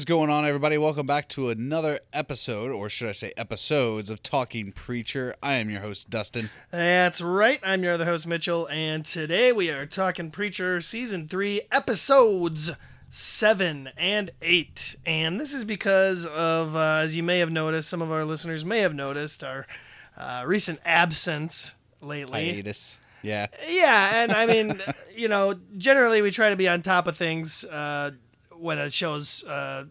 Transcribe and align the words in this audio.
Is 0.00 0.06
going 0.06 0.30
on, 0.30 0.46
everybody? 0.46 0.78
Welcome 0.78 1.04
back 1.04 1.28
to 1.28 1.50
another 1.50 2.00
episode, 2.10 2.70
or 2.70 2.88
should 2.88 3.10
I 3.10 3.12
say 3.12 3.34
episodes, 3.36 4.08
of 4.08 4.22
Talking 4.22 4.72
Preacher. 4.72 5.36
I 5.42 5.56
am 5.56 5.68
your 5.68 5.82
host, 5.82 6.08
Dustin. 6.08 6.48
That's 6.70 7.20
right. 7.20 7.60
I'm 7.62 7.82
your 7.82 7.92
other 7.92 8.06
host, 8.06 8.26
Mitchell, 8.26 8.66
and 8.68 9.04
today 9.04 9.52
we 9.52 9.68
are 9.68 9.84
talking 9.84 10.30
Preacher 10.30 10.80
Season 10.80 11.28
3, 11.28 11.60
Episodes 11.70 12.70
7 13.10 13.90
and 13.98 14.30
8. 14.40 14.96
And 15.04 15.38
this 15.38 15.52
is 15.52 15.66
because 15.66 16.24
of, 16.24 16.74
uh, 16.74 17.02
as 17.02 17.14
you 17.14 17.22
may 17.22 17.38
have 17.40 17.50
noticed, 17.50 17.90
some 17.90 18.00
of 18.00 18.10
our 18.10 18.24
listeners 18.24 18.64
may 18.64 18.78
have 18.78 18.94
noticed, 18.94 19.44
our 19.44 19.66
uh, 20.16 20.44
recent 20.46 20.80
absence 20.86 21.74
lately. 22.00 22.54
Hiatus. 22.54 22.98
Yeah. 23.20 23.48
Yeah, 23.68 24.22
and 24.22 24.32
I 24.32 24.46
mean, 24.46 24.80
you 25.14 25.28
know, 25.28 25.56
generally 25.76 26.22
we 26.22 26.30
try 26.30 26.48
to 26.48 26.56
be 26.56 26.68
on 26.68 26.80
top 26.80 27.06
of 27.06 27.18
things 27.18 27.66
uh, 27.66 28.12
when 28.60 28.78
a 28.78 28.90
show's 28.90 29.44
uh, 29.46 29.84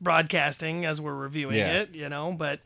broadcasting 0.00 0.84
as 0.84 1.00
we're 1.00 1.14
reviewing 1.14 1.56
Yeah. 1.56 1.80
it, 1.82 1.94
you 1.94 2.08
know, 2.08 2.32
but 2.32 2.60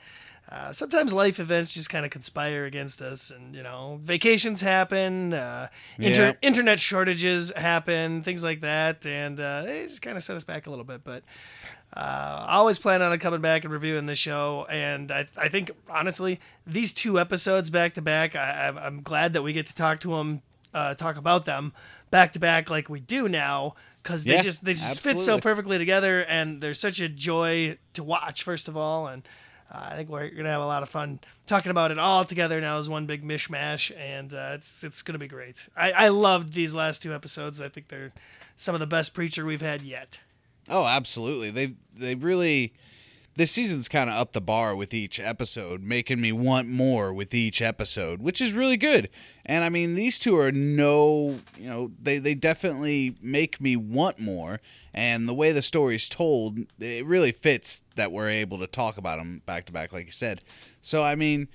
uh, 0.51 0.73
sometimes 0.73 1.13
life 1.13 1.39
events 1.39 1.75
just 1.75 1.91
kind 1.91 2.05
of 2.07 2.11
conspire 2.11 2.65
against 2.65 3.03
us, 3.03 3.31
and 3.31 3.55
you 3.55 3.63
know, 3.63 4.01
vacations 4.03 4.63
happen, 4.63 5.35
uh, 5.35 5.69
inter- 5.99 6.29
Yeah. 6.29 6.33
internet 6.49 6.81
shortages 6.81 7.53
happen, 7.55 8.23
things 8.23 8.43
like 8.43 8.63
that, 8.63 9.05
and 9.07 9.39
uh, 9.39 9.63
they 9.63 9.83
just 9.83 10.01
kind 10.01 10.17
of 10.17 10.23
set 10.23 10.37
us 10.37 10.45
back 10.45 10.67
a 10.67 10.71
little 10.71 10.85
bit, 10.85 11.05
but. 11.05 11.23
Uh, 11.97 12.45
I 12.51 12.57
always 12.57 12.79
plan 12.79 13.01
on 13.01 13.19
coming 13.19 13.41
back 13.41 13.65
and 13.65 13.73
reviewing 13.73 14.05
the 14.05 14.15
show, 14.15 14.67
and 14.69 15.11
I, 15.11 15.27
I 15.39 15.49
think 15.49 15.71
honestly, 15.89 16.39
these 16.67 16.93
two 16.93 17.19
episodes 17.19 17.71
back 17.71 17.95
to 17.95 18.03
back, 18.03 18.37
I'm 18.37 19.01
glad 19.01 19.33
that 19.33 19.41
we 19.43 19.55
get 19.55 19.65
to 19.67 19.75
talk 19.75 19.99
to 20.01 20.11
them, 20.11 20.43
uh, 20.75 20.95
talk 20.97 21.17
about 21.17 21.47
them 21.47 21.73
back 22.11 22.33
to 22.33 22.39
back 22.39 22.69
like 22.69 22.91
we 22.91 23.01
do 23.01 23.27
now, 23.27 23.75
because 24.09 24.25
they 24.25 24.37
Yeah, 24.37 24.43
just 24.43 24.65
they 24.65 24.73
just 24.73 25.01
fit 25.01 25.21
so 25.21 25.39
perfectly 25.39 25.77
together, 25.77 26.25
and 26.25 26.63
they're 26.63 26.73
such 26.73 26.99
a 27.01 27.11
joy 27.11 27.77
to 27.93 28.03
watch. 28.03 28.43
First 28.43 28.67
of 28.67 28.75
all, 28.75 29.07
and 29.07 29.23
uh, 29.71 29.89
I 29.91 29.97
think 29.97 30.09
we're 30.09 30.31
gonna 30.31 30.49
have 30.49 30.63
a 30.63 30.67
lot 30.67 30.83
of 30.83 30.89
fun 30.89 31.21
talking 31.47 31.71
about 31.71 31.91
it 31.91 31.99
all 31.99 32.25
together 32.25 32.59
now 32.59 32.79
as 32.79 32.89
one 32.89 33.05
big 33.05 33.23
mishmash, 33.23 33.95
and 33.99 34.33
uh, 34.33 34.53
it's 34.55 34.83
it's 34.83 35.03
gonna 35.03 35.19
be 35.19 35.29
great. 35.29 35.69
I, 35.77 35.93
I 35.93 36.09
loved 36.09 36.55
these 36.55 36.75
last 36.75 37.03
two 37.03 37.13
episodes. 37.13 37.61
I 37.61 37.69
think 37.69 37.89
they're 37.89 38.13
some 38.57 38.75
of 38.75 38.81
the 38.81 38.87
best 38.87 39.13
preacher 39.13 39.45
we've 39.45 39.61
had 39.61 39.83
yet. 39.83 40.21
Oh, 40.71 40.87
absolutely. 40.87 41.51
They 41.51 41.75
they 41.95 42.15
really 42.15 42.73
this 43.39 43.53
season's 43.53 43.89
kind 43.89 44.11
of 44.11 44.17
up 44.17 44.33
the 44.33 44.41
bar 44.41 44.75
with 44.75 44.93
each 44.93 45.21
episode, 45.21 45.81
making 45.81 46.21
me 46.21 46.33
want 46.33 46.67
more 46.67 47.13
with 47.13 47.33
each 47.33 47.63
episode, 47.63 48.21
which 48.21 48.41
is 48.41 48.53
really 48.53 48.77
good. 48.77 49.09
And 49.47 49.63
I 49.63 49.69
mean, 49.69 49.95
these 49.95 50.19
two 50.19 50.37
are 50.37 50.51
no, 50.51 51.39
you 51.57 51.69
know, 51.69 51.93
they 52.03 52.19
they 52.19 52.35
definitely 52.35 53.15
make 53.23 53.61
me 53.61 53.77
want 53.77 54.19
more. 54.19 54.61
And 54.93 55.29
the 55.29 55.35
way 55.35 55.53
the 55.53 55.63
story's 55.63 56.09
told, 56.09 56.59
it 56.81 57.07
really 57.07 57.31
fits 57.31 57.83
that 57.95 58.11
we're 58.11 58.29
able 58.29 58.59
to 58.59 58.67
talk 58.67 58.99
about 58.99 59.19
them 59.19 59.43
back 59.47 59.67
to 59.67 59.73
back, 59.73 59.93
like 59.93 60.07
you 60.07 60.13
said. 60.13 60.43
So 60.83 61.05
I 61.05 61.15
mean, 61.15 61.47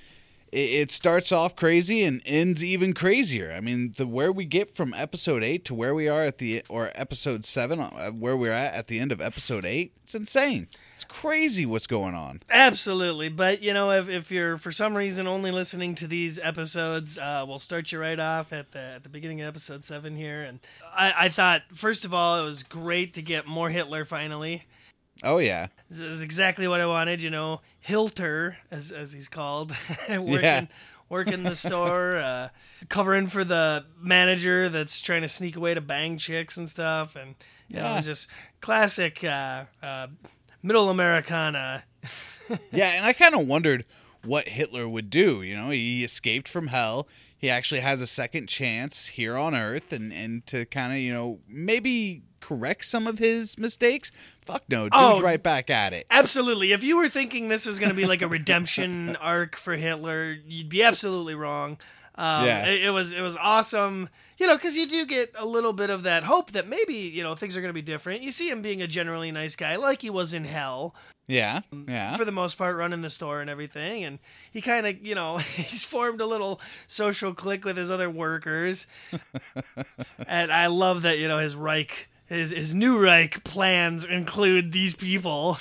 it, 0.53 0.89
starts 0.89 1.33
off 1.33 1.53
crazy 1.57 2.01
and 2.03 2.21
ends 2.25 2.63
even 2.63 2.93
crazier. 2.93 3.51
I 3.51 3.59
mean, 3.59 3.93
the 3.97 4.07
where 4.07 4.31
we 4.31 4.45
get 4.45 4.73
from 4.73 4.93
episode 4.93 5.43
eight 5.43 5.65
to 5.65 5.75
where 5.75 5.93
we 5.93 6.07
are 6.07 6.23
at 6.23 6.37
the 6.37 6.63
or 6.69 6.91
episode 6.95 7.43
seven, 7.43 7.81
uh, 7.81 8.11
where 8.11 8.37
we're 8.37 8.53
at 8.53 8.73
at 8.73 8.87
the 8.87 9.01
end 9.01 9.11
of 9.11 9.19
episode 9.19 9.65
eight, 9.65 9.91
it's 10.05 10.15
insane. 10.15 10.69
It's 10.95 11.03
crazy 11.03 11.65
what's 11.65 11.87
going 11.87 12.15
on. 12.15 12.41
Absolutely, 12.49 13.27
but 13.29 13.61
you 13.61 13.73
know, 13.73 13.91
if, 13.91 14.07
if 14.09 14.31
you're 14.31 14.57
for 14.57 14.71
some 14.71 14.95
reason 14.95 15.27
only 15.27 15.51
listening 15.51 15.95
to 15.95 16.07
these 16.07 16.37
episodes, 16.39 17.17
uh, 17.17 17.43
we'll 17.47 17.59
start 17.59 17.91
you 17.91 17.99
right 17.99 18.19
off 18.19 18.53
at 18.53 18.71
the 18.71 18.79
at 18.79 19.03
the 19.03 19.09
beginning 19.09 19.41
of 19.41 19.47
episode 19.47 19.83
seven 19.83 20.15
here. 20.15 20.41
And 20.43 20.59
I, 20.95 21.13
I 21.25 21.29
thought, 21.29 21.63
first 21.73 22.05
of 22.05 22.13
all, 22.13 22.39
it 22.41 22.45
was 22.45 22.63
great 22.63 23.13
to 23.15 23.21
get 23.21 23.47
more 23.47 23.69
Hitler 23.69 24.05
finally. 24.05 24.63
Oh 25.23 25.37
yeah, 25.37 25.67
This 25.89 26.01
is 26.01 26.21
exactly 26.23 26.67
what 26.67 26.81
I 26.81 26.85
wanted. 26.85 27.21
You 27.23 27.29
know, 27.29 27.61
Hilter, 27.79 28.57
as 28.71 28.91
as 28.91 29.13
he's 29.13 29.29
called, 29.29 29.73
working 30.09 30.31
Yeah. 30.41 30.65
working 31.09 31.43
the 31.43 31.55
store, 31.55 32.17
uh, 32.19 32.49
covering 32.89 33.27
for 33.27 33.43
the 33.43 33.85
manager 33.99 34.69
that's 34.69 34.99
trying 35.01 35.21
to 35.21 35.27
sneak 35.29 35.55
away 35.55 35.73
to 35.73 35.81
bang 35.81 36.17
chicks 36.17 36.57
and 36.57 36.67
stuff, 36.69 37.15
and 37.15 37.35
you 37.67 37.77
Yeah. 37.77 37.95
know, 37.95 38.01
just 38.01 38.27
classic 38.61 39.23
uh, 39.23 39.65
uh, 39.81 40.07
middle 40.63 40.89
Americana. 40.89 41.83
yeah. 42.71 42.89
And 42.93 43.05
I 43.05 43.13
kind 43.13 43.35
of 43.35 43.45
wondered 43.47 43.85
what 44.25 44.47
Hitler 44.49 44.87
would 44.89 45.09
do. 45.09 45.41
You 45.43 45.55
know, 45.55 45.69
he 45.69 46.03
escaped 46.03 46.47
from 46.47 46.67
hell. 46.67 47.07
He 47.37 47.49
actually 47.49 47.81
has 47.81 48.01
a 48.01 48.07
second 48.07 48.47
chance 48.47 49.07
here 49.07 49.37
on 49.37 49.53
Earth, 49.53 49.91
and 49.91 50.13
and 50.13 50.47
to 50.47 50.65
kind 50.65 50.93
of 50.93 50.99
you 50.99 51.13
know 51.13 51.39
maybe 51.47 52.23
correct 52.39 52.85
some 52.85 53.05
of 53.05 53.19
his 53.19 53.57
mistakes. 53.59 54.11
Fuck 54.45 54.63
no, 54.69 54.83
dude's 54.85 54.95
Oh. 54.95 55.21
right 55.21 55.41
back 55.43 55.69
at 55.69 55.91
it. 55.93 56.05
Absolutely. 56.09 56.71
If 56.71 56.83
you 56.83 56.95
were 56.97 57.09
thinking 57.09 57.49
this 57.49 57.65
was 57.65 57.79
going 57.79 57.89
to 57.89 57.95
be 57.95 58.05
like 58.05 58.21
a 58.21 58.27
redemption 58.39 59.15
arc 59.17 59.55
for 59.57 59.75
Hitler, 59.75 60.31
you'd 60.45 60.69
be 60.69 60.83
absolutely 60.83 61.35
wrong. 61.35 61.77
Um, 62.15 62.45
Yeah. 62.45 62.65
it, 62.67 62.83
it 62.83 62.89
was 62.91 63.11
it 63.11 63.21
was 63.21 63.35
awesome, 63.37 64.09
you 64.37 64.47
know, 64.47 64.55
because 64.55 64.77
you 64.77 64.87
do 64.87 65.05
get 65.05 65.31
a 65.37 65.45
little 65.45 65.73
bit 65.73 65.89
of 65.89 66.03
that 66.03 66.23
hope 66.23 66.51
that 66.51 66.67
maybe 66.67 66.93
you 66.95 67.23
know 67.23 67.35
things 67.35 67.57
are 67.57 67.61
going 67.61 67.69
to 67.69 67.73
be 67.73 67.81
different. 67.81 68.21
You 68.21 68.31
see 68.31 68.49
him 68.49 68.61
being 68.61 68.81
a 68.81 68.87
generally 68.87 69.31
nice 69.31 69.55
guy, 69.55 69.75
like 69.77 70.01
he 70.01 70.09
was 70.09 70.33
in 70.33 70.45
Hell 70.45 70.93
Yeah, 71.27 71.61
yeah. 71.87 72.15
for 72.17 72.25
the 72.25 72.31
most 72.31 72.57
part, 72.57 72.75
running 72.75 73.01
the 73.01 73.09
store 73.09 73.41
and 73.41 73.49
everything. 73.49 74.03
And 74.03 74.19
he 74.51 74.61
kind 74.61 74.85
of, 74.85 75.03
you 75.05 75.15
know, 75.15 75.37
he's 75.57 75.83
formed 75.83 76.21
a 76.21 76.25
little 76.25 76.59
social 76.87 77.33
clique 77.33 77.65
with 77.65 77.77
his 77.77 77.89
other 77.89 78.09
workers. 78.09 78.85
and 80.27 80.51
I 80.51 80.67
love 80.67 81.03
that, 81.03 81.17
you 81.19 81.27
know, 81.27 81.39
his 81.39 81.55
Reich, 81.55 82.09
his 82.25 82.51
his 82.51 82.73
new 82.75 82.99
Reich 82.99 83.43
plans 83.43 84.05
include 84.05 84.71
these 84.71 84.93
people. 84.95 85.57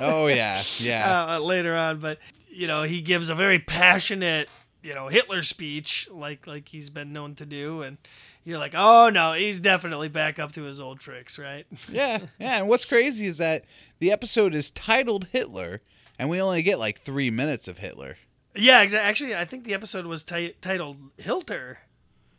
oh 0.00 0.26
yeah, 0.26 0.62
yeah. 0.78 1.36
uh, 1.36 1.38
later 1.40 1.74
on, 1.76 2.00
but 2.00 2.18
you 2.50 2.66
know 2.66 2.82
he 2.84 3.00
gives 3.02 3.28
a 3.28 3.34
very 3.34 3.58
passionate, 3.58 4.48
you 4.86 4.94
know, 4.94 5.08
Hitler 5.08 5.42
speech 5.42 6.08
like 6.12 6.46
like 6.46 6.68
he's 6.68 6.88
been 6.90 7.12
known 7.12 7.34
to 7.34 7.44
do, 7.44 7.82
and 7.82 7.98
you're 8.44 8.58
like, 8.58 8.74
oh 8.76 9.10
no, 9.10 9.32
he's 9.32 9.58
definitely 9.58 10.08
back 10.08 10.38
up 10.38 10.52
to 10.52 10.62
his 10.62 10.80
old 10.80 11.00
tricks, 11.00 11.38
right? 11.38 11.66
Yeah, 11.90 12.20
yeah. 12.38 12.58
And 12.58 12.68
what's 12.68 12.84
crazy 12.84 13.26
is 13.26 13.38
that 13.38 13.64
the 13.98 14.12
episode 14.12 14.54
is 14.54 14.70
titled 14.70 15.26
Hitler, 15.32 15.82
and 16.18 16.30
we 16.30 16.40
only 16.40 16.62
get 16.62 16.78
like 16.78 17.00
three 17.00 17.30
minutes 17.30 17.66
of 17.66 17.78
Hitler. 17.78 18.16
yeah, 18.54 18.82
exactly. 18.82 19.08
Actually, 19.08 19.36
I 19.36 19.44
think 19.44 19.64
the 19.64 19.74
episode 19.74 20.06
was 20.06 20.22
ti- 20.22 20.54
titled 20.60 20.98
Hilter. 21.18 21.78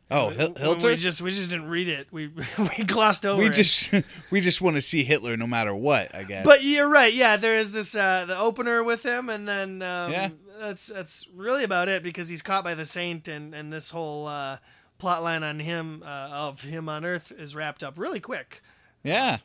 Oh, 0.09 0.27
when 0.29 0.53
Hilter. 0.55 0.87
We 0.89 0.95
just 0.95 1.21
we 1.21 1.31
just 1.31 1.49
didn't 1.49 1.67
read 1.67 1.89
it. 1.89 2.07
We 2.11 2.27
we 2.77 2.83
glossed 2.85 3.25
over. 3.25 3.41
we 3.41 3.47
it. 3.47 3.53
just 3.53 3.91
we 4.31 4.39
just 4.41 4.61
want 4.61 4.75
to 4.77 4.81
see 4.81 5.03
Hitler 5.03 5.35
no 5.35 5.47
matter 5.47 5.75
what. 5.75 6.13
I 6.15 6.23
guess. 6.23 6.45
But 6.45 6.63
you're 6.63 6.87
right. 6.87 7.13
Yeah, 7.13 7.35
there 7.37 7.57
is 7.57 7.71
this 7.73 7.95
uh, 7.95 8.25
the 8.25 8.37
opener 8.37 8.83
with 8.83 9.03
him, 9.03 9.29
and 9.29 9.47
then 9.47 9.81
um, 9.81 10.11
Yeah. 10.11 10.29
that's 10.59 10.87
that's 10.87 11.27
really 11.35 11.63
about 11.63 11.89
it 11.89 12.03
because 12.03 12.29
he's 12.29 12.41
caught 12.41 12.63
by 12.63 12.73
the 12.73 12.85
saint, 12.85 13.27
and 13.27 13.53
and 13.53 13.71
this 13.73 13.91
whole 13.91 14.27
uh, 14.27 14.59
plot 14.97 15.23
line 15.23 15.43
on 15.43 15.59
him 15.59 16.01
uh, 16.05 16.29
of 16.31 16.61
him 16.61 16.87
on 16.87 17.03
Earth 17.03 17.33
is 17.37 17.53
wrapped 17.55 17.83
up 17.83 17.99
really 17.99 18.19
quick. 18.21 18.61
yeah, 19.03 19.37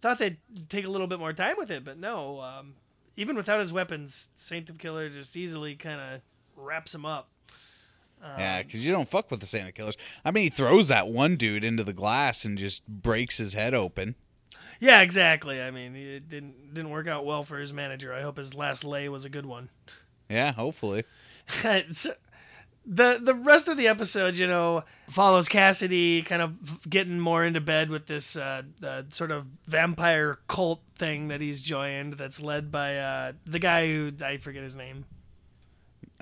Thought 0.00 0.18
they'd 0.18 0.36
take 0.68 0.84
a 0.84 0.90
little 0.90 1.06
bit 1.06 1.18
more 1.20 1.32
time 1.32 1.54
with 1.56 1.70
it, 1.70 1.84
but 1.84 1.98
no. 1.98 2.40
Um, 2.40 2.74
even 3.16 3.36
without 3.36 3.60
his 3.60 3.72
weapons, 3.72 4.30
Saint 4.34 4.68
of 4.68 4.76
Killer 4.78 5.08
just 5.08 5.36
easily 5.36 5.76
kind 5.76 6.00
of 6.00 6.20
wraps 6.56 6.92
him 6.94 7.06
up. 7.06 7.28
Yeah. 8.38 8.62
Because 8.62 8.84
you 8.84 8.92
don't 8.92 9.08
fuck 9.08 9.30
with 9.30 9.40
the 9.40 9.46
Santa 9.46 9.72
killers. 9.72 9.96
I 10.24 10.30
mean, 10.30 10.44
he 10.44 10.48
throws 10.50 10.88
that 10.88 11.08
one 11.08 11.36
dude 11.36 11.64
into 11.64 11.84
the 11.84 11.92
glass 11.92 12.44
and 12.44 12.56
just 12.58 12.86
breaks 12.86 13.38
his 13.38 13.52
head 13.54 13.74
open. 13.74 14.14
Yeah, 14.80 15.00
exactly. 15.02 15.62
I 15.62 15.70
mean, 15.70 15.94
it 15.94 16.28
didn't 16.28 16.74
didn't 16.74 16.90
work 16.90 17.06
out 17.06 17.24
well 17.24 17.42
for 17.42 17.58
his 17.58 17.72
manager. 17.72 18.12
I 18.12 18.22
hope 18.22 18.36
his 18.36 18.54
last 18.54 18.84
lay 18.84 19.08
was 19.08 19.24
a 19.24 19.30
good 19.30 19.46
one. 19.46 19.68
Yeah, 20.28 20.52
hopefully. 20.52 21.04
It's- 21.64 22.06
the 22.86 23.18
the 23.22 23.34
rest 23.34 23.68
of 23.68 23.76
the 23.78 23.88
episode, 23.88 24.36
you 24.36 24.46
know, 24.46 24.84
follows 25.08 25.48
Cassidy 25.48 26.20
kind 26.22 26.42
of 26.42 26.88
getting 26.88 27.18
more 27.18 27.42
into 27.44 27.60
bed 27.60 27.88
with 27.88 28.06
this 28.06 28.36
uh, 28.36 28.62
uh, 28.82 29.04
sort 29.08 29.30
of 29.30 29.46
vampire 29.66 30.38
cult 30.48 30.80
thing 30.96 31.28
that 31.28 31.40
he's 31.40 31.62
joined. 31.62 32.14
That's 32.14 32.42
led 32.42 32.70
by 32.70 32.98
uh, 32.98 33.32
the 33.46 33.58
guy 33.58 33.86
who 33.86 34.12
I 34.22 34.36
forget 34.36 34.62
his 34.62 34.76
name. 34.76 35.06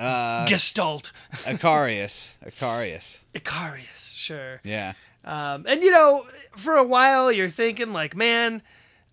Uh, 0.03 0.47
Gestalt, 0.49 1.13
Eccarius. 1.45 2.33
Eccarius. 2.45 3.19
Eccarius, 3.35 4.15
sure. 4.17 4.61
Yeah. 4.65 4.95
Um, 5.25 5.65
and 5.69 5.83
you 5.83 5.91
know, 5.93 6.27
for 6.57 6.75
a 6.75 6.83
while, 6.85 7.31
you're 7.31 7.49
thinking 7.49 7.93
like, 7.93 8.17
man, 8.17 8.63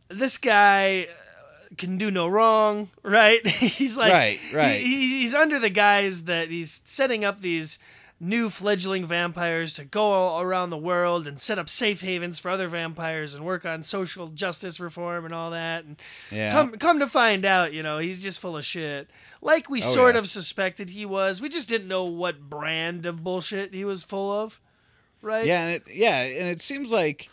this 0.08 0.38
guy 0.40 1.04
uh, 1.10 1.76
can 1.78 1.98
do 2.00 2.10
no 2.10 2.28
wrong, 2.28 2.90
right? 3.04 3.46
he's 3.48 3.96
like, 3.98 4.12
Right, 4.12 4.40
right. 4.54 4.82
he- 4.82 4.96
he- 4.96 5.20
he's 5.22 5.36
under 5.36 5.60
the 5.60 5.70
guise 5.70 6.24
that 6.24 6.50
he's 6.50 6.82
setting 6.86 7.24
up 7.24 7.42
these 7.42 7.78
new 8.22 8.50
fledgling 8.50 9.06
vampires 9.06 9.74
to 9.76 9.86
go 9.86 10.40
around 10.40 10.70
the 10.70 10.78
world 10.78 11.26
and 11.26 11.40
set 11.40 11.58
up 11.58 11.70
safe 11.70 12.02
havens 12.02 12.38
for 12.38 12.52
other 12.52 12.68
vampires 12.68 13.34
and 13.34 13.46
work 13.46 13.66
on 13.66 13.82
social 13.82 14.28
justice 14.28 14.78
reform 14.80 15.24
and 15.24 15.34
all 15.34 15.52
that. 15.52 15.86
And 15.86 15.96
Yeah. 16.30 16.52
come 16.52 16.72
come 16.74 17.00
to 17.00 17.08
find 17.08 17.46
out, 17.46 17.72
you 17.72 17.82
know, 17.82 17.98
he's 18.00 18.22
just 18.22 18.40
full 18.42 18.58
of 18.58 18.66
shit. 18.66 19.10
Like 19.42 19.70
we 19.70 19.80
Oh, 19.82 19.86
sort 19.86 20.16
yeah. 20.16 20.20
of 20.20 20.28
suspected 20.28 20.90
he 20.90 21.06
was. 21.06 21.40
We 21.40 21.48
just 21.48 21.70
didn't 21.70 21.88
know 21.88 22.04
what 22.04 22.50
brand 22.50 23.06
of 23.06 23.24
bullshit 23.24 23.74
he 23.74 23.86
was 23.86 24.04
full 24.04 24.32
of. 24.32 24.60
Right? 25.22 25.46
Yeah, 25.46 25.62
and 25.64 25.72
it 25.76 25.84
yeah, 25.94 26.22
and 26.22 26.48
it 26.50 26.60
seems 26.62 26.92
like 26.92 27.30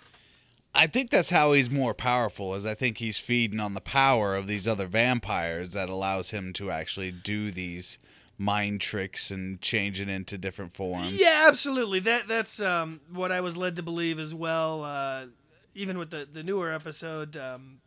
I 0.74 0.86
think 0.86 1.10
that's 1.10 1.30
how 1.30 1.52
he's 1.52 1.70
more 1.70 1.94
powerful. 1.94 2.54
Is 2.54 2.64
I 2.66 2.74
think 2.74 2.98
he's 2.98 3.18
feeding 3.18 3.60
on 3.60 3.74
the 3.74 3.80
power 3.80 4.36
of 4.36 4.46
these 4.46 4.68
other 4.68 4.86
vampires 4.86 5.72
that 5.72 5.88
allows 5.88 6.30
him 6.30 6.52
to 6.54 6.70
actually 6.70 7.10
do 7.10 7.50
these 7.50 7.98
mind 8.38 8.80
tricks 8.80 9.30
and 9.30 9.60
change 9.60 10.00
it 10.00 10.08
into 10.08 10.38
different 10.38 10.74
forms. 10.74 11.18
Yeah, 11.18 11.44
absolutely. 11.46 12.00
That 12.00 12.28
that's 12.28 12.60
um, 12.60 13.00
what 13.12 13.32
I 13.32 13.40
was 13.40 13.56
led 13.56 13.76
to 13.76 13.82
believe 13.82 14.18
as 14.18 14.34
well. 14.34 14.84
Uh, 14.84 15.26
even 15.74 15.98
with 15.98 16.10
the 16.10 16.26
the 16.30 16.42
newer 16.42 16.72
episode, 16.72 17.36
um, 17.36 17.78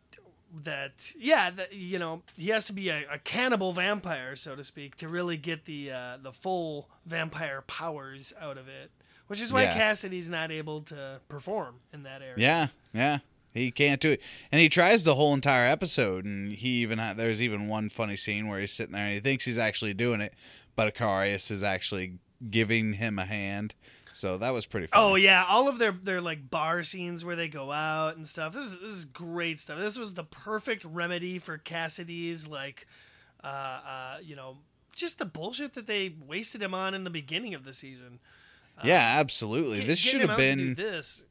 that 0.64 1.12
yeah, 1.18 1.50
that, 1.50 1.72
you 1.72 1.98
know, 1.98 2.22
he 2.36 2.48
has 2.48 2.66
to 2.66 2.72
be 2.72 2.88
a, 2.88 3.04
a, 3.12 3.18
cannibal 3.18 3.72
vampire, 3.72 4.34
so 4.36 4.56
to 4.56 4.64
speak, 4.64 4.96
to 4.96 5.08
really 5.08 5.36
get 5.36 5.64
the 5.64 5.92
uh, 5.92 6.16
the 6.22 6.32
full 6.32 6.88
vampire 7.06 7.62
powers 7.62 8.32
out 8.40 8.58
of 8.58 8.68
it. 8.68 8.90
Which 9.26 9.40
is 9.40 9.52
why 9.52 9.62
yeah. 9.62 9.74
Cassidy's 9.74 10.28
not 10.28 10.50
able 10.50 10.80
to 10.82 11.20
perform 11.28 11.76
in 11.92 12.02
that 12.02 12.20
area. 12.20 12.34
Yeah, 12.36 12.66
yeah. 12.92 13.18
He 13.52 13.70
can't 13.70 14.00
do 14.00 14.12
it, 14.12 14.22
and 14.52 14.60
he 14.60 14.68
tries 14.68 15.04
the 15.04 15.16
whole 15.16 15.34
entire 15.34 15.66
episode. 15.66 16.24
And 16.24 16.52
he 16.52 16.68
even 16.82 16.98
ha- 16.98 17.14
there's 17.16 17.42
even 17.42 17.68
one 17.68 17.88
funny 17.88 18.16
scene 18.16 18.46
where 18.48 18.60
he's 18.60 18.72
sitting 18.72 18.92
there 18.92 19.04
and 19.04 19.14
he 19.14 19.20
thinks 19.20 19.44
he's 19.44 19.58
actually 19.58 19.94
doing 19.94 20.20
it, 20.20 20.34
but 20.76 20.92
Eccarius 20.92 21.50
is 21.50 21.62
actually 21.62 22.18
giving 22.48 22.94
him 22.94 23.18
a 23.18 23.24
hand. 23.24 23.74
So 24.12 24.38
that 24.38 24.50
was 24.50 24.66
pretty. 24.66 24.86
Funny. 24.86 25.02
Oh 25.02 25.14
yeah, 25.14 25.44
all 25.48 25.68
of 25.68 25.78
their 25.78 25.92
their 25.92 26.20
like 26.20 26.50
bar 26.50 26.82
scenes 26.82 27.24
where 27.24 27.36
they 27.36 27.48
go 27.48 27.72
out 27.72 28.16
and 28.16 28.26
stuff. 28.26 28.52
This 28.52 28.66
is 28.66 28.80
this 28.80 28.90
is 28.90 29.04
great 29.04 29.58
stuff. 29.58 29.78
This 29.78 29.98
was 29.98 30.14
the 30.14 30.24
perfect 30.24 30.84
remedy 30.84 31.38
for 31.38 31.58
Cassidy's 31.58 32.46
like, 32.46 32.86
uh, 33.42 33.46
uh, 33.46 34.16
you 34.22 34.36
know, 34.36 34.58
just 34.94 35.18
the 35.18 35.24
bullshit 35.24 35.74
that 35.74 35.86
they 35.86 36.14
wasted 36.26 36.62
him 36.62 36.74
on 36.74 36.94
in 36.94 37.04
the 37.04 37.10
beginning 37.10 37.54
of 37.54 37.64
the 37.64 37.72
season. 37.72 38.20
Yeah, 38.84 39.16
absolutely. 39.18 39.84
This 39.84 39.98
should 39.98 40.22
have 40.22 40.38
been 40.38 40.74
this 40.74 41.24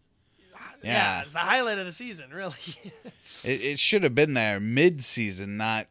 yeah. 0.84 0.92
yeah, 0.92 1.22
it's 1.22 1.34
the 1.34 1.40
highlight 1.40 1.80
of 1.80 1.86
the 1.86 1.92
season, 1.92 2.32
really. 2.32 2.56
it, 3.44 3.62
it 3.62 3.80
should 3.80 4.04
have 4.04 4.16
been 4.16 4.34
there 4.34 4.60
mid-season, 4.60 5.58
not. 5.58 5.88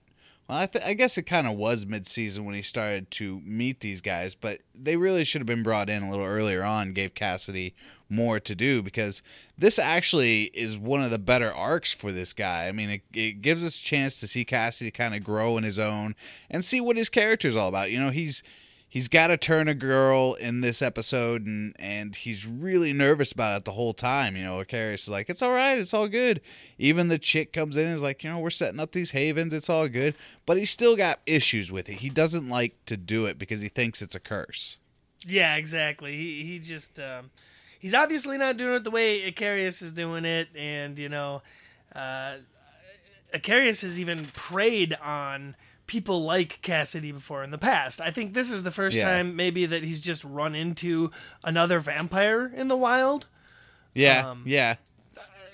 Well, 0.48 0.58
I, 0.58 0.66
th- 0.66 0.84
I 0.84 0.94
guess 0.94 1.18
it 1.18 1.24
kind 1.24 1.46
of 1.46 1.56
was 1.56 1.84
mid-season 1.84 2.46
when 2.46 2.54
he 2.54 2.62
started 2.62 3.10
to 3.12 3.40
meet 3.44 3.80
these 3.80 4.00
guys, 4.00 4.34
but 4.34 4.60
they 4.74 4.96
really 4.96 5.24
should 5.24 5.42
have 5.42 5.46
been 5.46 5.62
brought 5.62 5.90
in 5.90 6.02
a 6.02 6.10
little 6.10 6.24
earlier 6.24 6.62
on. 6.62 6.94
Gave 6.94 7.14
Cassidy 7.14 7.74
more 8.08 8.40
to 8.40 8.54
do 8.54 8.82
because 8.82 9.22
this 9.58 9.78
actually 9.78 10.44
is 10.54 10.78
one 10.78 11.02
of 11.02 11.10
the 11.10 11.18
better 11.18 11.52
arcs 11.52 11.92
for 11.92 12.12
this 12.12 12.32
guy. 12.32 12.66
I 12.66 12.72
mean, 12.72 12.88
it, 12.88 13.02
it 13.12 13.42
gives 13.42 13.62
us 13.62 13.78
a 13.78 13.82
chance 13.82 14.18
to 14.20 14.26
see 14.26 14.46
Cassidy 14.46 14.90
kind 14.90 15.14
of 15.14 15.22
grow 15.22 15.58
in 15.58 15.64
his 15.64 15.78
own 15.78 16.14
and 16.48 16.64
see 16.64 16.80
what 16.80 16.96
his 16.96 17.10
character 17.10 17.46
is 17.46 17.56
all 17.56 17.68
about. 17.68 17.90
You 17.90 18.00
know, 18.00 18.10
he's 18.10 18.42
he's 18.88 19.08
got 19.08 19.26
to 19.26 19.36
turn 19.36 19.68
a 19.68 19.74
girl 19.74 20.34
in 20.34 20.60
this 20.60 20.80
episode 20.80 21.44
and 21.44 21.74
and 21.78 22.16
he's 22.16 22.46
really 22.46 22.92
nervous 22.92 23.32
about 23.32 23.58
it 23.58 23.64
the 23.64 23.72
whole 23.72 23.92
time 23.94 24.36
you 24.36 24.42
know. 24.42 24.58
Eccarius 24.58 25.02
is 25.02 25.08
like 25.08 25.28
it's 25.28 25.42
all 25.42 25.52
right 25.52 25.78
it's 25.78 25.94
all 25.94 26.08
good. 26.08 26.40
Even 26.78 27.08
the 27.08 27.18
chick 27.18 27.52
comes 27.52 27.76
in 27.76 27.86
and 27.86 27.94
is 27.94 28.02
like 28.02 28.24
you 28.24 28.30
know 28.30 28.38
we're 28.38 28.50
setting 28.50 28.80
up 28.80 28.92
these 28.92 29.10
havens 29.10 29.52
it's 29.52 29.68
all 29.68 29.88
good. 29.88 30.14
But 30.46 30.56
he's 30.56 30.70
still 30.70 30.96
got 30.96 31.20
issues 31.26 31.70
with 31.70 31.88
it. 31.88 31.96
He 31.96 32.08
doesn't 32.08 32.48
like 32.48 32.74
to 32.86 32.96
do 32.96 33.26
it 33.26 33.38
because 33.38 33.60
he 33.60 33.68
thinks 33.68 34.00
it's 34.00 34.14
a 34.14 34.20
curse. 34.20 34.78
Yeah 35.26 35.56
exactly. 35.56 36.16
He, 36.16 36.44
he 36.44 36.58
just 36.58 36.98
um, 36.98 37.30
he's 37.78 37.94
obviously 37.94 38.38
not 38.38 38.56
doing 38.56 38.74
it 38.74 38.84
the 38.84 38.90
way 38.90 39.30
Eccarius 39.30 39.82
is 39.82 39.92
doing 39.92 40.24
it 40.24 40.48
and 40.56 40.98
you 40.98 41.08
know 41.08 41.42
uh, 41.94 42.36
Eccarius 43.34 43.82
has 43.82 44.00
even 44.00 44.24
preyed 44.26 44.94
on 45.02 45.54
people 45.88 46.22
like 46.22 46.60
Cassidy 46.62 47.10
before 47.10 47.42
in 47.42 47.50
the 47.50 47.58
past. 47.58 48.00
I 48.00 48.12
think 48.12 48.34
this 48.34 48.52
is 48.52 48.62
the 48.62 48.70
first 48.70 48.96
yeah. 48.96 49.04
time 49.10 49.34
maybe 49.34 49.66
that 49.66 49.82
he's 49.82 50.00
just 50.00 50.22
run 50.22 50.54
into 50.54 51.10
another 51.42 51.80
vampire 51.80 52.52
in 52.54 52.68
the 52.68 52.76
wild. 52.76 53.26
Yeah, 53.94 54.30
um, 54.30 54.44
yeah. 54.46 54.76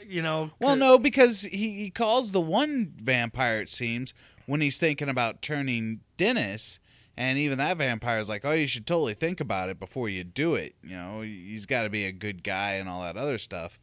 You 0.06 0.20
know. 0.20 0.50
Well, 0.60 0.76
no, 0.76 0.98
because 0.98 1.42
he, 1.42 1.70
he 1.70 1.90
calls 1.90 2.32
the 2.32 2.40
one 2.40 2.92
vampire. 3.02 3.62
It 3.62 3.70
seems 3.70 4.12
when 4.44 4.60
he's 4.60 4.78
thinking 4.78 5.08
about 5.08 5.40
turning 5.40 6.00
Dennis, 6.19 6.78
and 7.16 7.38
even 7.38 7.56
that 7.56 7.78
vampire 7.78 8.19
is 8.19 8.28
like, 8.28 8.44
"Oh, 8.44 8.52
you 8.52 8.66
should 8.66 8.87
totally 8.87 9.14
think 9.14 9.40
about 9.40 9.70
it 9.70 9.80
before 9.80 10.10
you 10.10 10.25
do 10.25 10.54
it." 10.54 10.75
You 10.82 10.96
know, 10.96 11.20
he's 11.22 11.64
got 11.64 11.84
to 11.84 11.88
be 11.88 12.04
a 12.04 12.12
good 12.12 12.42
guy 12.42 12.72
and 12.72 12.87
all 12.87 13.02
that 13.02 13.16
other 13.16 13.38
stuff. 13.38 13.78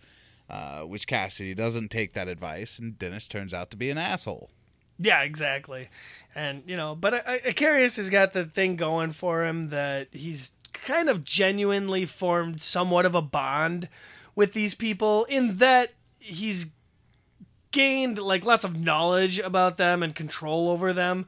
Uh, 0.48 0.82
which 0.82 1.08
Cassidy 1.08 1.54
doesn't 1.54 1.90
take 1.90 2.12
that 2.12 2.28
advice, 2.28 2.78
and 2.78 3.00
Dennis 3.00 3.26
turns 3.26 3.54
out 3.54 3.72
to 3.72 3.78
be 3.78 3.90
an 3.90 3.98
asshole. 3.98 4.50
Yeah, 5.02 5.24
exactly. 5.24 5.90
And 6.36 6.64
you 6.66 6.78
know, 6.78 6.96
but 6.96 7.26
Eccarius 7.26 7.98
has 7.98 8.10
got 8.10 8.34
the 8.34 8.46
thing 8.46 8.76
going 8.76 9.12
for 9.12 9.44
him 9.44 9.70
that 9.70 10.08
he's 10.12 10.52
kind 10.74 11.10
of 11.10 11.24
genuinely 11.24 12.06
formed 12.06 12.62
somewhat 12.62 13.06
of 13.06 13.16
a 13.16 13.22
bond 13.22 13.90
with 14.36 14.54
these 14.54 14.74
people 14.74 15.26
in 15.26 15.58
that 15.58 15.92
he's 16.20 16.68
gained 17.72 18.18
like 18.18 18.46
lots 18.46 18.64
of 18.64 18.80
knowledge 18.80 19.40
about 19.40 19.78
them 19.78 20.04
and 20.04 20.16
control 20.16 20.70
over 20.70 20.94
them. 20.94 21.26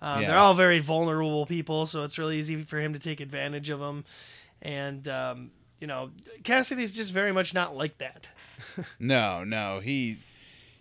Um, 0.00 0.22
yeah. 0.22 0.28
They're 0.28 0.38
all 0.38 0.54
very 0.54 0.78
vulnerable 0.78 1.46
people, 1.46 1.86
so 1.86 2.04
it's 2.04 2.18
really 2.18 2.38
easy 2.38 2.62
for 2.62 2.78
him 2.78 2.92
to 2.92 2.98
take 2.98 3.20
advantage 3.20 3.70
of 3.70 3.80
them. 3.80 4.04
And 4.62 5.06
um, 5.08 5.50
you 5.80 5.86
know, 5.86 6.10
Cassidy's 6.44 6.94
just 6.94 7.12
very 7.12 7.32
much 7.32 7.52
not 7.54 7.76
like 7.76 7.98
that. 7.98 8.28
no, 8.98 9.44
no, 9.44 9.80
he 9.80 10.18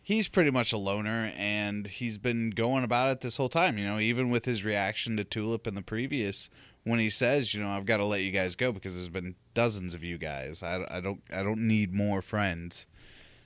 he's 0.06 0.30
pretty 0.30 0.52
much 0.52 0.72
a 0.72 0.78
loner 0.78 1.34
and 1.36 1.88
he's 1.88 2.18
been 2.18 2.52
going 2.52 2.86
about 2.86 3.10
it 3.10 3.20
this 3.20 3.36
whole 3.36 3.50
time 3.50 3.78
you 3.78 3.86
know 3.86 4.00
even 4.00 4.30
with 4.30 4.46
his 4.46 4.64
reaction 4.64 5.18
to 5.18 5.26
tulip 5.26 5.68
in 5.68 5.76
the 5.76 5.82
previous 5.82 6.50
when 6.86 7.00
he 7.00 7.10
says 7.10 7.54
you 7.54 7.62
know 7.62 7.72
i've 7.72 7.86
got 7.86 7.98
to 7.98 8.06
let 8.06 8.22
you 8.22 8.32
guys 8.32 8.56
go 8.56 8.72
because 8.72 8.96
there's 8.96 9.10
been 9.10 9.36
dozens 9.56 9.96
of 9.96 10.04
you 10.04 10.20
guys. 10.20 10.62
I, 10.62 10.86
I 10.88 11.02
don't 11.02 11.24
i 11.34 11.42
don't 11.42 11.66
need 11.68 11.92
more 11.92 12.22
friends. 12.22 12.86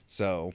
So 0.07 0.53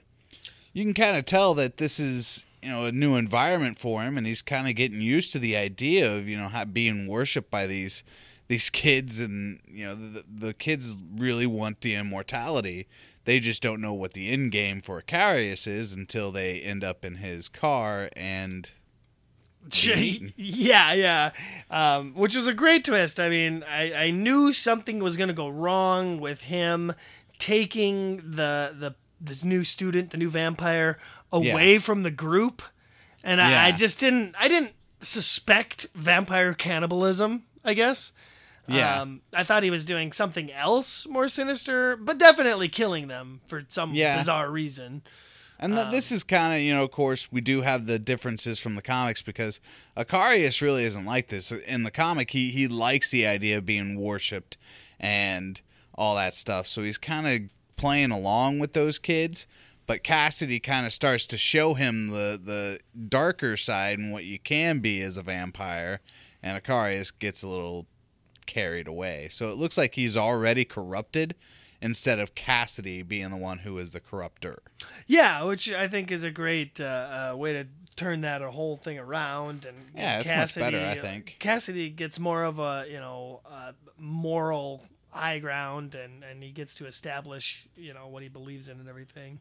you 0.73 0.83
can 0.83 0.93
kind 0.93 1.17
of 1.17 1.25
tell 1.25 1.55
that 1.55 1.77
this 1.77 1.99
is 1.99 2.45
you 2.61 2.69
know 2.69 2.85
a 2.85 2.91
new 2.91 3.15
environment 3.15 3.79
for 3.79 4.03
him 4.03 4.19
and 4.19 4.27
he's 4.27 4.43
kind 4.43 4.67
of 4.67 4.75
getting 4.75 5.01
used 5.01 5.31
to 5.31 5.39
the 5.39 5.57
idea 5.57 6.13
of 6.13 6.27
you 6.27 6.37
know 6.37 6.51
being 6.71 7.07
worshipped 7.07 7.49
by 7.49 7.65
these 7.65 8.03
these 8.47 8.69
kids 8.69 9.19
and 9.19 9.59
you 9.67 9.85
know 9.87 9.95
the, 9.95 10.23
the 10.31 10.53
kids 10.53 10.99
really 11.17 11.47
want 11.47 11.81
the 11.81 11.95
immortality 11.95 12.87
they 13.25 13.39
just 13.39 13.61
don't 13.61 13.81
know 13.81 13.93
what 13.93 14.13
the 14.13 14.29
end 14.29 14.51
game 14.51 14.81
for 14.81 15.01
Eccarius 15.01 15.67
is 15.67 15.93
until 15.93 16.31
they 16.31 16.61
end 16.61 16.83
up 16.83 17.03
in 17.03 17.15
his 17.15 17.49
car 17.49 18.09
and. 18.15 18.71
Yeah, 20.37 20.93
yeah. 20.93 21.31
Um, 21.71 22.13
which 22.13 22.35
was 22.35 22.45
a 22.47 22.53
great 22.53 22.85
twist. 22.85 23.19
I 23.19 23.29
mean, 23.29 23.63
I, 23.63 23.93
I 23.93 24.11
knew 24.11 24.53
something 24.53 24.99
was 24.99 25.17
going 25.17 25.27
to 25.27 25.33
go 25.33 25.49
wrong 25.49 26.19
with 26.19 26.41
him 26.41 26.93
taking 27.39 28.17
the 28.17 28.75
the 28.77 28.95
this 29.19 29.43
new 29.43 29.63
student, 29.63 30.11
the 30.11 30.17
new 30.17 30.29
vampire, 30.29 30.99
away 31.31 31.73
yeah. 31.73 31.79
from 31.79 32.03
the 32.03 32.11
group, 32.11 32.61
and 33.23 33.39
yeah. 33.39 33.63
I, 33.63 33.67
I 33.67 33.71
just 33.71 33.99
didn't. 33.99 34.35
I 34.37 34.47
didn't 34.47 34.73
suspect 34.99 35.87
vampire 35.95 36.53
cannibalism. 36.53 37.43
I 37.63 37.73
guess. 37.73 38.11
Yeah. 38.67 39.01
Um, 39.01 39.21
I 39.33 39.43
thought 39.43 39.63
he 39.63 39.69
was 39.69 39.85
doing 39.85 40.11
something 40.11 40.51
else 40.51 41.07
more 41.07 41.27
sinister, 41.27 41.95
but 41.95 42.17
definitely 42.17 42.69
killing 42.69 43.07
them 43.07 43.41
for 43.47 43.63
some 43.67 43.93
yeah. 43.93 44.17
bizarre 44.17 44.49
reason. 44.49 45.03
And 45.59 45.77
the, 45.77 45.85
um, 45.85 45.91
this 45.91 46.11
is 46.11 46.23
kind 46.23 46.53
of, 46.53 46.59
you 46.59 46.73
know, 46.73 46.83
of 46.83 46.91
course, 46.91 47.31
we 47.31 47.41
do 47.41 47.61
have 47.61 47.85
the 47.85 47.99
differences 47.99 48.59
from 48.59 48.75
the 48.75 48.81
comics 48.81 49.21
because 49.21 49.61
Eccarius 49.95 50.61
really 50.61 50.83
isn't 50.83 51.05
like 51.05 51.29
this. 51.29 51.51
In 51.51 51.83
the 51.83 51.91
comic, 51.91 52.31
he, 52.31 52.51
he 52.51 52.67
likes 52.67 53.09
the 53.09 53.25
idea 53.25 53.57
of 53.57 53.65
being 53.65 53.99
worshipped 53.99 54.57
and 54.99 55.61
all 55.93 56.15
that 56.15 56.33
stuff. 56.33 56.67
So 56.67 56.81
he's 56.81 56.97
kind 56.97 57.27
of 57.27 57.49
playing 57.77 58.11
along 58.11 58.59
with 58.59 58.73
those 58.73 58.99
kids. 58.99 59.47
But 59.87 60.03
Cassidy 60.03 60.59
kind 60.59 60.85
of 60.85 60.91
starts 60.91 61.27
to 61.27 61.37
show 61.37 61.75
him 61.75 62.09
the, 62.09 62.39
the 62.43 62.79
darker 63.07 63.55
side 63.55 63.99
and 63.99 64.11
what 64.11 64.25
you 64.25 64.39
can 64.39 64.79
be 64.79 64.99
as 65.01 65.15
a 65.15 65.21
vampire. 65.21 66.01
And 66.41 66.61
Eccarius 66.61 67.11
gets 67.17 67.43
a 67.43 67.47
little 67.47 67.85
carried 68.45 68.87
away. 68.87 69.27
So 69.31 69.51
it 69.51 69.57
looks 69.57 69.77
like 69.77 69.95
he's 69.95 70.15
already 70.17 70.65
corrupted 70.65 71.35
instead 71.81 72.19
of 72.19 72.35
Cassidy 72.35 73.03
being 73.03 73.29
the 73.29 73.37
one 73.37 73.59
who 73.59 73.77
is 73.77 73.91
the 73.91 73.99
corrupter. 73.99 74.63
Yeah, 75.07 75.43
which 75.43 75.71
I 75.71 75.87
think 75.87 76.11
is 76.11 76.23
a 76.23 76.31
great 76.31 76.81
uh, 76.81 77.31
uh, 77.33 77.37
way 77.37 77.53
to 77.53 77.67
turn 77.95 78.21
that 78.21 78.41
whole 78.41 78.77
thing 78.77 78.97
around. 78.97 79.65
And 79.65 79.77
yeah, 79.95 80.19
it's 80.19 80.29
Cassidy, 80.29 80.63
much 80.63 80.71
better, 80.73 80.85
I 80.85 81.01
think. 81.01 81.35
Cassidy 81.39 81.89
gets 81.89 82.19
more 82.19 82.43
of 82.43 82.59
a 82.59 82.85
you 82.89 82.99
know 82.99 83.41
uh, 83.45 83.73
moral 83.99 84.83
high 85.09 85.39
ground, 85.39 85.95
and 85.95 86.23
and 86.23 86.43
he 86.43 86.51
gets 86.51 86.75
to 86.75 86.87
establish 86.87 87.67
you 87.75 87.93
know 87.93 88.07
what 88.07 88.23
he 88.23 88.29
believes 88.29 88.69
in 88.69 88.79
and 88.79 88.89
everything. 88.89 89.39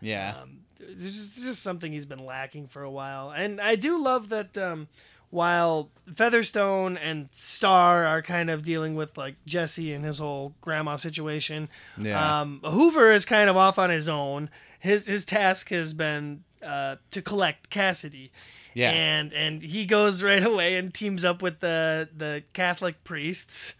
Yeah, 0.00 0.34
um, 0.42 0.60
it's, 0.78 1.02
just, 1.02 1.36
it's 1.36 1.44
just 1.44 1.62
something 1.62 1.92
he's 1.92 2.06
been 2.06 2.24
lacking 2.24 2.68
for 2.68 2.82
a 2.82 2.90
while, 2.90 3.30
and 3.30 3.60
I 3.60 3.76
do 3.76 4.02
love 4.02 4.30
that. 4.30 4.56
Um, 4.56 4.88
while 5.30 5.90
Featherstone 6.12 6.96
and 6.96 7.28
Star 7.32 8.04
are 8.04 8.20
kind 8.20 8.50
of 8.50 8.62
dealing 8.62 8.96
with 8.96 9.16
like 9.16 9.36
Jesse 9.46 9.92
and 9.92 10.04
his 10.04 10.18
whole 10.18 10.54
grandma 10.60 10.96
situation. 10.96 11.68
Yeah. 11.96 12.40
Um, 12.40 12.60
Hoover 12.64 13.12
is 13.12 13.24
kind 13.24 13.48
of 13.48 13.56
off 13.56 13.78
on 13.78 13.90
his 13.90 14.08
own. 14.08 14.50
His 14.80 15.06
his 15.06 15.24
task 15.24 15.68
has 15.70 15.92
been 15.92 16.44
uh, 16.62 16.96
to 17.12 17.22
collect 17.22 17.70
Cassidy. 17.70 18.32
Yeah. 18.74 18.90
And 18.90 19.32
and 19.32 19.62
he 19.62 19.84
goes 19.84 20.22
right 20.22 20.42
away 20.42 20.76
and 20.76 20.92
teams 20.92 21.24
up 21.24 21.42
with 21.42 21.60
the 21.60 22.08
the 22.16 22.42
Catholic 22.52 23.02
priests. 23.04 23.74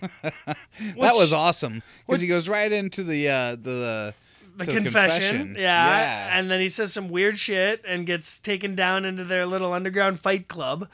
that 0.22 1.14
was 1.14 1.32
awesome 1.32 1.82
because 2.06 2.20
he 2.20 2.28
goes 2.28 2.48
right 2.48 2.70
into 2.70 3.02
the 3.02 3.28
uh, 3.28 3.56
the 3.56 4.14
the 4.56 4.64
confession. 4.66 5.20
confession. 5.20 5.54
Yeah. 5.56 5.86
Yeah. 5.86 6.38
And 6.38 6.50
then 6.50 6.60
he 6.60 6.68
says 6.68 6.92
some 6.92 7.08
weird 7.08 7.38
shit 7.38 7.82
and 7.86 8.06
gets 8.06 8.38
taken 8.38 8.74
down 8.74 9.04
into 9.04 9.24
their 9.24 9.46
little 9.46 9.72
underground 9.72 10.20
fight 10.20 10.48
club, 10.48 10.88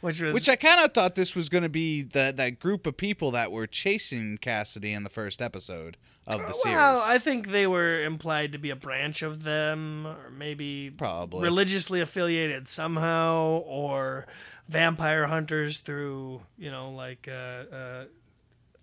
which 0.00 0.20
was 0.20 0.34
Which 0.34 0.48
I 0.48 0.56
kind 0.56 0.84
of 0.84 0.92
thought 0.92 1.14
this 1.14 1.34
was 1.34 1.48
going 1.48 1.62
to 1.62 1.68
be 1.68 2.02
that 2.02 2.36
that 2.36 2.58
group 2.60 2.86
of 2.86 2.96
people 2.96 3.30
that 3.32 3.52
were 3.52 3.66
chasing 3.66 4.38
Cassidy 4.38 4.92
in 4.92 5.02
the 5.02 5.10
first 5.10 5.42
episode 5.42 5.96
of 6.26 6.40
the 6.40 6.52
series. 6.52 6.76
Well, 6.76 7.02
I 7.04 7.18
think 7.18 7.48
they 7.48 7.66
were 7.66 8.02
implied 8.02 8.52
to 8.52 8.58
be 8.58 8.70
a 8.70 8.76
branch 8.76 9.22
of 9.22 9.42
them, 9.42 10.06
or 10.06 10.30
maybe 10.30 10.90
Probably. 10.90 11.42
religiously 11.42 12.00
affiliated 12.00 12.68
somehow, 12.68 13.62
or 13.66 14.26
vampire 14.68 15.26
hunters 15.26 15.78
through, 15.78 16.42
you 16.56 16.70
know, 16.70 16.90
like 16.90 17.26
uh, 17.28 17.32
uh, 17.74 18.04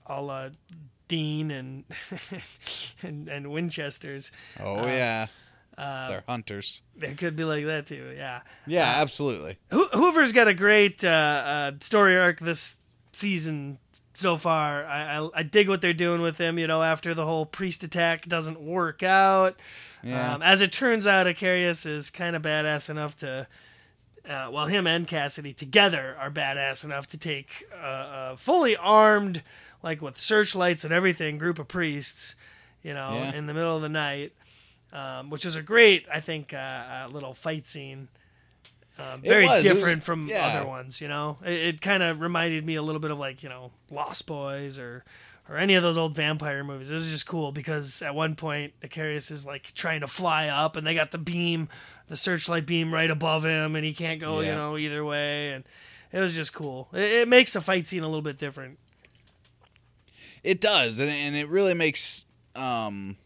a 0.07 0.21
la 0.21 0.49
Dean 1.07 1.51
and 1.51 1.83
and, 3.01 3.27
and 3.27 3.51
Winchester's. 3.51 4.31
oh 4.63 4.85
yeah, 4.85 5.27
they're 5.77 6.23
hunters. 6.27 6.81
It 7.01 7.17
could 7.17 7.35
be 7.35 7.43
like 7.43 7.65
that 7.65 7.87
too. 7.87 8.13
Yeah. 8.15 8.41
Yeah, 8.65 8.93
absolutely. 8.97 9.57
Ho- 9.71 9.89
Hoover's 9.93 10.31
got 10.31 10.47
a 10.47 10.53
great 10.53 11.03
uh, 11.03 11.07
uh, 11.09 11.71
story 11.79 12.17
arc 12.17 12.39
this 12.39 12.77
season 13.11 13.77
so 14.13 14.37
far. 14.37 14.85
I, 14.85 15.17
I 15.19 15.29
I 15.35 15.43
dig 15.43 15.69
what 15.69 15.81
they're 15.81 15.93
doing 15.93 16.21
with 16.21 16.37
him. 16.39 16.57
You 16.59 16.67
know, 16.67 16.81
after 16.83 17.13
the 17.13 17.25
whole 17.25 17.45
priest 17.45 17.83
attack 17.83 18.25
doesn't 18.27 18.59
work 18.59 19.03
out. 19.03 19.59
Yeah. 20.03 20.35
Um, 20.35 20.41
as 20.41 20.61
it 20.61 20.71
turns 20.71 21.07
out, 21.07 21.25
Eccarius 21.27 21.85
is 21.85 22.09
kind 22.09 22.35
of 22.35 22.41
badass 22.41 22.89
enough 22.89 23.15
to. 23.17 23.47
Uh, 24.27 24.49
well, 24.51 24.65
him 24.65 24.85
and 24.85 25.07
Cassidy 25.07 25.53
together 25.53 26.15
are 26.19 26.29
badass 26.29 26.83
enough 26.83 27.07
to 27.07 27.17
take 27.17 27.63
uh, 27.73 28.31
a 28.33 28.35
fully 28.37 28.75
armed, 28.75 29.41
like 29.87 30.01
with 30.01 30.17
searchlights 30.19 30.83
and 30.83 30.93
everything, 30.93 31.37
group 31.37 31.59
of 31.59 31.67
priests, 31.69 32.35
you 32.83 32.93
know, 32.93 33.11
Yeah. 33.13 33.33
in 33.35 33.45
the 33.47 33.53
middle 33.53 33.73
of 33.75 33.81
the 33.81 33.89
night, 33.89 34.33
um, 34.91 35.29
which 35.29 35.45
is 35.45 35.55
a 35.55 35.61
great, 35.61 36.05
I 36.13 36.19
think, 36.19 36.53
uh, 36.53 36.57
uh, 36.57 37.07
little 37.09 37.33
fight 37.33 37.67
scene. 37.67 38.09
Um, 38.99 39.21
very 39.21 39.45
was. 39.45 39.51
It 39.51 39.55
was- 39.55 39.63
different 39.63 40.03
from 40.03 40.27
yeah. 40.27 40.45
other 40.47 40.67
ones, 40.67 40.99
you 41.01 41.07
know. 41.07 41.37
It, 41.45 41.53
it 41.53 41.81
kind 41.81 42.03
of 42.03 42.19
reminded 42.19 42.65
me 42.65 42.75
a 42.75 42.81
little 42.81 42.99
bit 42.99 43.11
of 43.11 43.17
like 43.19 43.43
you 43.43 43.49
know 43.49 43.71
Lost 43.89 44.25
Boys 44.27 44.77
or 44.77 45.05
or 45.49 45.55
any 45.57 45.75
of 45.75 45.83
those 45.83 45.97
old 45.97 46.13
vampire 46.15 46.63
movies. 46.63 46.89
This 46.89 47.01
is 47.05 47.11
just 47.11 47.27
cool 47.27 47.51
because 47.53 48.01
at 48.01 48.13
one 48.13 48.35
point 48.35 48.73
Eccarius 48.81 49.31
is 49.31 49.45
like 49.45 49.71
trying 49.73 50.01
to 50.01 50.07
fly 50.07 50.47
up, 50.49 50.75
and 50.75 50.85
they 50.85 50.93
got 50.93 51.11
the 51.11 51.17
beam, 51.19 51.69
the 52.07 52.17
searchlight 52.17 52.65
beam 52.65 52.93
right 52.93 53.09
above 53.09 53.45
him, 53.45 53.75
and 53.77 53.85
he 53.85 53.93
can't 53.93 54.19
go, 54.19 54.41
you 54.41 54.51
know, 54.51 54.77
either 54.77 55.05
way. 55.05 55.51
And 55.53 55.63
it 56.11 56.19
was 56.19 56.35
just 56.35 56.53
cool. 56.53 56.89
It, 56.91 57.11
it 57.21 57.27
makes 57.27 57.55
a 57.55 57.61
fight 57.61 57.85
scene 57.87 58.03
a 58.03 58.07
little 58.07 58.21
bit 58.23 58.37
different. 58.39 58.77
It 60.43 60.61
does, 60.61 60.99
and 60.99 61.09
and 61.09 61.35
it 61.35 61.47
really 61.49 61.73
makes 61.73 62.25
um 62.55 63.17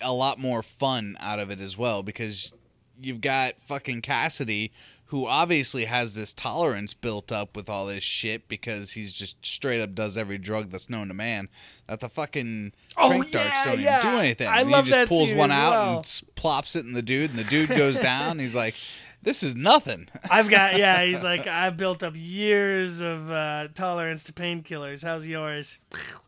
a 0.00 0.12
lot 0.12 0.38
more 0.38 0.62
fun 0.62 1.16
out 1.20 1.38
of 1.38 1.50
it 1.50 1.60
as 1.60 1.76
well 1.76 2.02
because 2.02 2.52
you've 3.00 3.20
got 3.20 3.54
fucking 3.66 4.00
Cassidy 4.02 4.72
who 5.06 5.26
obviously 5.26 5.86
has 5.86 6.14
this 6.14 6.32
tolerance 6.32 6.94
built 6.94 7.32
up 7.32 7.56
with 7.56 7.68
all 7.68 7.84
this 7.86 8.04
shit 8.04 8.46
because 8.46 8.92
he's 8.92 9.12
just 9.12 9.44
straight 9.44 9.80
up 9.82 9.92
does 9.92 10.16
every 10.16 10.38
drug 10.38 10.70
that's 10.70 10.88
known 10.88 11.08
to 11.08 11.14
man. 11.14 11.48
That 11.88 11.98
the 11.98 12.08
fucking 12.08 12.72
Oh, 12.96 13.08
trank 13.08 13.30
darts 13.32 13.64
don't 13.64 13.80
yeah. 13.80 13.98
even 13.98 14.12
do 14.12 14.18
anything. 14.20 14.46
I 14.46 14.60
And 14.60 14.70
love 14.70 14.84
he 14.84 14.92
just 14.92 15.00
that 15.00 15.08
pulls 15.08 15.34
one 15.34 15.50
out 15.50 15.70
well. 15.72 15.96
and 15.98 16.20
plops 16.36 16.76
it 16.76 16.86
in 16.86 16.92
the 16.92 17.02
dude, 17.02 17.30
and 17.30 17.38
the 17.40 17.44
dude 17.44 17.70
goes 17.70 17.98
down. 17.98 18.38
he's 18.38 18.54
like, 18.54 18.76
"This 19.22 19.42
is 19.42 19.54
nothing." 19.56 20.08
I've 20.30 20.48
got 20.48 20.76
yeah. 20.76 21.02
He's 21.04 21.22
like 21.22 21.46
I've 21.46 21.76
built 21.76 22.02
up 22.02 22.14
years 22.16 23.00
of 23.00 23.30
uh, 23.30 23.68
tolerance 23.74 24.24
to 24.24 24.32
painkillers. 24.32 25.02
How's 25.04 25.26
yours? 25.26 25.78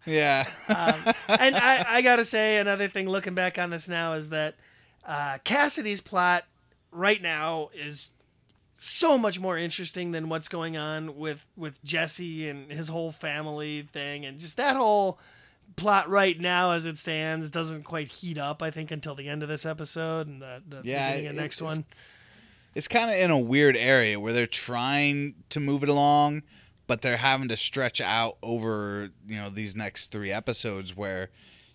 yeah, 0.06 0.48
and 0.68 1.56
I, 1.56 1.84
I 1.88 2.02
gotta 2.02 2.24
say 2.24 2.58
another 2.58 2.88
thing 2.88 3.08
looking 3.08 3.34
back 3.34 3.58
on 3.58 3.70
this 3.70 3.88
now 3.88 4.14
is 4.14 4.28
that 4.30 4.54
uh, 5.06 5.38
Cassidy's 5.44 6.00
plot 6.00 6.44
right 6.90 7.20
now 7.22 7.70
is 7.74 8.10
so 8.74 9.16
much 9.18 9.38
more 9.38 9.56
interesting 9.58 10.10
than 10.12 10.28
what's 10.28 10.48
going 10.48 10.76
on 10.76 11.16
with 11.16 11.46
with 11.56 11.82
Jesse 11.84 12.48
and 12.48 12.70
his 12.70 12.88
whole 12.88 13.12
family 13.12 13.88
thing 13.92 14.24
and 14.24 14.38
just 14.38 14.56
that 14.56 14.76
whole 14.76 15.18
plot 15.76 16.08
right 16.08 16.38
now 16.40 16.72
as 16.72 16.84
it 16.84 16.98
stands 16.98 17.50
doesn't 17.50 17.82
quite 17.84 18.08
heat 18.08 18.36
up 18.38 18.62
I 18.62 18.70
think 18.70 18.90
until 18.90 19.14
the 19.14 19.28
end 19.28 19.42
of 19.42 19.48
this 19.48 19.64
episode 19.64 20.26
and 20.26 20.42
the, 20.42 20.62
the 20.68 20.80
Yeah, 20.84 21.10
beginning 21.12 21.30
of 21.30 21.36
it- 21.36 21.40
next 21.40 21.62
one. 21.62 21.84
It's 22.74 22.88
kind 22.88 23.10
of 23.10 23.16
in 23.16 23.30
a 23.30 23.38
weird 23.38 23.76
area 23.76 24.18
where 24.18 24.32
they're 24.32 24.46
trying 24.46 25.34
to 25.50 25.60
move 25.60 25.82
it 25.82 25.88
along, 25.88 26.42
but 26.86 27.02
they're 27.02 27.18
having 27.18 27.48
to 27.48 27.56
stretch 27.56 28.00
out 28.00 28.36
over 28.42 29.10
you 29.26 29.36
know 29.36 29.48
these 29.50 29.74
next 29.76 30.08
three 30.12 30.32
episodes 30.32 30.96
where 30.96 31.30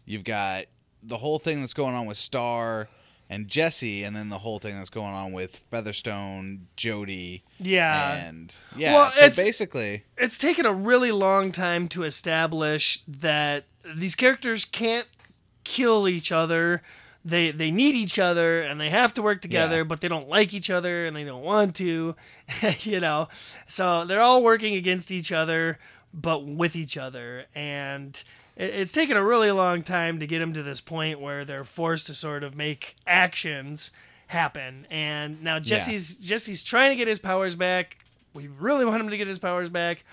you've 0.06 0.24
got 0.24 0.66
the 1.04 1.18
whole 1.18 1.40
thing 1.40 1.62
that's 1.62 1.74
going 1.74 1.96
on 1.96 2.06
with 2.06 2.18
Star 2.18 2.88
and 3.30 3.50
Jesse, 3.50 4.04
and 4.06 4.16
then 4.16 4.30
the 4.30 4.38
whole 4.40 4.58
thing 4.58 4.78
that's 4.78 4.90
going 4.90 5.14
on 5.14 5.34
with 5.34 5.58
Featherstone, 5.70 6.68
Jody, 6.78 7.44
Yeah. 7.60 8.16
and 8.26 8.56
yeah. 8.76 8.94
Well, 8.94 9.12
so 9.12 9.20
it's- 9.20 9.36
basically, 9.36 10.04
it's 10.18 10.38
taken 10.38 10.66
a 10.66 10.72
really 10.72 11.12
long 11.12 11.52
time 11.52 11.90
to 11.90 12.04
establish 12.04 13.02
that 13.06 13.66
these 13.96 14.16
characters 14.16 14.64
can't 14.64 15.08
kill 15.66 16.08
each 16.08 16.32
other. 16.32 16.82
They 17.28 17.52
they 17.52 17.72
need 17.72 17.94
each 17.96 18.18
other 18.20 18.62
and 18.62 18.80
they 18.80 18.90
have 18.90 19.14
to 19.16 19.22
work 19.22 19.42
together, 19.42 19.78
Yeah. 19.78 19.84
but 19.84 20.00
they 20.02 20.08
don't 20.08 20.30
like 20.30 20.54
each 20.54 20.70
other 20.70 21.06
and 21.06 21.16
they 21.16 21.24
don't 21.26 21.44
want 21.44 21.76
to, 21.76 22.16
you 22.80 23.00
know. 23.00 23.28
So 23.68 24.06
they're 24.06 24.22
all 24.22 24.42
working 24.42 24.76
against 24.76 25.12
each 25.12 25.32
other, 25.32 25.78
but 26.14 26.46
with 26.46 26.76
each 26.76 26.96
other, 26.98 27.46
and 27.54 28.24
it, 28.56 28.74
it's 28.74 28.92
taken 28.94 29.18
a 29.18 29.24
really 29.24 29.52
long 29.52 29.84
time 29.84 30.20
to 30.20 30.28
get 30.28 30.40
them 30.40 30.54
to 30.54 30.64
this 30.64 30.80
point 30.82 31.20
where 31.20 31.44
they're 31.44 31.66
forced 31.66 32.08
to 32.08 32.14
sort 32.14 32.44
of 32.44 32.56
make 32.56 32.96
actions 33.06 33.92
happen. 34.28 34.88
And 34.90 35.44
now 35.44 35.60
Jesse's 35.60 36.18
Jesse's 36.18 36.64
trying 36.64 36.92
to 36.92 36.96
get 36.96 37.08
his 37.10 37.20
powers 37.20 37.56
back. 37.56 37.98
We 38.34 38.48
really 38.48 38.86
want 38.86 39.02
him 39.02 39.10
to 39.10 39.18
get 39.18 39.28
his 39.28 39.40
powers 39.40 39.70
back. 39.70 40.06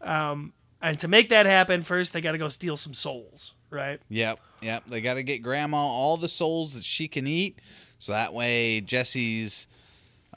Um, 0.00 0.52
and 0.82 0.98
to 1.00 1.08
make 1.08 1.28
that 1.30 1.46
happen, 1.46 1.82
first 1.82 2.12
they 2.12 2.20
got 2.20 2.32
to 2.32 2.38
go 2.38 2.48
steal 2.48 2.76
some 2.76 2.92
souls, 2.94 3.52
right? 3.70 4.00
Yep, 4.08 4.38
yep. 4.62 4.84
They 4.86 5.00
got 5.00 5.14
to 5.14 5.22
get 5.22 5.42
Grandma 5.42 5.78
all 5.78 6.16
the 6.16 6.28
souls 6.28 6.74
that 6.74 6.84
she 6.84 7.08
can 7.08 7.26
eat, 7.26 7.58
so 7.98 8.12
that 8.12 8.32
way 8.34 8.80
Jesse's 8.80 9.66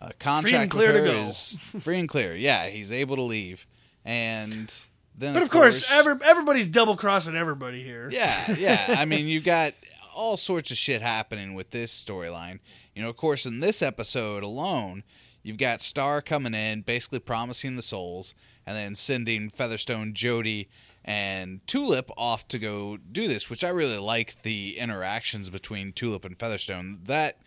uh, 0.02 0.12
contract 0.20 0.72
clear 0.72 0.94
with 0.94 1.08
her 1.12 1.30
is 1.30 1.60
free 1.82 2.00
and 2.00 2.10
clear. 2.10 2.36
Yeah, 2.36 2.68
he's 2.68 2.92
able 2.92 3.16
to 3.18 3.22
leave, 3.24 3.66
and 4.06 4.74
then 5.18 5.34
But 5.34 5.44
of 5.44 5.50
course, 5.50 5.90
every, 5.92 6.16
everybody's 6.24 6.68
double 6.68 6.96
crossing 6.96 7.36
everybody 7.36 7.84
here. 7.84 8.10
yeah, 8.12 8.52
yeah. 8.56 8.96
I 8.98 9.06
mean, 9.06 9.28
you 9.28 9.42
got 9.42 9.74
all 10.16 10.38
sorts 10.38 10.72
of 10.72 10.78
shit 10.78 11.02
happening 11.02 11.54
with 11.54 11.72
this 11.72 11.94
storyline. 12.04 12.60
You 12.96 13.04
know, 13.04 13.10
of 13.10 13.18
course, 13.18 13.46
in 13.46 13.60
this 13.60 13.82
episode 13.82 14.44
alone, 14.44 15.04
you've 15.44 15.58
got 15.58 15.82
Star 15.82 16.22
coming 16.22 16.54
in, 16.54 16.82
basically 16.82 17.20
promising 17.20 17.76
the 17.76 17.82
souls, 17.82 18.34
and 18.66 18.76
then 18.76 18.96
sending 18.96 19.50
Featherstone, 19.50 20.14
Jody, 20.14 20.70
and 21.10 21.66
Tulip 21.66 22.12
off 22.16 22.48
to 22.50 22.60
go 22.60 22.98
do 22.98 23.28
this. 23.28 23.50
Which 23.50 23.64
I 23.64 23.70
really 23.70 23.98
like 23.98 24.44
the 24.44 24.78
interactions 24.78 25.50
between 25.50 25.92
Tulip 25.92 26.24
and 26.24 26.38
Featherstone. 26.38 27.00
That 27.06 27.40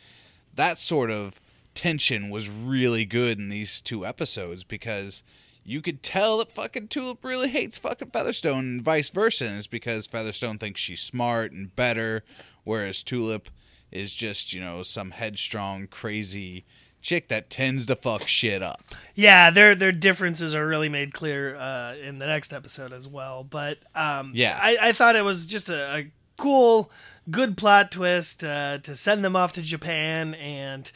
that 0.53 0.79
sort 0.79 1.13
of 1.13 1.41
tension 1.73 2.29
was 2.29 2.51
really 2.51 3.05
good 3.05 3.39
in 3.39 3.51
these 3.51 3.81
two 3.81 4.05
episodes 4.05 4.65
because 4.65 5.23
you 5.65 5.81
could 5.81 6.03
tell 6.03 6.39
that 6.39 6.51
fucking 6.51 6.89
Tulip 6.89 7.25
really 7.25 7.49
hates 7.51 7.79
fucking 7.79 8.11
Featherstone 8.11 8.65
and 8.65 8.83
vice 8.83 9.11
versa. 9.11 9.47
And 9.47 9.59
it's 9.59 9.69
because 9.69 10.09
Featherstone 10.09 10.59
thinks 10.59 10.81
she's 10.81 11.01
smart 11.01 11.53
and 11.53 11.75
better, 11.77 12.25
whereas 12.65 13.05
Tulip 13.05 13.49
is 13.93 14.13
just, 14.13 14.53
you 14.53 14.61
know, 14.61 14.83
some 14.83 15.13
headstrong, 15.13 15.87
crazy 15.87 16.65
chick 17.03 17.29
that 17.29 17.51
tends 17.51 17.85
to 17.87 17.97
fuck 17.97 18.27
shit 18.27 18.63
up. 18.63 18.83
Yeah, 19.15 19.51
their 19.51 19.75
their 19.75 19.93
differences 19.93 20.55
are 20.55 20.67
really 20.67 20.89
made 20.89 21.13
clear 21.13 21.57
uh, 21.57 21.95
in 21.97 22.19
the 22.19 22.27
next 22.27 22.53
episode 22.55 22.93
as 22.93 23.07
well. 23.07 23.45
But 23.45 23.79
um, 23.95 24.33
Yeah. 24.35 24.59
I, 24.63 24.77
I 24.81 24.93
thought 24.93 25.17
it 25.17 25.23
was 25.25 25.45
just 25.45 25.69
a, 25.69 25.97
a 25.97 26.11
cool, 26.39 26.91
good 27.31 27.57
plot 27.59 27.91
twist 27.93 28.43
uh, 28.45 28.79
to 28.79 28.97
send 28.97 29.25
them 29.25 29.37
off 29.37 29.53
to 29.55 29.63
Japan 29.63 30.35
and 30.35 30.91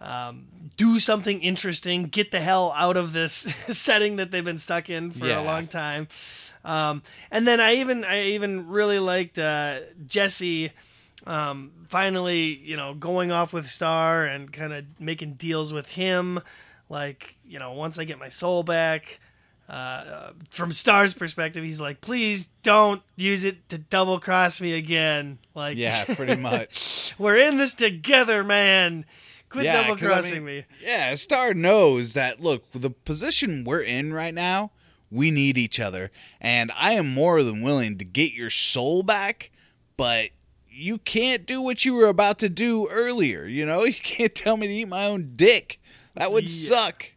um, 0.00 0.46
do 0.76 1.00
something 1.00 1.40
interesting, 1.40 2.04
get 2.04 2.30
the 2.30 2.40
hell 2.40 2.72
out 2.76 2.96
of 2.98 3.12
this 3.14 3.32
setting 3.68 4.16
that 4.16 4.30
they've 4.30 4.44
been 4.44 4.58
stuck 4.58 4.90
in 4.90 5.10
for 5.10 5.26
Yeah. 5.26 5.40
a 5.40 5.44
long 5.44 5.66
time. 5.66 6.06
Um, 6.64 7.02
and 7.30 7.46
then 7.46 7.60
I 7.60 7.76
even 7.76 8.04
I 8.04 8.24
even 8.30 8.68
really 8.68 8.98
liked 8.98 9.38
uh, 9.38 9.80
Jesse 10.06 10.72
um, 11.26 11.72
finally, 11.86 12.54
you 12.56 12.76
know, 12.76 12.94
going 12.94 13.32
off 13.32 13.52
with 13.52 13.66
Star 13.68 14.24
and 14.24 14.52
kind 14.52 14.72
of 14.72 14.84
making 15.00 15.34
deals 15.34 15.72
with 15.72 15.92
him. 15.92 16.40
Like, 16.88 17.36
you 17.44 17.58
know, 17.58 17.72
once 17.72 17.98
I 17.98 18.04
get 18.04 18.18
my 18.18 18.28
soul 18.28 18.62
back, 18.62 19.18
uh, 19.68 19.72
uh, 19.72 20.32
from 20.50 20.72
Star's 20.72 21.14
perspective, 21.14 21.64
he's 21.64 21.80
like, 21.80 22.00
please 22.00 22.48
don't 22.62 23.02
use 23.16 23.44
it 23.44 23.68
to 23.70 23.78
double 23.78 24.20
cross 24.20 24.60
me 24.60 24.74
again. 24.74 25.38
Like, 25.54 25.76
Yeah, 25.76 26.04
pretty 26.04 26.36
much. 26.40 27.12
we're 27.18 27.36
in 27.36 27.56
this 27.56 27.74
together, 27.74 28.44
man. 28.44 29.04
Quit 29.48 29.64
Yeah, 29.64 29.82
double 29.82 29.96
'cause 29.96 30.04
I 30.04 30.12
crossing 30.12 30.44
mean, 30.44 30.58
me. 30.58 30.64
Yeah, 30.80 31.14
Star 31.16 31.54
knows 31.54 32.12
that. 32.12 32.40
Look, 32.40 32.70
the 32.72 32.90
position 32.90 33.64
we're 33.64 33.80
in 33.82 34.12
right 34.12 34.34
now, 34.34 34.70
we 35.10 35.30
need 35.32 35.56
each 35.58 35.80
other, 35.80 36.10
and 36.40 36.70
I 36.76 36.92
am 36.92 37.12
more 37.12 37.42
than 37.42 37.62
willing 37.62 37.98
to 37.98 38.04
get 38.04 38.32
your 38.32 38.50
soul 38.50 39.02
back. 39.02 39.50
But 39.96 40.30
you 40.76 40.98
can't 40.98 41.46
do 41.46 41.60
what 41.62 41.84
you 41.84 41.94
were 41.94 42.08
about 42.08 42.38
to 42.40 42.48
do 42.48 42.86
earlier. 42.88 43.46
You 43.46 43.64
know, 43.66 43.84
you 43.84 43.94
can't 43.94 44.34
tell 44.34 44.56
me 44.56 44.66
to 44.66 44.72
eat 44.72 44.88
my 44.88 45.06
own 45.06 45.32
dick. 45.36 45.80
That 46.14 46.32
would 46.32 46.48
Yeah. 46.48 46.68
suck. 46.68 47.12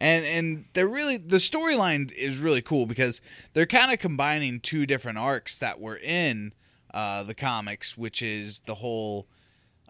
And 0.00 0.24
and 0.24 0.64
they're 0.74 0.86
really 0.86 1.16
the 1.16 1.38
storyline 1.38 2.12
is 2.12 2.38
really 2.38 2.62
cool 2.62 2.86
because 2.86 3.20
they're 3.52 3.66
kind 3.66 3.92
of 3.92 3.98
combining 3.98 4.60
two 4.60 4.86
different 4.86 5.18
arcs 5.18 5.58
that 5.58 5.80
were 5.80 5.96
in 5.96 6.52
uh, 6.94 7.24
the 7.24 7.34
comics, 7.34 7.96
which 7.98 8.22
is 8.22 8.60
the 8.66 8.76
whole 8.76 9.26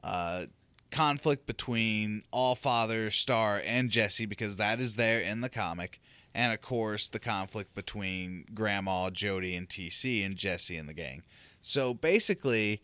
uh, 0.03 0.47
conflict 0.91 1.45
between 1.47 2.23
All 2.31 2.55
Father, 2.55 3.11
Star, 3.11 3.61
and 3.63 3.91
Jesse, 3.91 4.25
because 4.25 4.57
that 4.57 4.81
is 4.81 4.97
there 4.97 5.21
in 5.21 5.43
the 5.43 5.51
comic, 5.51 6.01
and 6.35 6.55
of 6.55 6.63
course 6.63 7.07
the 7.07 7.19
conflict 7.19 7.75
between 7.75 8.47
Grandma, 8.55 9.11
Jody, 9.11 9.55
and 9.55 9.69
TC, 9.69 10.25
and 10.25 10.37
Jesse 10.37 10.77
and 10.79 10.89
the 10.89 10.95
gang. 10.95 11.23
So 11.61 11.93
basically, 11.93 12.81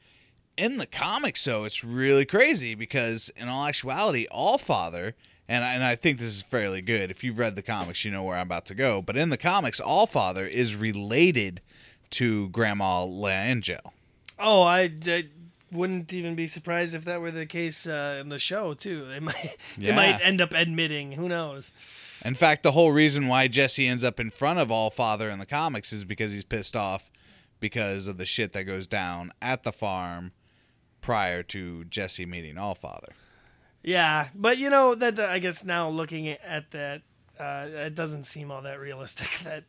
in 0.57 0.79
the 0.79 0.87
comics, 0.87 1.45
though, 1.45 1.65
it's 1.65 1.83
really 1.85 2.25
crazy 2.25 2.75
because 2.75 3.31
in 3.37 3.49
all 3.49 3.67
actuality, 3.67 4.27
All 4.31 4.59
Father. 4.59 5.15
And 5.47 5.63
I, 5.63 5.75
and 5.75 5.85
I 5.85 5.95
think 5.95 6.19
this 6.19 6.29
is 6.29 6.43
fairly 6.43 6.81
good. 6.81 7.11
If 7.11 7.23
you've 7.23 7.39
read 7.39 7.55
the 7.55 7.63
comics, 7.63 8.03
you 8.05 8.11
know 8.11 8.23
where 8.23 8.37
I'm 8.39 8.47
about 8.47 8.65
to 8.67 8.75
go. 8.75 9.03
But 9.03 9.17
in 9.19 9.29
the 9.29 9.37
comics, 9.37 9.79
All 9.79 10.07
Father 10.07 10.47
is 10.47 10.75
related 10.75 11.61
to 12.13 12.49
Grandma 12.49 13.03
L'Angelle. 13.05 13.93
Oh, 14.39 14.63
I, 14.63 14.91
I 15.07 15.29
wouldn't 15.71 16.15
even 16.15 16.35
be 16.35 16.47
surprised 16.47 16.95
if 16.95 17.05
that 17.05 17.21
were 17.21 17.31
the 17.31 17.45
case 17.45 17.87
uh, 17.87 18.19
in 18.23 18.31
the 18.31 18.39
show 18.39 18.73
too. 18.73 19.07
They 19.07 19.21
might 19.21 19.35
they 19.79 19.89
Yeah. 19.89 19.97
might 19.97 20.19
end 20.23 20.41
up 20.41 20.53
admitting. 20.55 21.13
Who 21.13 21.29
knows? 21.29 21.73
In 22.25 22.35
fact, 22.35 22.63
the 22.63 22.73
whole 22.73 22.93
reason 22.93 23.29
why 23.29 23.49
Jesse 23.49 23.87
ends 23.87 24.03
up 24.03 24.19
in 24.19 24.31
front 24.31 24.61
of 24.61 24.71
All 24.71 24.89
Father 24.89 25.29
in 25.29 25.39
the 25.41 25.47
comics 25.47 25.93
is 25.93 26.05
because 26.05 26.33
he's 26.33 26.45
pissed 26.45 26.75
off 26.75 27.11
because 27.61 28.07
of 28.07 28.17
the 28.17 28.25
shit 28.25 28.53
that 28.55 28.65
goes 28.65 28.87
down 28.87 29.31
at 29.43 29.63
the 29.63 29.73
farm 29.73 30.33
prior 31.05 31.43
to 31.43 31.85
Jesse 31.85 32.25
meeting 32.25 32.57
All 32.57 32.75
Father. 32.75 33.13
Yeah, 33.83 34.29
but 34.35 34.57
you 34.57 34.71
know 34.71 34.95
that 34.95 35.21
I 35.21 35.39
guess 35.39 35.63
now 35.65 35.91
looking 35.91 36.29
at 36.29 36.71
that, 36.71 37.03
uh, 37.39 37.67
it 37.69 37.95
doesn't 37.95 38.23
seem 38.23 38.51
all 38.51 38.63
that 38.63 38.81
realistic 38.81 39.29
that 39.45 39.65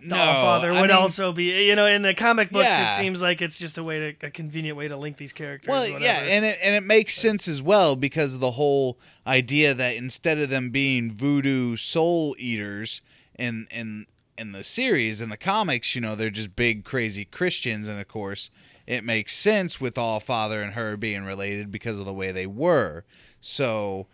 the 0.00 0.06
No, 0.08 0.16
Allfather 0.16 0.72
I 0.72 0.80
would 0.80 0.88
mean- 0.88 0.96
also 0.96 1.32
be. 1.32 1.66
You 1.66 1.76
know, 1.76 1.84
in 1.86 2.00
the 2.00 2.14
comic 2.14 2.48
books, 2.50 2.64
Yeah. 2.64 2.92
it 2.92 2.96
seems 2.96 3.20
like 3.20 3.42
it's 3.42 3.58
just 3.58 3.76
a 3.76 3.84
way 3.84 4.12
to 4.14 4.26
a 4.26 4.30
convenient 4.30 4.78
way 4.78 4.88
to 4.88 4.96
link 4.96 5.18
these 5.18 5.34
characters. 5.34 5.68
Well, 5.68 5.86
yeah, 5.86 6.20
and 6.22 6.44
it 6.46 6.58
and 6.62 6.74
it 6.74 6.82
makes 6.84 7.14
sense 7.14 7.46
as 7.48 7.60
well 7.60 7.94
because 7.94 8.32
of 8.34 8.40
the 8.40 8.52
whole 8.52 8.98
idea 9.26 9.74
that 9.74 9.96
instead 9.96 10.38
of 10.38 10.48
them 10.48 10.70
being 10.70 11.12
voodoo 11.12 11.76
soul 11.76 12.34
eaters 12.38 13.02
in 13.38 13.66
in 13.70 14.06
in 14.38 14.52
the 14.52 14.64
series 14.64 15.20
in 15.20 15.28
the 15.28 15.36
comics, 15.36 15.94
you 15.94 16.00
know, 16.00 16.14
they're 16.14 16.30
just 16.30 16.56
big 16.56 16.84
crazy 16.84 17.24
Christians, 17.24 17.88
and 17.88 18.00
of 18.00 18.08
course, 18.08 18.50
it 18.86 19.04
makes 19.04 19.34
sense 19.34 19.80
with 19.80 19.98
All 19.98 20.20
Father 20.20 20.62
and 20.62 20.74
her 20.74 20.96
being 20.96 21.24
related 21.24 21.70
because 21.70 21.98
of 21.98 22.06
the 22.06 22.14
way 22.14 22.32
they 22.32 22.46
were. 22.46 23.04
So 23.40 24.06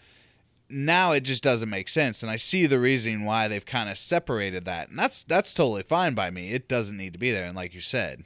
now 0.69 1.13
it 1.13 1.21
just 1.21 1.43
doesn't 1.43 1.69
make 1.69 1.89
sense, 1.89 2.23
and 2.23 2.31
I 2.31 2.37
see 2.37 2.67
the 2.67 2.81
reason 2.81 3.25
why 3.25 3.49
they've 3.49 3.65
kind 3.65 3.89
of 3.89 3.99
separated 3.99 4.65
that, 4.65 4.89
and 4.89 4.99
that's 4.99 5.23
that's 5.23 5.53
totally 5.55 5.83
fine 5.83 6.15
by 6.15 6.31
me. 6.31 6.53
It 6.53 6.69
doesn't 6.69 6.97
need 6.97 7.13
to 7.13 7.19
be 7.19 7.31
there, 7.31 7.45
and 7.45 7.55
like 7.55 7.75
you 7.75 7.81
said, 7.81 8.25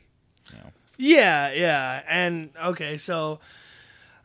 Yeah, 0.96 1.52
yeah. 1.52 2.02
And 2.08 2.50
okay, 2.64 2.96
so 2.96 3.40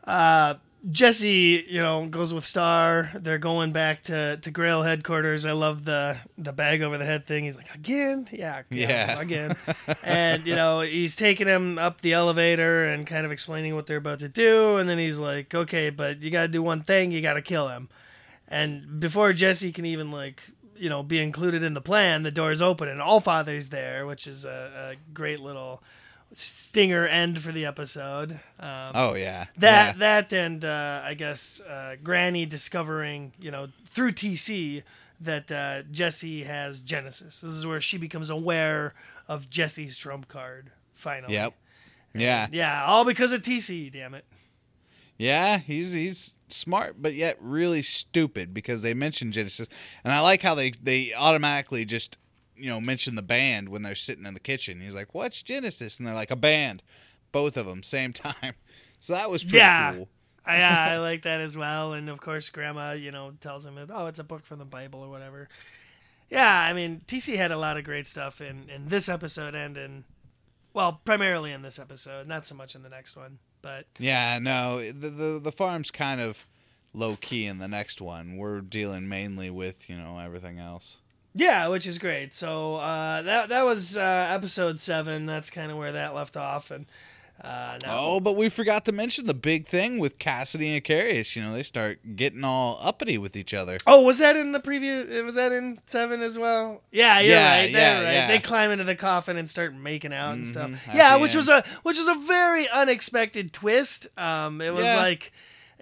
uh 0.04 0.54
Jesse, 0.90 1.64
you 1.68 1.80
know, 1.80 2.06
goes 2.06 2.34
with 2.34 2.44
Star. 2.44 3.10
They're 3.14 3.38
going 3.38 3.72
back 3.72 4.02
to, 4.04 4.36
to 4.36 4.50
Grail 4.50 4.82
headquarters. 4.82 5.46
I 5.46 5.52
love 5.52 5.84
the 5.84 6.18
the 6.36 6.52
bag 6.52 6.82
over 6.82 6.98
the 6.98 7.06
head 7.06 7.26
thing. 7.26 7.44
He's 7.44 7.56
like, 7.56 7.74
again? 7.74 8.28
Yeah, 8.30 8.62
Yeah. 8.70 9.18
again. 9.20 9.56
and, 10.02 10.46
you 10.46 10.54
know, 10.54 10.80
he's 10.82 11.16
taking 11.16 11.46
him 11.46 11.78
up 11.78 12.02
the 12.02 12.12
elevator 12.12 12.84
and 12.84 13.06
kind 13.06 13.24
of 13.24 13.32
explaining 13.32 13.74
what 13.74 13.86
they're 13.86 13.96
about 13.96 14.18
to 14.18 14.28
do. 14.28 14.76
And 14.76 14.88
then 14.88 14.98
he's 14.98 15.18
like, 15.18 15.54
okay, 15.54 15.88
but 15.88 16.20
you 16.20 16.30
got 16.30 16.42
to 16.42 16.48
do 16.48 16.62
one 16.62 16.82
thing. 16.82 17.12
You 17.12 17.22
got 17.22 17.34
to 17.34 17.42
kill 17.42 17.68
him. 17.68 17.88
And 18.46 19.00
before 19.00 19.32
Jesse 19.32 19.72
can 19.72 19.86
even, 19.86 20.10
like, 20.10 20.50
you 20.76 20.90
know, 20.90 21.02
be 21.02 21.18
included 21.18 21.62
in 21.62 21.72
the 21.72 21.80
plan, 21.80 22.24
the 22.24 22.30
door's 22.30 22.60
open 22.60 22.88
and 22.88 23.00
Allfather's 23.00 23.70
there, 23.70 24.04
which 24.06 24.26
is 24.26 24.44
a, 24.44 24.96
a 24.96 25.12
great 25.14 25.40
little 25.40 25.82
stinger 26.74 27.06
end 27.06 27.38
for 27.38 27.52
the 27.52 27.64
episode. 27.64 28.32
Um, 28.58 28.90
oh 28.96 29.14
yeah, 29.14 29.46
that 29.58 29.94
yeah. 29.94 29.98
that 29.98 30.32
and 30.32 30.64
uh, 30.64 31.02
I 31.04 31.14
guess 31.14 31.60
uh, 31.60 31.94
Granny 32.02 32.46
discovering 32.46 33.32
you 33.40 33.52
know 33.52 33.68
through 33.86 34.10
TC 34.12 34.82
that 35.20 35.52
uh, 35.52 35.82
Jesse 35.92 36.42
has 36.42 36.82
Genesis. 36.82 37.40
This 37.42 37.52
is 37.52 37.64
where 37.64 37.80
she 37.80 37.96
becomes 37.96 38.28
aware 38.28 38.94
of 39.28 39.48
Jesse's 39.48 39.96
trump 39.96 40.26
card. 40.26 40.72
Finally. 40.94 41.34
Yep. 41.34 41.54
Yeah. 42.12 42.48
Yeah, 42.50 42.84
all 42.84 43.04
because 43.04 43.30
of 43.30 43.42
TC. 43.42 43.92
Damn 43.92 44.14
it. 44.14 44.24
Yeah, 45.16 45.58
he's 45.58 45.92
he's 45.92 46.34
smart, 46.48 46.96
but 47.00 47.14
yet 47.14 47.36
really 47.40 47.82
stupid 47.82 48.52
because 48.52 48.82
they 48.82 48.94
mention 48.94 49.30
Genesis, 49.30 49.68
and 50.02 50.12
I 50.12 50.18
like 50.18 50.42
how 50.42 50.56
they 50.56 50.72
they 50.72 51.14
automatically 51.14 51.84
just 51.84 52.18
you 52.56 52.68
know 52.68 52.80
mention 52.80 53.14
the 53.14 53.22
band 53.22 53.68
when 53.68 53.82
they're 53.82 53.94
sitting 53.94 54.26
in 54.26 54.34
the 54.34 54.40
kitchen. 54.40 54.80
He's 54.80 54.94
like, 54.94 55.14
"What's 55.14 55.42
Genesis?" 55.42 55.98
And 55.98 56.06
they're 56.06 56.14
like, 56.14 56.30
"A 56.30 56.36
band." 56.36 56.82
Both 57.32 57.56
of 57.56 57.66
them 57.66 57.82
same 57.82 58.12
time. 58.12 58.54
So 59.00 59.12
that 59.12 59.30
was 59.30 59.42
pretty 59.42 59.58
Yeah. 59.58 59.94
cool. 59.94 60.08
I, 60.46 60.56
yeah, 60.58 60.84
I 60.90 60.98
like 60.98 61.22
that 61.22 61.40
as 61.40 61.56
well. 61.56 61.92
And 61.94 62.08
of 62.08 62.20
course, 62.20 62.48
Grandma, 62.50 62.92
you 62.92 63.10
know, 63.10 63.32
tells 63.40 63.64
him, 63.66 63.78
"Oh, 63.90 64.06
it's 64.06 64.18
a 64.18 64.24
book 64.24 64.44
from 64.44 64.58
the 64.58 64.64
Bible 64.64 65.00
or 65.00 65.08
whatever." 65.08 65.48
Yeah, 66.30 66.58
I 66.60 66.72
mean, 66.72 67.02
TC 67.06 67.36
had 67.36 67.50
a 67.52 67.58
lot 67.58 67.76
of 67.76 67.84
great 67.84 68.06
stuff 68.06 68.40
in 68.40 68.68
in 68.68 68.88
this 68.88 69.08
episode 69.08 69.54
and 69.54 69.76
in, 69.76 70.04
well, 70.72 71.00
primarily 71.04 71.52
in 71.52 71.62
this 71.62 71.78
episode, 71.78 72.26
not 72.26 72.46
so 72.46 72.54
much 72.54 72.74
in 72.74 72.82
the 72.82 72.88
next 72.88 73.16
one, 73.16 73.38
but 73.62 73.86
Yeah, 73.98 74.38
no, 74.40 74.78
the 74.80 75.10
the, 75.10 75.40
the 75.42 75.52
farm's 75.52 75.90
kind 75.90 76.20
of 76.20 76.46
low 76.92 77.16
key 77.16 77.46
in 77.46 77.58
the 77.58 77.68
next 77.68 78.00
one. 78.00 78.36
We're 78.36 78.60
dealing 78.60 79.08
mainly 79.08 79.50
with 79.50 79.88
you 79.88 79.96
know 79.96 80.18
everything 80.18 80.58
else. 80.58 80.96
Yeah, 81.34 81.68
which 81.68 81.86
is 81.86 81.98
great. 81.98 82.32
So 82.34 82.76
uh, 82.76 83.22
that 83.22 83.48
that 83.48 83.62
was 83.64 83.96
uh, 83.96 84.00
episode 84.30 84.78
seven. 84.78 85.26
That's 85.26 85.50
kind 85.50 85.70
of 85.72 85.76
where 85.78 85.92
that 85.92 86.14
left 86.14 86.36
off. 86.36 86.70
And 86.70 86.86
uh, 87.42 87.78
now, 87.82 87.98
Oh, 87.98 88.20
but 88.20 88.34
we 88.36 88.48
forgot 88.48 88.84
to 88.84 88.92
mention 88.92 89.26
the 89.26 89.34
big 89.34 89.66
thing 89.66 89.98
with 89.98 90.20
Cassidy 90.20 90.76
and 90.76 90.84
Carius. 90.84 91.34
You 91.34 91.42
know, 91.42 91.52
they 91.52 91.64
start 91.64 91.98
getting 92.14 92.44
all 92.44 92.78
uppity 92.80 93.18
with 93.18 93.36
each 93.36 93.52
other. 93.52 93.78
oh, 93.86 94.02
was 94.02 94.18
that 94.18 94.36
in 94.36 94.52
the 94.52 94.60
preview? 94.60 95.24
Was 95.24 95.34
that 95.34 95.50
in 95.50 95.80
seven 95.86 96.20
as 96.22 96.38
well? 96.38 96.82
Yeah, 96.92 97.18
Yeah, 97.18 97.56
right. 97.58 97.70
Yeah, 97.70 98.02
right. 98.04 98.12
yeah. 98.12 98.28
They 98.28 98.38
climb 98.38 98.70
into 98.70 98.84
the 98.84 98.94
coffin 98.94 99.36
and 99.36 99.50
start 99.50 99.74
making 99.74 100.12
out 100.12 100.34
and 100.34 100.46
stuff. 100.46 100.70
Mhm, 100.70 100.88
at 100.90 100.94
Yeah, 100.94 101.16
which 101.16 101.34
was 101.34 101.48
a 101.48 101.64
which 101.82 101.98
was 101.98 102.06
a 102.06 102.14
very 102.14 102.68
unexpected 102.68 103.52
twist. 103.52 104.06
Um, 104.16 104.60
it 104.60 104.72
was 104.72 104.84
Yeah. 104.84 104.98
like. 104.98 105.32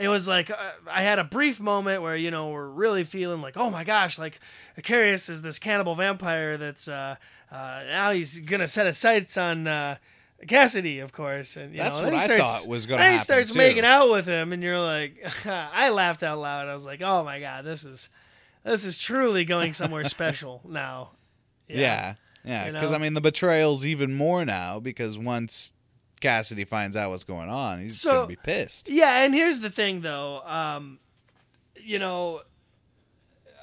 It 0.02 0.08
was 0.08 0.26
like 0.26 0.50
uh, 0.50 0.56
I 0.90 1.02
had 1.02 1.18
a 1.18 1.24
brief 1.24 1.60
moment 1.60 2.02
where 2.02 2.16
you 2.16 2.30
know 2.30 2.48
we're 2.50 2.68
really 2.68 3.04
feeling 3.04 3.40
like 3.40 3.56
oh 3.56 3.70
my 3.70 3.84
gosh 3.84 4.18
like 4.18 4.40
Eccarius 4.76 5.28
is 5.30 5.42
this 5.42 5.58
cannibal 5.58 5.94
vampire 5.94 6.56
that's 6.56 6.88
uh, 6.88 7.16
uh, 7.50 7.82
now 7.86 8.10
he's 8.10 8.38
gonna 8.40 8.66
set 8.68 8.86
his 8.86 8.98
sights 8.98 9.36
on 9.36 9.66
uh, 9.66 9.96
Cassidy 10.48 10.98
of 10.98 11.12
course 11.12 11.56
and 11.56 11.72
you 11.72 11.78
That's 11.78 11.96
know, 11.98 12.02
what 12.04 12.12
he 12.12 12.18
I 12.18 12.22
starts, 12.24 12.42
thought 12.42 12.68
was 12.68 12.84
gonna 12.86 13.02
then 13.02 13.12
he 13.12 13.18
starts 13.18 13.52
too. 13.52 13.58
making 13.58 13.84
out 13.84 14.10
with 14.10 14.26
him 14.26 14.52
and 14.52 14.62
you're 14.62 14.80
like 14.80 15.24
I 15.46 15.90
laughed 15.90 16.22
out 16.24 16.38
loud 16.40 16.68
I 16.68 16.74
was 16.74 16.84
like 16.84 17.00
oh 17.00 17.22
my 17.22 17.38
god 17.38 17.64
this 17.64 17.84
is 17.84 18.08
this 18.64 18.84
is 18.84 18.98
truly 18.98 19.44
going 19.44 19.72
somewhere 19.72 20.04
special 20.18 20.60
now 20.68 21.12
Yeah, 21.68 22.14
yeah. 22.44 22.66
You 22.66 22.72
Because 22.72 22.90
know? 22.90 22.96
I 22.96 22.98
mean, 22.98 23.14
the 23.14 23.20
betrayal's 23.20 23.86
even 23.86 24.14
more 24.14 24.44
now 24.44 24.80
because 24.80 25.16
once 25.16 25.72
Cassidy 26.22 26.64
finds 26.64 26.96
out 26.96 27.10
what's 27.10 27.24
going 27.24 27.50
on, 27.50 27.80
he's 27.82 28.00
So- 28.00 28.12
gonna 28.22 28.26
be 28.28 28.36
pissed. 28.36 28.88
Yeah, 28.88 29.22
and 29.22 29.34
here's 29.34 29.60
the 29.60 29.68
thing 29.70 30.00
though, 30.00 30.40
um, 30.46 30.98
you 31.76 31.98
know, 31.98 32.40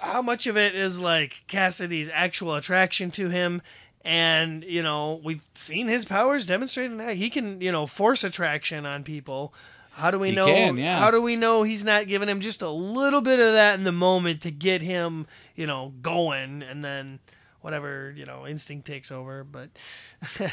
how 0.02 0.22
much 0.22 0.46
of 0.48 0.58
it 0.58 0.76
is 0.76 1.00
like 1.00 1.44
Cassidy's 1.48 2.10
actual 2.14 2.56
attraction 2.56 3.12
to 3.12 3.30
him, 3.30 3.62
and 4.06 4.64
you 4.64 4.82
know 4.84 5.20
we've 5.24 5.44
seen 5.56 5.88
his 5.88 6.06
powers 6.06 6.46
demonstrated. 6.46 7.00
That 7.00 7.16
he 7.18 7.30
can, 7.30 7.60
you 7.62 7.72
know, 7.72 7.86
force 7.86 8.24
attraction 8.24 8.86
on 8.86 9.04
people. 9.04 9.54
How 9.94 10.12
do 10.12 10.20
we 10.20 10.30
He 10.30 10.36
know? 10.36 10.46
can, 10.46 10.78
yeah. 10.78 10.98
How 11.00 11.12
do 11.12 11.22
we 11.22 11.36
know 11.36 11.64
he's 11.64 11.84
not 11.84 12.08
giving 12.08 12.30
him 12.30 12.40
just 12.40 12.62
a 12.62 12.70
little 12.70 13.20
bit 13.20 13.42
of 13.42 13.52
that 13.54 13.78
in 13.78 13.84
the 13.84 13.92
moment 13.92 14.40
to 14.44 14.52
get 14.52 14.82
him, 14.82 15.28
you 15.56 15.68
know, 15.68 15.92
going, 16.02 16.62
and 16.64 16.86
then 16.86 17.20
whatever 17.60 18.14
you 18.16 18.26
know 18.26 18.48
instinct 18.48 18.88
takes 18.88 19.12
over. 19.12 19.44
But 19.44 19.70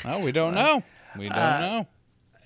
Oh, 0.04 0.24
we 0.24 0.32
don't 0.32 0.54
know. 0.62 0.82
We 1.16 1.28
don't 1.28 1.38
uh, 1.38 1.60
know. 1.60 1.88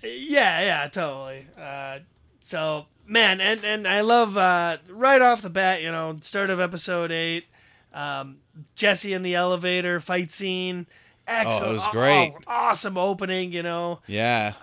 Yeah, 0.02 0.60
yeah, 0.62 0.88
totally. 0.88 1.46
Uh, 1.60 2.00
so 2.44 2.86
man, 3.06 3.40
and 3.40 3.64
and 3.64 3.86
I 3.86 4.00
love 4.00 4.36
uh, 4.36 4.78
right 4.88 5.20
off 5.20 5.42
the 5.42 5.50
bat, 5.50 5.82
you 5.82 5.90
know, 5.90 6.16
start 6.20 6.50
of 6.50 6.60
episode 6.60 7.10
eight, 7.12 7.44
um, 7.92 8.38
Jesse 8.74 9.12
in 9.12 9.22
the 9.22 9.34
elevator 9.34 10.00
fight 10.00 10.32
scene. 10.32 10.86
Excellent, 11.26 11.64
Oh, 11.64 11.70
it 11.70 11.74
was 11.78 11.88
great. 11.92 12.32
awesome 12.46 12.96
opening. 12.96 13.52
You 13.52 13.62
know, 13.62 14.00
Yeah, 14.06 14.54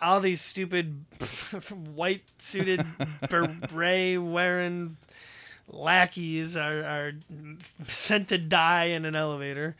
all 0.00 0.20
these 0.20 0.40
stupid 0.40 1.04
white 1.94 2.24
suited 2.38 2.84
beret 3.30 4.20
wearing 4.22 4.96
lackeys 5.70 6.56
are, 6.56 6.82
are 6.82 7.12
sent 7.88 8.28
to 8.28 8.38
die 8.38 8.86
in 8.86 9.04
an 9.04 9.14
elevator. 9.14 9.76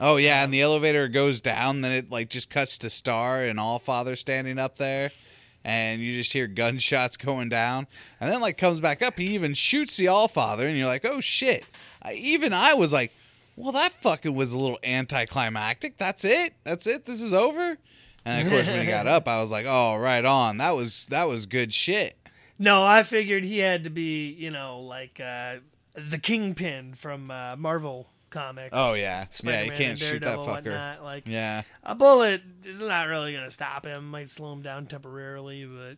Oh 0.00 0.16
yeah, 0.16 0.42
and 0.42 0.52
the 0.52 0.62
elevator 0.62 1.08
goes 1.08 1.42
down, 1.42 1.82
then 1.82 1.92
it 1.92 2.10
like 2.10 2.30
just 2.30 2.48
cuts 2.48 2.78
to 2.78 2.90
Star 2.90 3.42
and 3.42 3.60
All 3.60 3.78
Father 3.78 4.16
standing 4.16 4.58
up 4.58 4.78
there, 4.78 5.12
and 5.62 6.00
you 6.00 6.16
just 6.16 6.32
hear 6.32 6.46
gunshots 6.46 7.18
going 7.18 7.50
down, 7.50 7.86
and 8.18 8.32
then 8.32 8.40
like 8.40 8.56
comes 8.56 8.80
back 8.80 9.02
up. 9.02 9.18
He 9.18 9.34
even 9.34 9.52
shoots 9.52 9.98
the 9.98 10.08
All 10.08 10.26
Father, 10.26 10.66
and 10.66 10.78
you're 10.78 10.86
like, 10.86 11.04
oh 11.04 11.20
shit. 11.20 11.66
I, 12.02 12.14
even 12.14 12.54
I 12.54 12.72
was 12.72 12.94
like, 12.94 13.12
well, 13.56 13.72
that 13.72 13.92
fucking 13.92 14.34
was 14.34 14.52
a 14.52 14.58
little 14.58 14.78
anticlimactic. 14.82 15.98
That's 15.98 16.24
it. 16.24 16.54
That's 16.64 16.86
it. 16.86 17.04
This 17.04 17.20
is 17.20 17.34
over. 17.34 17.76
And 18.24 18.46
of 18.46 18.52
course, 18.52 18.66
when 18.66 18.80
he 18.80 18.86
got 18.86 19.06
up, 19.06 19.28
I 19.28 19.40
was 19.40 19.50
like, 19.50 19.66
oh, 19.68 19.96
right 19.96 20.24
on. 20.24 20.56
That 20.56 20.74
was 20.74 21.06
that 21.06 21.24
was 21.24 21.44
good 21.44 21.74
shit. 21.74 22.16
No, 22.58 22.84
I 22.84 23.02
figured 23.02 23.44
he 23.44 23.58
had 23.58 23.84
to 23.84 23.90
be, 23.90 24.28
you 24.30 24.50
know, 24.50 24.80
like 24.80 25.20
uh, 25.20 25.56
the 25.94 26.18
Kingpin 26.18 26.94
from 26.94 27.30
uh, 27.30 27.56
Marvel 27.56 28.08
comics. 28.30 28.70
Oh 28.72 28.94
yeah, 28.94 29.26
Spider-Man 29.28 29.66
yeah. 29.66 29.72
You 29.72 29.78
can't 29.78 29.90
and 29.90 29.98
shoot 29.98 30.22
that 30.22 30.38
fucker. 30.38 30.46
Whatnot. 30.46 31.02
Like 31.02 31.26
Yeah, 31.26 31.62
a 31.84 31.94
bullet 31.94 32.42
is 32.64 32.80
not 32.80 33.08
really 33.08 33.32
going 33.32 33.44
to 33.44 33.50
stop 33.50 33.84
him. 33.84 34.10
Might 34.10 34.28
slow 34.30 34.52
him 34.52 34.62
down 34.62 34.86
temporarily, 34.86 35.64
but 35.66 35.96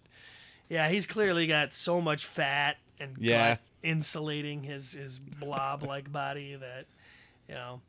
yeah, 0.68 0.88
he's 0.88 1.06
clearly 1.06 1.46
got 1.46 1.72
so 1.72 2.00
much 2.00 2.24
fat 2.26 2.78
and 2.98 3.16
Yeah. 3.18 3.56
insulating 3.82 4.62
his 4.62 4.92
his 4.92 5.18
blob 5.18 5.82
like 5.82 6.10
body 6.12 6.54
that 6.56 6.86
you 7.48 7.54
know 7.54 7.80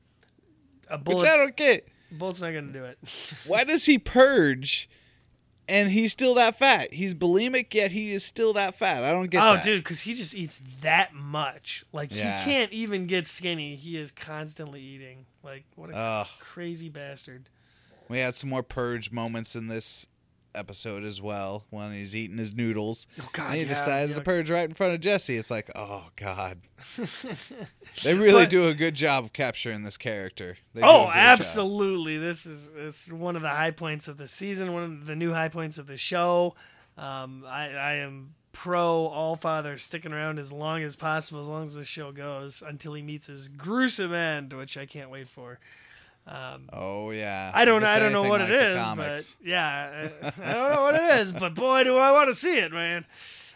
a 0.90 0.98
which 0.98 1.20
I 1.20 1.38
don't 1.38 1.56
get. 1.56 1.88
bullet's 2.12 2.42
not 2.42 2.52
going 2.52 2.68
to 2.68 2.74
do 2.74 2.84
it. 2.86 2.98
Why 3.46 3.64
does 3.64 3.86
he 3.86 3.98
purge? 3.98 4.90
And 5.68 5.92
he's 5.92 6.12
still 6.12 6.36
that 6.36 6.58
fat. 6.58 6.94
He's 6.94 7.14
bulimic, 7.14 7.74
yet 7.74 7.92
he 7.94 8.12
is 8.12 8.24
still 8.26 8.52
that 8.54 8.76
fat. 8.76 9.04
I 9.04 9.12
don't 9.12 9.30
get 9.30 9.42
oh, 9.42 9.54
that. 9.54 9.64
dude, 9.64 9.84
because 9.84 10.02
he 10.02 10.14
just 10.14 10.36
eats 10.36 10.62
that 10.82 11.14
much. 11.14 11.86
Like 11.94 12.14
Yeah. 12.14 12.40
he 12.40 12.46
can't 12.46 12.72
even 12.74 13.08
get 13.08 13.28
skinny. 13.28 13.76
He 13.76 13.98
is 13.98 14.12
constantly 14.12 14.82
eating. 14.82 15.26
Like 15.42 15.64
what 15.76 15.90
a 15.90 15.96
Ugh. 15.96 16.28
crazy 16.40 16.90
bastard. 16.90 17.50
We 18.10 18.20
had 18.20 18.36
some 18.36 18.50
more 18.50 18.64
purge 18.64 19.12
moments 19.12 19.56
in 19.56 19.68
this 19.68 20.08
episode 20.56 21.04
as 21.04 21.22
well 21.22 21.66
when 21.70 21.92
he's 21.92 22.16
eating 22.16 22.38
his 22.38 22.54
noodles. 22.54 23.08
Oh 23.22 23.30
God, 23.34 23.46
and 23.52 23.56
he 23.56 23.62
yeah, 23.64 23.70
decides 23.70 24.16
to 24.16 24.22
purge 24.22 24.50
right 24.52 24.68
in 24.68 24.76
front 24.76 24.94
of 24.94 25.00
Jesse. 25.02 25.38
It's 25.38 25.52
like, 25.52 25.70
oh 25.76 26.06
god. 26.16 26.60
they 28.04 28.14
really 28.14 28.44
But- 28.44 28.50
do 28.50 28.68
a 28.68 28.74
good 28.74 28.96
job 28.96 29.26
of 29.26 29.34
capturing 29.34 29.84
this 29.84 29.98
character. 29.98 30.58
They 30.74 30.82
Oh, 30.82 31.06
great 31.06 31.14
job. 31.14 31.16
absolutely! 31.16 32.18
This 32.18 32.46
is 32.46 32.72
it's 32.76 33.10
one 33.12 33.36
of 33.36 33.42
the 33.42 33.50
high 33.50 33.72
points 33.72 34.08
of 34.08 34.18
the 34.18 34.28
season. 34.28 34.74
One 34.74 34.84
of 34.84 35.06
the 35.06 35.16
new 35.16 35.32
high 35.32 35.50
points 35.50 35.78
of 35.78 35.88
the 35.88 35.98
show. 35.98 36.56
Um, 36.98 37.44
I, 37.48 37.70
I 37.70 37.94
am 37.96 38.36
pro 38.52 39.08
All 39.08 39.36
Father 39.36 39.78
sticking 39.78 40.14
around 40.14 40.38
as 40.40 40.52
long 40.52 40.84
as 40.84 40.96
possible, 40.96 41.42
as 41.42 41.48
long 41.48 41.64
as 41.64 41.74
the 41.76 41.84
show 41.84 42.12
goes, 42.12 42.62
until 42.66 42.94
he 42.94 43.02
meets 43.02 43.28
his 43.28 43.48
gruesome 43.48 44.14
end, 44.14 44.54
which 44.54 44.78
I 44.78 44.86
can't 44.86 45.10
wait 45.10 45.28
for. 45.28 45.60
Um, 46.26 46.70
Oh 46.72 47.12
yeah. 47.12 47.52
I 47.54 47.66
don't 47.66 47.84
it's 47.84 47.92
I 47.96 48.00
don't 48.00 48.14
know 48.14 48.24
what 48.24 48.40
like 48.40 48.50
it 48.50 48.56
is, 48.56 48.82
comics. 48.82 49.36
but 49.42 49.48
yeah, 49.48 50.10
I, 50.22 50.28
I 50.50 50.54
don't 50.54 50.74
know 50.74 50.82
what 50.84 50.96
it 50.96 51.20
is, 51.20 51.32
but 51.34 51.54
boy, 51.54 51.84
do 51.84 51.98
I 51.98 52.12
want 52.12 52.30
to 52.30 52.36
see 52.36 52.58
it, 52.58 52.72
man. 52.72 53.06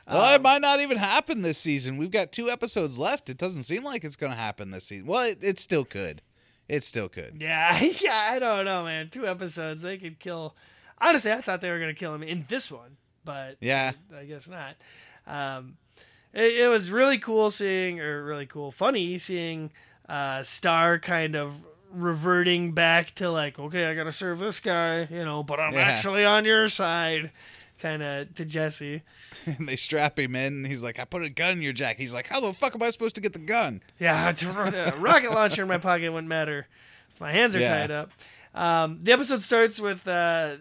Well, 0.07 0.23
Um, 0.23 0.35
it 0.35 0.41
might 0.41 0.61
not 0.61 0.79
even 0.81 0.97
happen 0.97 1.41
this 1.41 1.57
season. 1.57 1.97
We've 1.97 2.11
got 2.11 2.31
two 2.31 2.49
episodes 2.49 2.97
left. 2.97 3.29
It 3.29 3.37
doesn't 3.37 3.63
seem 3.63 3.83
like 3.83 4.03
it's 4.03 4.15
going 4.15 4.31
to 4.31 4.37
happen 4.37 4.71
this 4.71 4.85
season. 4.85 5.05
Well, 5.07 5.23
it, 5.23 5.39
it 5.41 5.59
still 5.59 5.83
could. 5.85 6.21
It 6.69 6.83
still 6.83 7.07
could. 7.09 7.37
Yeah, 7.41 7.77
yeah, 8.03 8.29
I 8.31 8.39
don't 8.39 8.65
know, 8.65 8.83
man. 8.85 9.09
Two 9.09 9.25
episodes, 9.27 9.81
they 9.81 9.97
could 9.97 10.19
kill. 10.19 10.55
Honestly, 10.99 11.31
I 11.31 11.41
thought 11.41 11.61
they 11.61 11.71
were 11.71 11.79
gonna 11.79 11.93
kill 11.93 12.13
him 12.13 12.23
in 12.23 12.45
this 12.49 12.69
one, 12.71 12.97
but 13.23 13.57
Yeah. 13.61 13.93
I 14.17 14.25
guess 14.25 14.49
not. 14.49 14.75
Um, 15.25 15.77
it, 16.33 16.53
it 16.57 16.67
was 16.69 16.91
really 16.91 17.17
cool 17.17 17.51
seeing, 17.51 17.99
or 18.01 18.23
really 18.25 18.45
cool, 18.45 18.71
funny 18.71 19.17
seeing 19.17 19.71
uh, 20.09 20.43
Star 20.43 20.99
kind 20.99 21.35
of 21.35 21.65
reverting 21.91 22.71
back 22.73 23.13
to 23.15 23.29
like, 23.31 23.59
okay, 23.59 23.85
I 23.87 23.95
gotta 23.95 24.11
serve 24.11 24.39
this 24.39 24.59
guy, 24.59 25.07
you 25.09 25.23
know, 25.25 25.43
but 25.43 25.59
I'm 25.59 25.73
Yeah. 25.73 25.79
actually 25.81 26.25
on 26.25 26.45
your 26.45 26.67
side, 26.69 27.31
kind 27.79 28.01
of 28.03 28.33
to 28.35 28.45
Jesse. 28.45 29.03
And 29.45 29.67
they 29.69 29.77
strap 29.77 30.19
him 30.19 30.35
in, 30.35 30.53
and 30.53 30.67
he's 30.67 30.83
like, 30.83 30.99
"I 30.99 31.05
put 31.05 31.23
a 31.23 31.29
gun 31.29 31.53
in 31.53 31.61
your 31.61 31.71
jacket." 31.71 32.01
He's 32.01 32.13
like, 32.13 32.27
"How 32.27 32.41
the 32.41 32.51
fuck 32.53 32.75
am 32.75 32.83
I 32.83 32.89
supposed 32.89 33.15
to 33.15 33.21
get 33.21 33.31
the 33.31 33.39
gun?" 33.39 33.81
Yeah, 33.97 34.29
it's 34.29 34.43
a 34.43 34.93
rocket 34.99 35.31
launcher 35.31 35.61
in 35.61 35.69
my 35.69 35.77
pocket 35.77 36.09
wouldn't 36.11 36.27
matter 36.27 36.67
if 37.13 37.21
my 37.21 37.31
hands 37.31 37.55
are 37.55 37.61
Yeah. 37.61 37.77
tied 37.79 37.91
up. 37.91 38.11
Um, 38.53 38.99
the 39.03 39.13
episode 39.13 39.41
starts 39.41 39.79
with 39.79 40.05
uh, 40.05 40.55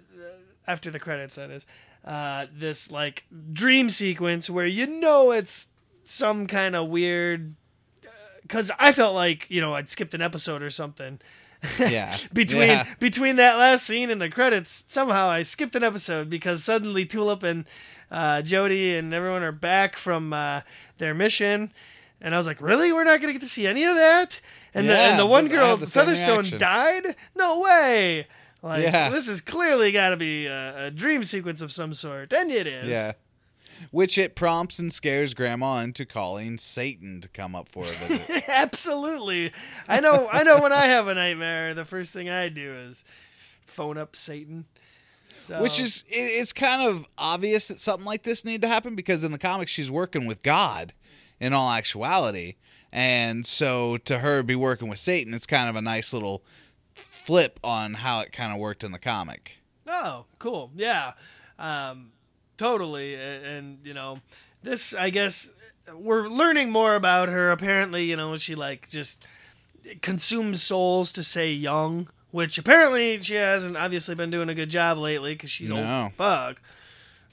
after 0.68 0.90
the 0.92 1.00
credits. 1.00 1.34
That 1.34 1.50
is 1.50 1.66
uh, 2.04 2.46
this 2.52 2.88
like 2.92 3.24
dream 3.52 3.90
sequence 3.90 4.48
where 4.48 4.66
you 4.66 4.86
know 4.86 5.32
it's 5.32 5.66
some 6.04 6.46
kind 6.46 6.76
of 6.76 6.86
weird. 6.88 7.56
Because 8.46 8.70
I 8.78 8.92
felt 8.92 9.14
like 9.14 9.50
you 9.50 9.61
know 9.61 9.74
I'd 9.74 9.88
skipped 9.88 10.14
an 10.14 10.22
episode 10.22 10.62
or 10.62 10.70
something 10.70 11.18
Yeah. 11.78 12.16
between 12.32 12.68
Yeah. 12.68 12.87
between 13.00 13.37
that 13.37 13.56
last 13.56 13.85
scene 13.87 14.11
and 14.11 14.20
the 14.20 14.28
credits. 14.30 14.85
Somehow 14.88 15.28
I 15.28 15.42
skipped 15.42 15.74
an 15.76 15.82
episode 15.85 16.30
because 16.30 16.62
suddenly 16.64 17.04
Tulip 17.06 17.42
and 17.42 17.64
uh, 18.11 18.42
Jody 18.42 18.96
and 18.96 19.12
everyone 19.12 19.42
are 19.42 19.52
back 19.52 19.96
from 19.96 20.32
uh, 20.32 20.61
their 20.98 21.12
mission, 21.14 21.72
and 22.20 22.35
I 22.35 22.38
was 22.38 22.46
like, 22.46 22.61
"Really? 22.61 22.92
We're 22.92 23.04
not 23.04 23.20
going 23.20 23.28
to 23.28 23.32
get 23.32 23.42
to 23.42 23.48
see 23.48 23.66
any 23.66 23.85
of 23.85 23.96
that?" 23.96 24.40
And 24.74 24.88
the 24.88 24.96
and 24.96 25.18
the 25.18 25.26
one 25.26 25.48
girl, 25.48 25.76
the 25.76 25.87
Featherstone, 25.87 26.37
reaction. 26.40 26.59
died. 26.59 27.16
No 27.35 27.61
way! 27.61 28.26
Like 28.62 28.82
Yeah. 28.85 29.11
this 29.11 29.26
is 29.26 29.40
clearly 29.40 29.90
got 29.90 30.11
to 30.11 30.16
be 30.16 30.46
a, 30.46 30.87
a 30.87 30.90
dream 30.90 31.24
sequence 31.24 31.62
of 31.62 31.72
some 31.72 31.92
sort, 31.92 32.32
and 32.32 32.50
it 32.52 32.66
is. 32.66 32.88
Yeah. 32.90 33.12
Which 33.90 34.18
it 34.18 34.34
prompts 34.34 34.78
and 34.78 34.92
scares 34.92 35.34
Grandma 35.34 35.78
into 35.78 36.04
calling 36.04 36.58
Satan 36.58 37.20
to 37.20 37.28
come 37.28 37.54
up 37.54 37.68
for 37.68 37.84
a 37.84 37.86
visit. 38.08 38.44
Absolutely. 38.48 39.52
I 39.88 40.00
know. 40.00 40.28
I 40.30 40.42
know. 40.42 40.60
When 40.60 40.72
I 40.72 40.86
have 40.86 41.08
a 41.08 41.14
nightmare, 41.14 41.74
the 41.74 41.84
first 41.84 42.12
thing 42.12 42.28
I 42.28 42.48
do 42.48 42.74
is 42.74 43.04
phone 43.64 43.98
up 43.98 44.16
Satan. 44.16 44.66
So, 45.36 45.62
Which 45.62 45.78
is 45.78 46.04
it, 46.08 46.16
it's 46.16 46.52
kind 46.52 46.82
of 46.88 47.06
obvious 47.16 47.68
that 47.68 47.78
something 47.78 48.04
like 48.06 48.24
this 48.24 48.44
needed 48.44 48.62
to 48.62 48.68
happen 48.68 48.96
because 48.96 49.22
in 49.22 49.32
the 49.32 49.38
comics 49.38 49.70
she's 49.70 49.90
working 49.90 50.26
with 50.26 50.42
God 50.42 50.92
in 51.38 51.52
all 51.52 51.70
actuality. 51.70 52.56
And 52.92 53.46
so 53.46 53.96
to 53.98 54.20
her 54.20 54.42
be 54.42 54.56
working 54.56 54.88
with 54.88 54.98
Satan, 54.98 55.34
it's 55.34 55.46
kind 55.46 55.68
of 55.68 55.76
a 55.76 55.82
nice 55.82 56.12
little 56.12 56.42
flip 56.94 57.60
on 57.62 57.94
how 57.94 58.20
it 58.20 58.32
kind 58.32 58.52
of 58.52 58.58
worked 58.58 58.82
in 58.82 58.92
the 58.92 58.98
comic. 58.98 59.58
Oh, 59.86 60.24
cool. 60.38 60.70
Yeah. 60.74 61.12
Um, 61.58 62.12
totally. 62.56 63.14
A- 63.14 63.42
And, 63.44 63.78
you 63.84 63.94
know, 63.94 64.18
this, 64.62 64.94
I 64.94 65.10
guess, 65.10 65.50
we're 65.94 66.28
learning 66.28 66.70
more 66.70 66.94
about 66.94 67.28
her. 67.28 67.50
Apparently, 67.50 68.04
you 68.04 68.16
know, 68.16 68.34
she, 68.36 68.54
like, 68.54 68.88
just 68.88 69.24
consumes 70.02 70.62
souls 70.62 71.12
to 71.12 71.22
stay 71.22 71.52
young, 71.52 72.08
which 72.32 72.58
apparently 72.58 73.20
she 73.22 73.34
hasn't 73.34 73.76
obviously 73.76 74.14
been 74.14 74.30
doing 74.30 74.48
a 74.48 74.54
good 74.54 74.70
job 74.70 74.98
lately 74.98 75.34
because 75.34 75.50
she's 75.50 75.70
No. 75.70 76.04
old 76.04 76.12
fuck. 76.14 76.60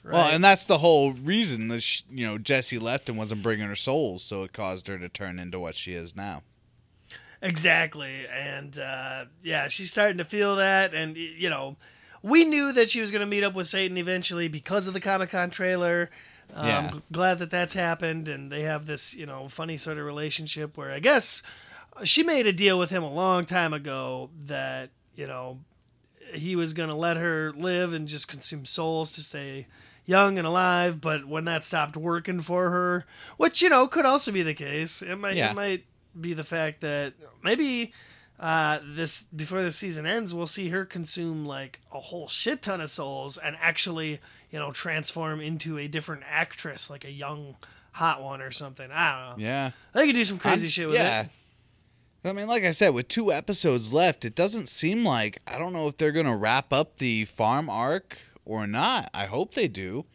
Right? 0.04 0.12
Well, 0.14 0.28
and 0.30 0.44
that's 0.44 0.66
the 0.66 0.78
whole 0.78 1.12
reason 1.12 1.68
that 1.68 1.80
she, 1.82 2.04
you 2.10 2.26
know 2.26 2.36
Jesse 2.36 2.78
left 2.78 3.08
and 3.08 3.16
wasn't 3.16 3.42
bringing 3.42 3.66
her 3.66 3.74
souls, 3.74 4.22
so 4.22 4.42
it 4.44 4.52
caused 4.52 4.86
her 4.88 4.98
to 4.98 5.08
turn 5.08 5.38
into 5.38 5.58
what 5.58 5.74
she 5.74 5.94
is 5.94 6.14
now. 6.14 6.42
Exactly. 7.40 8.26
And 8.26 8.78
uh, 8.78 9.24
yeah, 9.42 9.68
she's 9.68 9.90
starting 9.90 10.18
to 10.18 10.24
feel 10.24 10.56
that. 10.56 10.94
And, 10.94 11.16
you 11.16 11.50
know, 11.50 11.76
we 12.24 12.42
knew 12.46 12.72
that 12.72 12.88
she 12.88 13.02
was 13.02 13.10
going 13.10 13.20
to 13.20 13.26
meet 13.26 13.44
up 13.44 13.54
with 13.54 13.66
Satan 13.66 13.98
eventually 13.98 14.48
because 14.48 14.88
of 14.88 14.94
the 14.94 15.00
Comic 15.00 15.28
Con 15.30 15.50
trailer. 15.50 16.08
Um, 16.54 16.66
Yeah. 16.66 16.92
Glad 17.12 17.38
that 17.40 17.50
that's 17.50 17.74
happened. 17.74 18.28
And 18.28 18.50
they 18.50 18.62
have 18.62 18.86
this, 18.86 19.14
you 19.14 19.26
know, 19.26 19.46
funny 19.48 19.76
sort 19.76 19.98
of 19.98 20.06
relationship 20.06 20.76
where 20.78 20.90
I 20.90 21.00
guess 21.00 21.42
she 22.02 22.22
made 22.22 22.46
a 22.46 22.52
deal 22.52 22.78
with 22.78 22.88
him 22.88 23.02
a 23.02 23.12
long 23.12 23.44
time 23.44 23.74
ago 23.74 24.30
that, 24.46 24.88
you 25.14 25.26
know, 25.26 25.60
he 26.32 26.56
was 26.56 26.72
going 26.72 26.88
to 26.88 26.96
let 26.96 27.18
her 27.18 27.52
live 27.52 27.92
and 27.92 28.08
just 28.08 28.26
consume 28.26 28.64
souls 28.64 29.12
to 29.12 29.20
stay 29.22 29.66
young 30.06 30.38
and 30.38 30.46
alive. 30.46 31.02
But 31.02 31.26
when 31.26 31.44
that 31.44 31.62
stopped 31.62 31.94
working 31.96 32.40
for 32.40 32.70
her, 32.70 33.04
which, 33.36 33.60
you 33.60 33.68
know, 33.68 33.86
could 33.86 34.06
also 34.06 34.32
be 34.32 34.42
the 34.42 34.54
case, 34.54 35.02
it 35.02 35.16
might, 35.16 35.36
Yeah. 35.36 35.50
it 35.50 35.54
might 35.54 35.84
be 36.18 36.32
the 36.32 36.42
fact 36.44 36.80
that 36.80 37.12
maybe 37.42 37.92
uh, 38.40 38.80
this 38.84 39.24
before 39.24 39.62
the 39.62 39.72
season 39.72 40.06
ends, 40.06 40.34
we'll 40.34 40.46
see 40.46 40.68
her 40.70 40.84
consume 40.84 41.44
like 41.46 41.80
a 41.92 42.00
whole 42.00 42.26
shit 42.28 42.62
ton 42.62 42.80
of 42.80 42.90
souls 42.90 43.36
and 43.38 43.56
actually, 43.60 44.20
you 44.50 44.58
know, 44.58 44.72
transform 44.72 45.40
into 45.40 45.78
a 45.78 45.86
different 45.88 46.22
actress, 46.28 46.90
like 46.90 47.04
a 47.04 47.10
young 47.10 47.56
hot 47.92 48.22
one 48.22 48.40
or 48.42 48.50
something. 48.50 48.90
I 48.90 49.28
don't 49.28 49.38
know. 49.38 49.44
Yeah. 49.44 49.70
They 49.92 50.06
could 50.06 50.14
do 50.16 50.24
some 50.24 50.38
crazy 50.38 50.66
I'm- 50.66 50.70
shit 50.70 50.86
with 50.88 50.96
it. 50.96 51.00
yeah. 51.00 51.22
it. 51.22 51.28
I 52.26 52.32
mean, 52.32 52.48
like 52.48 52.64
I 52.64 52.72
said, 52.72 52.88
with 52.94 53.08
two 53.08 53.30
episodes 53.30 53.92
left, 53.92 54.24
it 54.24 54.34
doesn't 54.34 54.70
seem 54.70 55.04
like 55.04 55.40
I 55.46 55.58
don't 55.58 55.72
know 55.74 55.88
if 55.88 55.98
they're 55.98 56.10
gonna 56.10 56.36
wrap 56.36 56.72
up 56.72 56.96
the 56.98 57.26
farm 57.26 57.68
arc 57.68 58.18
or 58.46 58.66
not. 58.66 59.10
I 59.12 59.26
hope 59.26 59.54
they 59.54 59.68
do. 59.68 60.06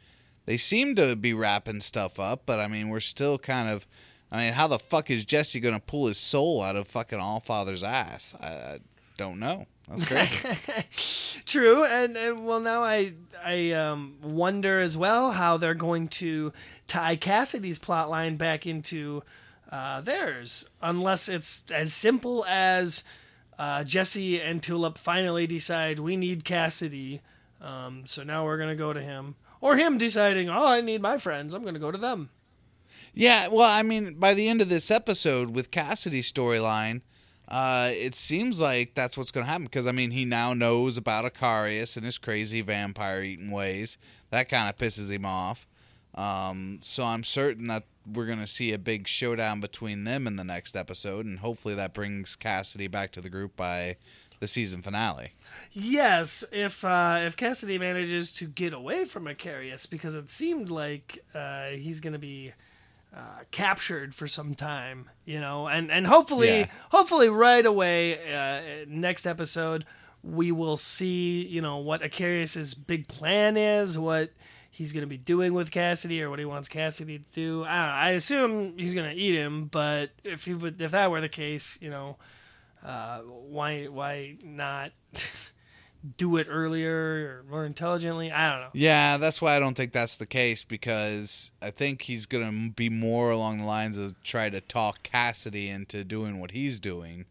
They 0.45 0.57
seem 0.57 0.95
to 0.95 1.15
be 1.15 1.33
wrapping 1.33 1.79
stuff 1.81 2.19
up, 2.19 2.41
but 2.47 2.59
I 2.59 2.67
mean, 2.67 2.89
we're 2.89 2.99
still 2.99 3.37
kind 3.37 3.69
of. 3.69 3.85
I 4.31 4.37
mean, 4.37 4.53
how 4.53 4.67
the 4.67 4.79
fuck 4.79 5.09
is 5.09 5.25
Jesse 5.25 5.59
gonna 5.59 5.79
pull 5.79 6.07
his 6.07 6.17
soul 6.17 6.61
out 6.61 6.75
of 6.75 6.87
fucking 6.87 7.19
All 7.19 7.39
Father's 7.39 7.83
ass? 7.83 8.35
I, 8.39 8.47
I 8.47 8.79
don't 9.17 9.39
know. 9.39 9.65
That's 9.89 10.05
crazy. 10.05 11.41
True, 11.45 11.83
and, 11.83 12.15
and 12.15 12.45
well, 12.45 12.59
now 12.59 12.83
I 12.83 13.13
I 13.43 13.71
um, 13.71 14.17
wonder 14.21 14.79
as 14.79 14.95
well 14.95 15.31
how 15.31 15.57
they're 15.57 15.73
going 15.73 16.09
to 16.09 16.53
tie 16.87 17.15
Cassidy's 17.15 17.79
plot 17.79 18.09
line 18.09 18.37
back 18.37 18.67
into 18.67 19.23
uh, 19.71 20.01
theirs, 20.01 20.69
unless 20.81 21.27
it's 21.27 21.63
as 21.71 21.93
simple 21.93 22.45
as 22.47 23.03
uh, 23.57 23.83
Jesse 23.83 24.39
and 24.39 24.61
Tulip 24.61 24.97
finally 24.97 25.47
decide 25.47 25.97
we 25.99 26.15
need 26.15 26.45
Cassidy, 26.45 27.21
um, 27.59 28.03
so 28.05 28.23
now 28.23 28.45
we're 28.45 28.59
gonna 28.59 28.75
go 28.75 28.93
to 28.93 29.01
him, 29.01 29.35
or 29.59 29.75
him 29.75 29.97
deciding, 29.97 30.49
oh, 30.49 30.67
I 30.67 30.81
need 30.81 31.01
my 31.01 31.17
friends, 31.17 31.53
I'm 31.53 31.63
going 31.63 31.73
to 31.73 31.79
go 31.79 31.91
to 31.91 31.97
them. 31.97 32.29
Yeah, 33.13 33.47
well, 33.47 33.69
I 33.69 33.83
mean, 33.83 34.15
by 34.15 34.33
the 34.33 34.47
end 34.47 34.61
of 34.61 34.69
this 34.69 34.91
episode 34.91 35.51
with 35.51 35.71
Cassidy's 35.71 36.31
storyline, 36.31 37.01
uh, 37.47 37.89
it 37.93 38.13
seems 38.13 38.61
like 38.61 38.93
that's 38.93 39.17
what's 39.17 39.31
going 39.31 39.45
to 39.45 39.51
happen 39.51 39.65
because 39.65 39.87
I 39.87 39.91
mean, 39.91 40.11
he 40.11 40.23
now 40.23 40.53
knows 40.53 40.97
about 40.97 41.25
Eccarius 41.25 41.97
and 41.97 42.05
his 42.05 42.17
crazy 42.17 42.61
vampire 42.61 43.23
eating 43.23 43.49
ways. 43.51 43.97
That 44.29 44.49
kind 44.49 44.69
of 44.69 44.77
pisses 44.77 45.11
him 45.11 45.25
off. 45.25 45.67
Um, 46.13 46.79
so 46.81 47.03
I'm 47.03 47.23
certain 47.23 47.67
that 47.67 47.83
we're 48.05 48.25
going 48.25 48.39
to 48.39 48.47
see 48.47 48.71
a 48.71 48.77
big 48.77 49.07
showdown 49.07 49.59
between 49.59 50.03
them 50.03 50.27
in 50.27 50.35
the 50.35 50.43
next 50.43 50.75
episode, 50.75 51.25
and 51.25 51.39
hopefully 51.39 51.75
that 51.75 51.93
brings 51.93 52.35
Cassidy 52.35 52.87
back 52.87 53.11
to 53.13 53.21
the 53.21 53.29
group 53.29 53.55
by 53.55 53.97
the 54.39 54.47
season 54.47 54.81
finale. 54.81 55.33
Yes, 55.71 56.43
if 56.51 56.83
uh, 56.83 57.19
if 57.21 57.35
Cassidy 57.35 57.77
manages 57.77 58.31
to 58.33 58.45
get 58.45 58.73
away 58.73 59.05
from 59.05 59.25
Eccarius, 59.25 59.89
because 59.89 60.15
it 60.15 60.29
seemed 60.31 60.69
like 60.69 61.23
uh, 61.33 61.69
he's 61.69 61.99
going 61.99 62.13
to 62.13 62.19
be 62.19 62.53
uh, 63.15 63.21
captured 63.51 64.13
for 64.13 64.27
some 64.27 64.53
time, 64.55 65.09
you 65.25 65.39
know, 65.39 65.67
and 65.67 65.91
and 65.91 66.05
hopefully, 66.07 66.59
Yeah. 66.59 66.67
hopefully 66.91 67.29
right 67.29 67.65
away, 67.65 68.33
uh, 68.33 68.85
next 68.87 69.25
episode 69.25 69.85
we 70.21 70.51
will 70.51 70.75
see, 70.75 71.45
you 71.47 71.61
know, 71.61 71.77
what 71.77 72.01
Eccarius's 72.01 72.73
big 72.73 73.07
plan 73.07 73.55
is, 73.55 73.97
what 73.97 74.31
he's 74.69 74.91
going 74.91 75.01
to 75.03 75.07
be 75.07 75.17
doing 75.17 75.53
with 75.53 75.71
Cassidy, 75.71 76.21
or 76.21 76.29
what 76.29 76.39
he 76.39 76.45
wants 76.45 76.67
Cassidy 76.67 77.19
to 77.19 77.25
do. 77.33 77.63
I, 77.63 77.67
don't 77.77 77.87
know, 77.87 77.93
I 77.93 78.09
assume 78.11 78.77
he's 78.77 78.93
going 78.93 79.09
to 79.09 79.15
eat 79.15 79.35
him, 79.35 79.65
but 79.71 80.09
if 80.25 80.43
he 80.43 80.53
would, 80.53 80.81
if 80.81 80.91
that 80.91 81.09
were 81.09 81.21
the 81.21 81.29
case, 81.29 81.77
you 81.81 81.89
know, 81.89 82.17
uh, 82.85 83.19
why 83.19 83.85
why 83.85 84.35
not 84.43 84.91
do 86.17 86.37
it 86.37 86.47
earlier 86.49 87.43
or 87.43 87.45
more 87.49 87.65
intelligently? 87.65 88.31
I 88.31 88.51
don't 88.51 88.61
know. 88.61 88.69
Yeah, 88.73 89.17
that's 89.17 89.41
why 89.41 89.55
I 89.55 89.59
don't 89.59 89.75
think 89.75 89.91
that's 89.91 90.17
the 90.17 90.25
case 90.25 90.63
because 90.63 91.51
I 91.61 91.71
think 91.71 92.03
he's 92.03 92.25
going 92.25 92.45
to 92.45 92.73
be 92.73 92.89
more 92.89 93.31
along 93.31 93.59
the 93.59 93.65
lines 93.65 93.97
of 93.97 94.21
try 94.23 94.49
to 94.49 94.61
talk 94.61 95.03
Cassidy 95.03 95.69
into 95.69 96.03
doing 96.03 96.39
what 96.39 96.51
he's 96.51 96.79
doing 96.79 97.25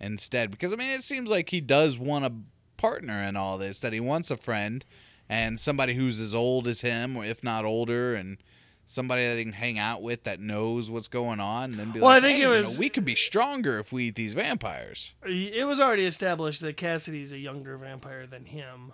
instead. 0.00 0.50
Because, 0.50 0.72
I 0.72 0.76
mean, 0.76 0.90
it 0.90 1.02
seems 1.02 1.28
like 1.28 1.50
he 1.50 1.60
does 1.60 1.98
want 1.98 2.24
a 2.24 2.32
partner 2.76 3.22
in 3.22 3.36
all 3.36 3.58
this, 3.58 3.80
that 3.80 3.92
he 3.92 4.00
wants 4.00 4.30
a 4.30 4.36
friend 4.36 4.84
and 5.28 5.58
somebody 5.58 5.94
who's 5.94 6.20
as 6.20 6.34
old 6.34 6.68
as 6.68 6.82
him, 6.82 7.16
or 7.16 7.24
if 7.24 7.42
not 7.42 7.64
older, 7.64 8.14
and 8.14 8.38
somebody 8.86 9.26
that 9.26 9.36
he 9.36 9.44
can 9.44 9.52
hang 9.52 9.78
out 9.78 10.00
with 10.02 10.24
that 10.24 10.38
knows 10.40 10.88
what's 10.90 11.08
going 11.08 11.40
on. 11.40 11.70
And 11.70 11.78
then 11.78 11.90
be 11.92 12.00
Well, 12.00 12.10
like, 12.10 12.18
I 12.22 12.26
think 12.26 12.36
"Hey, 12.36 12.42
it 12.42 12.46
you 12.46 12.52
know, 12.54 12.58
was- 12.60 12.78
we 12.78 12.88
could 12.88 13.04
be 13.04 13.14
stronger 13.16 13.78
if 13.78 13.92
we 13.92 14.04
eat 14.08 14.14
these 14.14 14.34
vampires. 14.34 15.14
It 15.24 15.66
was 15.66 15.80
already 15.80 16.04
established 16.04 16.60
that 16.60 16.76
Cassidy's 16.76 17.32
a 17.32 17.38
younger 17.38 17.76
vampire 17.76 18.26
than 18.26 18.46
him. 18.46 18.92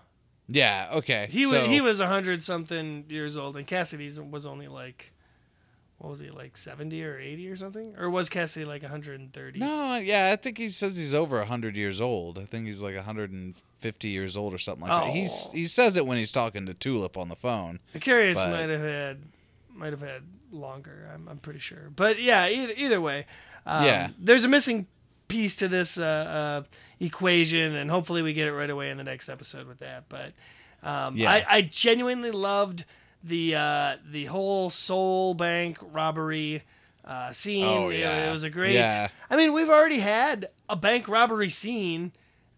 Yeah, 0.48 0.88
okay. 0.94 1.28
He 1.30 1.44
so, 1.44 1.52
was 1.62 1.70
he 1.70 1.80
was 1.80 2.00
a 2.00 2.06
hundred 2.08 2.42
something 2.42 3.04
years 3.08 3.36
old, 3.38 3.56
and 3.56 3.66
Cassidy 3.66 4.08
was 4.30 4.44
only 4.44 4.68
like, 4.68 5.12
what 5.98 6.10
was 6.10 6.20
he 6.20 6.30
like 6.30 6.56
seventy 6.56 7.02
or 7.04 7.18
eighty 7.18 7.48
or 7.48 7.54
something, 7.56 7.94
or 7.96 8.10
was 8.10 8.28
Cassidy 8.28 8.64
like 8.66 8.82
hundred 8.82 9.20
and 9.20 9.32
thirty? 9.32 9.60
No, 9.60 9.96
yeah, 9.96 10.30
I 10.32 10.36
think 10.36 10.58
he 10.58 10.68
says 10.70 10.96
he's 10.96 11.14
over 11.14 11.38
100 11.38 11.76
years 11.76 12.00
old. 12.00 12.38
I 12.38 12.44
think 12.44 12.66
he's 12.66 12.82
like 12.82 12.96
150 12.96 14.08
years 14.08 14.36
old 14.36 14.52
or 14.52 14.58
something 14.58 14.86
like 14.88 15.04
that. 15.06 15.14
He's 15.14 15.46
Oh. 15.48 15.52
he 15.52 15.66
says 15.66 15.96
it 15.96 16.06
when 16.06 16.18
he's 16.18 16.32
talking 16.32 16.66
to 16.66 16.74
Tulip 16.74 17.16
on 17.16 17.28
the 17.28 17.36
phone. 17.36 17.78
Curious 18.00 18.42
But- 18.42 18.50
might 18.50 18.68
have 18.68 18.80
had 18.80 19.22
might 19.74 19.92
have 19.92 20.02
had 20.02 20.22
longer. 20.50 21.08
I'm 21.12 21.28
I'm 21.28 21.38
pretty 21.38 21.58
sure, 21.60 21.90
but 21.94 22.20
yeah, 22.20 22.48
either 22.48 22.72
either 22.76 23.00
way, 23.00 23.26
um, 23.66 23.84
Yeah. 23.84 24.10
there's 24.18 24.44
a 24.44 24.48
missing 24.48 24.86
piece 25.28 25.56
to 25.56 25.68
this 25.68 25.96
uh, 25.98 26.04
uh, 26.04 26.62
equation, 27.00 27.74
and 27.74 27.90
hopefully 27.90 28.22
we 28.22 28.32
get 28.34 28.48
it 28.48 28.52
right 28.52 28.70
away 28.70 28.90
in 28.90 28.96
the 28.98 29.04
next 29.04 29.28
episode 29.28 29.66
with 29.66 29.78
that. 29.80 30.04
But 30.08 30.32
um, 30.82 31.16
Yeah. 31.16 31.30
I, 31.30 31.46
I 31.48 31.62
genuinely 31.62 32.30
loved 32.32 32.84
the 33.24 33.54
uh, 33.54 33.96
the 34.10 34.26
whole 34.26 34.68
Soul 34.70 35.34
Bank 35.34 35.78
robbery 35.80 36.62
uh, 37.04 37.32
scene. 37.32 37.64
Oh, 37.64 37.88
It- 37.88 38.00
yeah. 38.00 38.28
it 38.28 38.32
was 38.32 38.42
a 38.44 38.50
great. 38.50 38.74
Yeah. 38.74 39.08
I 39.30 39.36
mean, 39.36 39.52
we've 39.52 39.70
already 39.70 39.98
had 40.00 40.48
a 40.68 40.76
bank 40.76 41.08
robbery 41.08 41.50
scene 41.50 42.12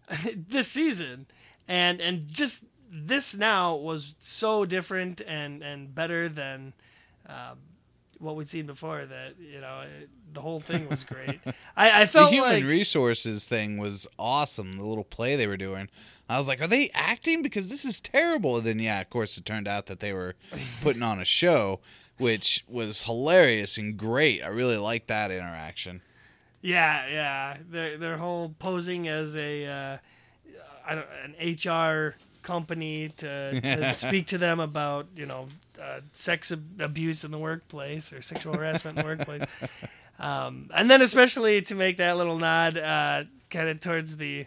this 0.35 0.67
season, 0.67 1.27
and 1.67 2.01
and 2.01 2.27
just 2.27 2.63
this 2.91 3.35
now 3.35 3.75
was 3.75 4.15
so 4.19 4.65
different 4.65 5.21
and 5.27 5.61
and 5.63 5.93
better 5.93 6.29
than 6.29 6.73
um, 7.27 7.57
what 8.19 8.35
we'd 8.35 8.47
seen 8.47 8.65
before. 8.65 9.05
That 9.05 9.35
you 9.39 9.61
know, 9.61 9.81
it, 9.81 10.09
the 10.33 10.41
whole 10.41 10.59
thing 10.59 10.87
was 10.89 11.03
great. 11.13 11.39
I, 11.75 12.01
I 12.01 12.05
The 12.05 12.11
felt 12.11 12.33
human 12.33 12.49
like 12.51 12.63
resources 12.63 13.45
thing 13.47 13.77
was 13.77 14.07
awesome. 14.17 14.73
The 14.77 14.85
little 14.85 15.03
play 15.03 15.35
they 15.35 15.47
were 15.47 15.57
doing. 15.57 15.89
I 16.27 16.39
was 16.39 16.47
like, 16.47 16.59
are 16.59 16.67
they 16.67 16.89
acting? 16.93 17.43
Because 17.43 17.69
this 17.69 17.85
is 17.85 17.99
terrible. 17.99 18.57
And 18.57 18.65
then, 18.65 18.79
yeah, 18.79 18.99
of 18.99 19.11
course, 19.11 19.37
it 19.37 19.45
turned 19.45 19.67
out 19.67 19.85
that 19.85 19.99
they 19.99 20.11
were 20.11 20.33
putting 20.81 21.03
on 21.03 21.19
a 21.19 21.25
show, 21.25 21.81
which 22.17 22.65
was 22.67 23.03
hilarious 23.03 23.77
and 23.77 23.95
great. 23.95 24.41
I 24.43 24.47
really 24.47 24.77
liked 24.77 25.07
that 25.07 25.29
interaction. 25.29 26.01
Yeah, 26.61 27.07
yeah. 27.07 27.57
Their 27.69 27.97
their 27.99 28.17
whole 28.17 28.55
posing 28.57 29.07
as 29.07 29.35
a 29.37 29.67
uh, 29.67 29.97
I 30.87 30.95
don't, 30.95 31.07
an 31.25 31.35
HR 31.85 32.15
company 32.41 33.09
to, 33.17 33.61
to 33.61 33.97
speak 33.97 34.25
to 34.27 34.39
them 34.39 34.59
about 34.59 35.07
you 35.15 35.27
know 35.27 35.47
uh, 35.81 36.01
sex 36.11 36.51
ab- 36.51 36.79
abuse 36.81 37.23
in 37.23 37.31
the 37.31 37.37
workplace 37.37 38.11
or 38.13 38.21
sexual 38.21 38.53
harassment 38.55 38.97
in 38.97 39.03
the 39.03 39.09
workplace, 39.09 39.43
um, 40.19 40.69
and 40.73 40.89
then 40.89 41.01
especially 41.01 41.61
to 41.63 41.75
make 41.75 41.97
that 41.97 42.17
little 42.17 42.37
nod 42.37 42.77
uh, 42.77 43.23
kind 43.49 43.69
of 43.69 43.79
towards 43.79 44.17
the 44.17 44.45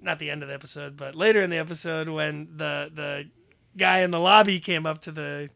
not 0.00 0.18
the 0.18 0.30
end 0.30 0.42
of 0.42 0.48
the 0.48 0.54
episode, 0.54 0.96
but 0.96 1.14
later 1.14 1.40
in 1.40 1.50
the 1.50 1.58
episode 1.58 2.08
when 2.08 2.48
the 2.56 2.90
the 2.94 3.28
guy 3.76 4.00
in 4.00 4.10
the 4.10 4.20
lobby 4.20 4.58
came 4.60 4.84
up 4.86 5.00
to 5.02 5.12
the 5.12 5.48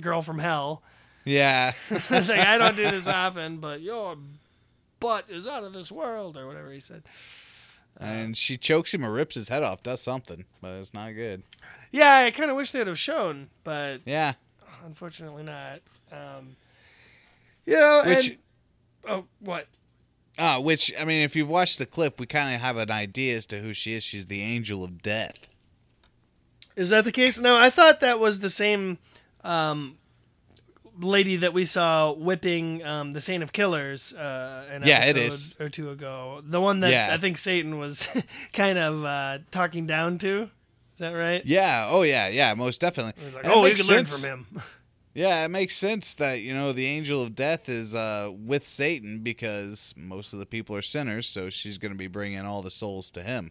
girl 0.00 0.22
from 0.22 0.38
hell. 0.38 0.82
Yeah. 1.24 1.72
It's 1.90 2.10
like 2.10 2.30
I 2.40 2.58
don't 2.58 2.76
do 2.76 2.90
this 2.90 3.06
often, 3.06 3.58
but 3.58 3.80
your 3.80 4.16
butt 4.98 5.26
is 5.28 5.46
out 5.46 5.64
of 5.64 5.72
this 5.72 5.92
world, 5.92 6.36
or 6.36 6.46
whatever 6.46 6.72
he 6.72 6.80
said. 6.80 7.02
and 7.98 8.36
she 8.36 8.56
chokes 8.56 8.92
him 8.94 9.04
or 9.04 9.12
rips 9.12 9.34
his 9.34 9.48
head 9.48 9.62
off. 9.62 9.82
Does 9.82 10.00
something, 10.00 10.44
but 10.60 10.72
it's 10.72 10.94
not 10.94 11.12
good. 11.12 11.42
Yeah, 11.90 12.16
I 12.18 12.30
kind 12.30 12.50
of 12.50 12.56
wish 12.56 12.70
they'd 12.72 12.86
have 12.86 12.98
shown, 12.98 13.48
but 13.64 14.00
Yeah. 14.04 14.34
unfortunately 14.84 15.42
not. 15.42 15.80
Um, 16.12 16.56
you 17.66 17.74
know, 17.74 18.02
Which- 18.04 18.28
and 18.30 18.38
oh, 19.08 19.24
what? 19.40 19.66
Uh, 20.38 20.58
which 20.60 20.92
I 20.98 21.04
mean, 21.04 21.22
if 21.22 21.36
you've 21.36 21.48
watched 21.48 21.78
the 21.78 21.86
clip, 21.86 22.18
we 22.18 22.26
kind 22.26 22.54
of 22.54 22.60
have 22.60 22.76
an 22.76 22.90
idea 22.90 23.36
as 23.36 23.46
to 23.46 23.60
who 23.60 23.74
she 23.74 23.94
is. 23.94 24.02
She's 24.04 24.26
the 24.26 24.40
Angel 24.42 24.82
of 24.82 25.02
Death. 25.02 25.34
Is 26.76 26.90
that 26.90 27.04
the 27.04 27.12
case? 27.12 27.38
No, 27.38 27.56
I 27.56 27.68
thought 27.68 28.00
that 28.00 28.18
was 28.18 28.38
the 28.40 28.48
same 28.48 28.98
um, 29.44 29.98
lady 30.98 31.36
that 31.36 31.52
we 31.52 31.64
saw 31.66 32.12
whipping 32.12 32.82
um, 32.84 33.12
the 33.12 33.20
Saint 33.20 33.42
of 33.42 33.52
Killers 33.52 34.14
uh, 34.14 34.66
an 34.70 34.82
Yeah, 34.86 35.00
episode 35.04 35.60
or 35.60 35.68
two 35.68 35.90
ago. 35.90 36.40
The 36.44 36.60
one 36.60 36.80
that 36.80 36.90
Yeah. 36.92 37.10
I 37.12 37.18
think 37.18 37.36
Satan 37.36 37.78
was 37.78 38.08
kind 38.54 38.78
of 38.78 39.04
uh, 39.04 39.38
talking 39.50 39.86
down 39.86 40.16
to. 40.18 40.50
Is 41.00 41.10
that 41.10 41.18
right? 41.18 41.40
Yeah. 41.46 41.88
Oh 41.90 42.02
yeah. 42.02 42.28
Yeah. 42.28 42.52
Most 42.52 42.78
definitely. 42.78 43.14
Like, 43.34 43.46
oh, 43.46 43.62
we 43.62 43.70
makes 43.70 43.80
can 43.86 43.96
learn 43.96 44.04
from 44.04 44.22
him. 44.22 44.46
Yeah, 45.12 45.44
it 45.44 45.48
makes 45.48 45.74
sense 45.74 46.14
that 46.14 46.40
you 46.40 46.54
know 46.54 46.72
the 46.72 46.86
Angel 46.86 47.20
of 47.20 47.34
Death 47.34 47.68
is 47.68 47.96
uh, 47.96 48.30
with 48.32 48.64
Satan 48.64 49.24
because 49.24 49.92
most 49.96 50.32
of 50.32 50.38
the 50.38 50.46
people 50.46 50.76
are 50.76 50.82
sinners, 50.82 51.26
so 51.26 51.50
she's 51.50 51.78
going 51.78 51.90
to 51.90 51.98
be 51.98 52.06
bringing 52.06 52.40
all 52.42 52.62
the 52.62 52.70
souls 52.70 53.10
to 53.12 53.24
him. 53.24 53.50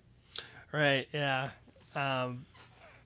Right. 0.72 1.10
Yeah. 1.14 1.50
Um, 1.96 2.46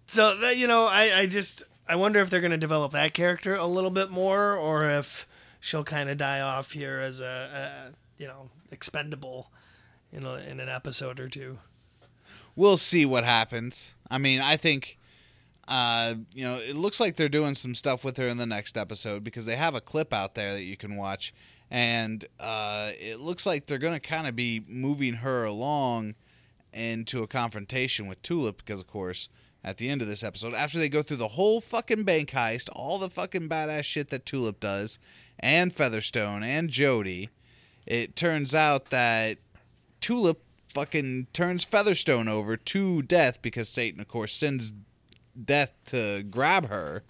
so 0.05 0.37
that 0.37 0.57
you 0.57 0.67
know, 0.67 0.85
I, 0.85 1.21
I 1.21 1.25
just 1.25 1.63
I 1.87 1.95
wonder 1.95 2.19
if 2.19 2.29
they're 2.29 2.41
going 2.41 2.51
to 2.51 2.57
develop 2.57 2.91
that 2.91 3.15
character 3.15 3.55
a 3.55 3.65
little 3.65 3.89
bit 3.89 4.11
more, 4.11 4.53
or 4.55 4.87
if 4.87 5.27
she'll 5.59 5.83
kind 5.83 6.07
of 6.07 6.17
die 6.17 6.39
off 6.41 6.73
here 6.73 6.99
as 6.99 7.21
a, 7.21 7.91
a 7.95 8.21
you 8.21 8.27
know 8.27 8.51
expendable, 8.71 9.49
you 10.11 10.19
know, 10.19 10.35
in 10.35 10.59
an 10.59 10.69
episode 10.69 11.19
or 11.19 11.27
two. 11.27 11.57
We'll 12.55 12.77
see 12.77 13.03
what 13.03 13.23
happens. 13.23 13.95
I 14.13 14.19
mean, 14.19 14.41
I 14.41 14.57
think, 14.57 14.99
uh, 15.67 16.13
you 16.31 16.45
know, 16.45 16.57
it 16.57 16.75
looks 16.75 16.99
like 16.99 17.15
they're 17.15 17.27
doing 17.29 17.55
some 17.55 17.73
stuff 17.73 18.03
with 18.03 18.17
her 18.17 18.27
in 18.27 18.37
the 18.37 18.45
next 18.45 18.77
episode 18.77 19.23
because 19.23 19.47
they 19.47 19.55
have 19.55 19.73
a 19.73 19.81
clip 19.81 20.13
out 20.13 20.35
there 20.35 20.53
that 20.53 20.61
you 20.61 20.77
can 20.77 20.95
watch, 20.95 21.33
and 21.71 22.23
uh, 22.39 22.91
it 22.99 23.19
looks 23.19 23.47
like 23.47 23.65
they're 23.65 23.79
going 23.79 23.95
to 23.95 23.99
kind 23.99 24.27
of 24.27 24.35
be 24.35 24.63
moving 24.67 25.15
her 25.15 25.45
along 25.45 26.13
into 26.71 27.23
a 27.23 27.27
confrontation 27.27 28.05
with 28.05 28.21
Tulip 28.21 28.57
because, 28.57 28.81
of 28.81 28.85
course, 28.87 29.29
at 29.63 29.77
the 29.77 29.89
end 29.89 30.03
of 30.03 30.07
this 30.07 30.23
episode, 30.23 30.53
after 30.53 30.77
they 30.77 30.89
go 30.89 31.01
through 31.01 31.17
the 31.17 31.29
whole 31.29 31.59
fucking 31.59 32.03
bank 32.03 32.29
heist, 32.29 32.69
all 32.71 32.99
the 32.99 33.09
fucking 33.09 33.49
badass 33.49 33.83
shit 33.83 34.11
that 34.11 34.27
Tulip 34.27 34.59
does, 34.59 34.99
and 35.39 35.73
Featherstone 35.73 36.43
and 36.43 36.69
Jody, 36.69 37.29
it 37.87 38.15
turns 38.15 38.53
out 38.53 38.91
that 38.91 39.39
Tulip 40.01 40.43
fucking 40.73 41.27
turns 41.33 41.63
Featherstone 41.63 42.27
over 42.27 42.57
to 42.57 43.01
Death 43.01 43.41
because 43.41 43.69
Satan, 43.69 43.99
of 44.01 44.07
course, 44.07 44.33
sends 44.33 44.73
Death 45.43 45.73
to 45.87 46.23
grab 46.23 46.67
her. 46.69 47.03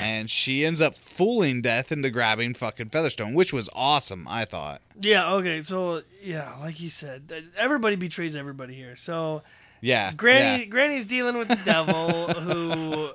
And 0.00 0.28
she 0.28 0.64
ends 0.64 0.80
up 0.80 0.96
fooling 0.96 1.62
Death 1.62 1.92
into 1.92 2.10
grabbing 2.10 2.54
fucking 2.54 2.88
Featherstone, 2.88 3.34
which 3.34 3.52
was 3.52 3.70
awesome, 3.72 4.26
I 4.28 4.44
thought. 4.44 4.82
Yeah. 5.00 5.32
Okay. 5.34 5.60
So 5.60 6.02
yeah, 6.20 6.56
like 6.58 6.80
you 6.80 6.90
said, 6.90 7.30
everybody 7.56 7.94
betrays 7.94 8.34
everybody 8.34 8.74
here. 8.74 8.96
So 8.96 9.42
Yeah. 9.80 10.12
Granny 10.12 10.64
yeah. 10.64 10.68
Granny's 10.68 11.06
dealing 11.06 11.38
with 11.38 11.46
the 11.46 11.60
devil 11.64 12.32
who 12.34 13.10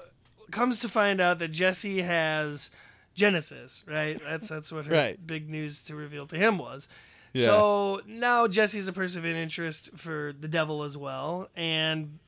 comes 0.51 0.79
to 0.79 0.87
find 0.87 1.19
out 1.19 1.39
that 1.39 1.49
Jesse 1.49 2.03
has 2.03 2.71
Genesis, 3.15 3.83
right? 3.85 4.17
That's 4.23 4.47
that's 4.47 4.71
what 4.71 4.85
her 4.85 4.93
Right. 4.93 5.27
big 5.27 5.49
news 5.49 5.83
to 5.83 5.95
reveal 5.95 6.25
to 6.27 6.37
him 6.37 6.57
was. 6.57 6.87
Yeah. 7.33 7.45
So 7.45 8.01
now 8.05 8.47
Jesse's 8.47 8.87
a 8.87 8.93
person 8.93 9.19
of 9.19 9.25
interest 9.25 9.91
for 9.95 10.33
the 10.37 10.47
devil 10.47 10.83
as 10.83 10.97
well, 10.97 11.49
and 11.55 12.19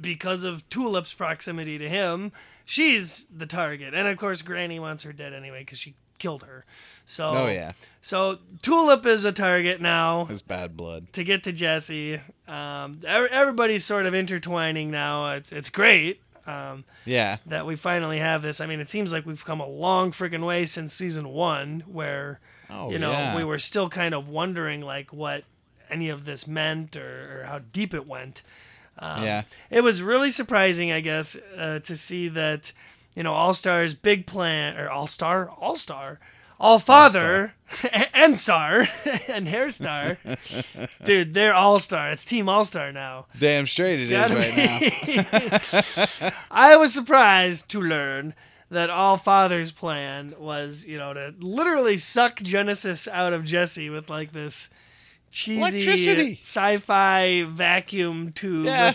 because 0.00 0.44
of 0.44 0.68
Tulip's 0.70 1.14
proximity 1.14 1.78
to 1.78 1.88
him, 1.88 2.32
she's 2.64 3.24
the 3.24 3.46
target. 3.46 3.94
And 3.94 4.08
of 4.08 4.16
course, 4.18 4.42
Granny 4.42 4.78
wants 4.78 5.02
her 5.04 5.12
dead 5.12 5.32
anyway 5.32 5.60
because 5.60 5.78
she 5.78 5.94
killed 6.18 6.42
her. 6.44 6.64
So 7.06 7.28
Oh 7.28 7.48
yeah, 7.48 7.72
so 8.00 8.38
Tulip 8.62 9.04
is 9.06 9.24
a 9.24 9.32
target 9.32 9.80
now 9.80 10.28
it's 10.30 10.42
bad 10.42 10.76
blood. 10.76 11.12
to 11.14 11.24
get 11.24 11.42
to 11.44 11.52
Jesse. 11.52 12.20
Um, 12.46 13.00
everybody's 13.06 13.84
sort 13.84 14.06
of 14.06 14.14
intertwining 14.14 14.90
now. 14.90 15.32
It's 15.32 15.50
it's 15.50 15.70
great 15.70 16.20
um, 16.46 16.84
Yeah, 17.04 17.38
that 17.46 17.66
we 17.66 17.76
finally 17.76 18.18
have 18.18 18.42
this. 18.42 18.60
I 18.60 18.66
mean, 18.66 18.80
it 18.80 18.90
seems 18.90 19.12
like 19.12 19.26
we've 19.26 19.44
come 19.44 19.60
a 19.60 19.66
long 19.66 20.10
freaking 20.10 20.44
way 20.44 20.66
since 20.66 20.92
season 20.92 21.28
one, 21.30 21.84
where 21.86 22.40
Oh, 22.70 22.90
you 22.90 22.98
know 22.98 23.10
yeah. 23.12 23.36
we 23.36 23.44
were 23.44 23.58
still 23.58 23.88
kind 23.88 24.14
of 24.14 24.28
wondering 24.28 24.80
like 24.80 25.12
what 25.12 25.44
any 25.90 26.08
of 26.08 26.24
this 26.24 26.46
meant 26.46 26.96
or, 26.96 27.40
or 27.42 27.44
how 27.46 27.60
deep 27.72 27.94
it 27.94 28.06
went. 28.06 28.42
Um, 28.98 29.22
yeah, 29.24 29.42
It 29.70 29.82
was 29.82 30.02
really 30.02 30.30
surprising, 30.30 30.92
I 30.92 31.00
guess, 31.00 31.36
uh, 31.56 31.78
to 31.80 31.96
see 31.96 32.28
that 32.28 32.72
you 33.14 33.22
know 33.22 33.32
All 33.32 33.54
Star's 33.54 33.94
big 33.94 34.26
plan 34.26 34.76
or 34.76 34.90
All 34.90 35.06
Star, 35.06 35.48
All 35.48 35.74
Star, 35.76 36.20
All 36.58 36.78
Father, 36.78 37.54
and 38.14 38.38
Star 38.38 38.86
and 39.28 39.48
Hair 39.48 39.70
Star, 39.70 40.18
dude, 41.04 41.32
they're 41.34 41.54
All 41.54 41.78
Star. 41.80 42.10
It's 42.10 42.24
Team 42.24 42.48
All 42.48 42.64
Star 42.64 42.92
now. 42.92 43.26
damn 43.38 43.66
straight 43.66 44.00
it 44.00 44.12
is 44.12 44.32
right 44.32 46.20
now. 46.20 46.30
I 46.50 46.76
was 46.76 46.92
surprised 46.92 47.68
to 47.70 47.80
learn 47.80 48.34
that 48.70 48.88
All 48.90 49.16
Father's 49.16 49.72
plan 49.72 50.34
was, 50.38 50.86
you 50.86 50.96
know, 50.98 51.12
to 51.12 51.34
literally 51.38 51.96
suck 51.96 52.36
Genesis 52.42 53.08
out 53.08 53.32
of 53.32 53.44
Jesse 53.44 53.90
with 53.90 54.08
like 54.08 54.32
this 54.32 54.70
cheesy 55.30 56.38
sci-fi 56.42 57.42
vacuum 57.48 58.32
tube, 58.32 58.66
Yeah. 58.66 58.94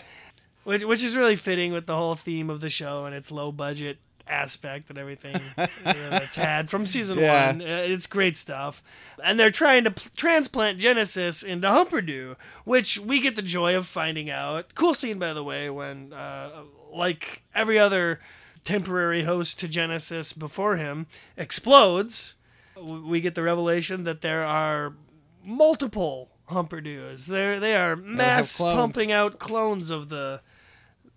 which 0.63 0.83
which 0.83 1.03
is 1.03 1.15
really 1.15 1.35
fitting 1.35 1.71
with 1.71 1.85
the 1.85 1.95
whole 1.95 2.15
theme 2.15 2.49
of 2.49 2.61
the 2.61 2.69
show 2.69 3.05
and 3.05 3.15
its 3.15 3.31
low 3.31 3.51
budget 3.51 3.97
aspect 4.27 4.89
and 4.89 4.97
everything 4.97 5.35
you 5.35 5.63
know, 5.85 6.09
that's 6.09 6.35
had 6.35 6.69
from 6.69 6.85
season 6.85 7.19
Yeah. 7.19 7.47
one. 7.47 7.61
Uh, 7.61 7.65
It's 7.87 8.07
great 8.07 8.35
stuff, 8.35 8.81
and 9.23 9.39
they're 9.39 9.51
trying 9.51 9.83
to 9.83 9.91
p- 9.91 10.09
transplant 10.15 10.79
Genesis 10.79 11.43
into 11.43 11.67
Humperdoo, 11.67 12.35
which 12.63 12.97
we 12.99 13.21
get 13.21 13.35
the 13.35 13.41
joy 13.43 13.75
of 13.75 13.85
finding 13.85 14.29
out. 14.29 14.73
Cool 14.73 14.93
scene, 14.95 15.19
by 15.19 15.33
the 15.33 15.43
way, 15.43 15.69
when 15.69 16.11
uh, 16.11 16.63
like 16.91 17.43
every 17.53 17.77
other 17.77 18.19
temporary 18.65 19.23
host 19.23 19.59
to 19.61 19.69
Genesis 19.69 20.33
before 20.33 20.75
him 20.75 21.07
explodes. 21.37 22.35
We 22.75 23.21
get 23.21 23.35
the 23.35 23.43
revelation 23.43 24.03
that 24.03 24.19
there 24.21 24.43
are 24.43 24.93
multiple 25.41 26.31
Humperdoos. 26.49 27.25
They're 27.25 27.59
they 27.59 27.75
are 27.75 27.95
mass 27.95 28.59
pumping 28.59 29.11
out 29.11 29.39
clones 29.39 29.89
of 29.89 30.09
the 30.09 30.41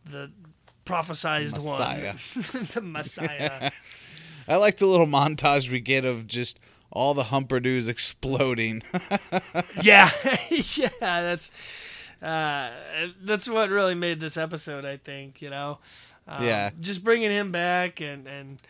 the 0.04 0.32
prophesized 0.86 1.56
Messiah. 1.56 2.14
one, 2.34 2.68
the 2.72 2.80
Messiah. 2.80 3.70
I 4.48 4.56
like 4.56 4.78
the 4.78 4.86
little 4.86 5.06
montage 5.06 5.70
we 5.70 5.80
get 5.80 6.06
of 6.06 6.26
just 6.26 6.58
all 6.90 7.12
the 7.12 7.24
humperdoos 7.24 7.88
exploding. 7.88 8.82
yeah, 9.82 10.10
yeah, 10.50 10.88
that's 10.98 11.50
uh, 12.22 12.70
that's 13.20 13.46
what 13.48 13.68
really 13.68 13.94
made 13.94 14.20
this 14.20 14.38
episode. 14.38 14.86
I 14.86 14.96
think 14.96 15.42
you 15.42 15.50
know, 15.50 15.78
um, 16.28 16.44
Yeah. 16.44 16.70
just 16.80 17.02
bringing 17.02 17.30
him 17.30 17.50
back 17.52 18.00
and 18.00 18.26
and 18.26 18.62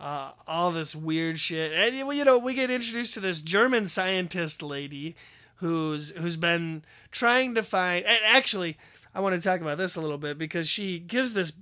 uh, 0.00 0.32
all 0.48 0.72
this 0.72 0.94
weird 0.94 1.38
shit, 1.38 1.72
and 1.72 1.94
you 2.16 2.24
know, 2.24 2.36
we 2.36 2.52
get 2.54 2.70
introduced 2.70 3.14
to 3.14 3.20
this 3.20 3.40
German 3.40 3.86
scientist 3.86 4.62
lady 4.62 5.14
who's 5.56 6.10
who's 6.10 6.36
been 6.36 6.82
trying 7.12 7.54
to 7.54 7.62
find. 7.62 8.04
And 8.04 8.18
actually, 8.26 8.76
I 9.14 9.20
want 9.20 9.36
to 9.36 9.40
talk 9.40 9.60
about 9.60 9.78
this 9.78 9.94
a 9.96 10.00
little 10.00 10.18
bit 10.18 10.36
because 10.36 10.68
she 10.68 10.98
gives 10.98 11.32
this 11.32 11.52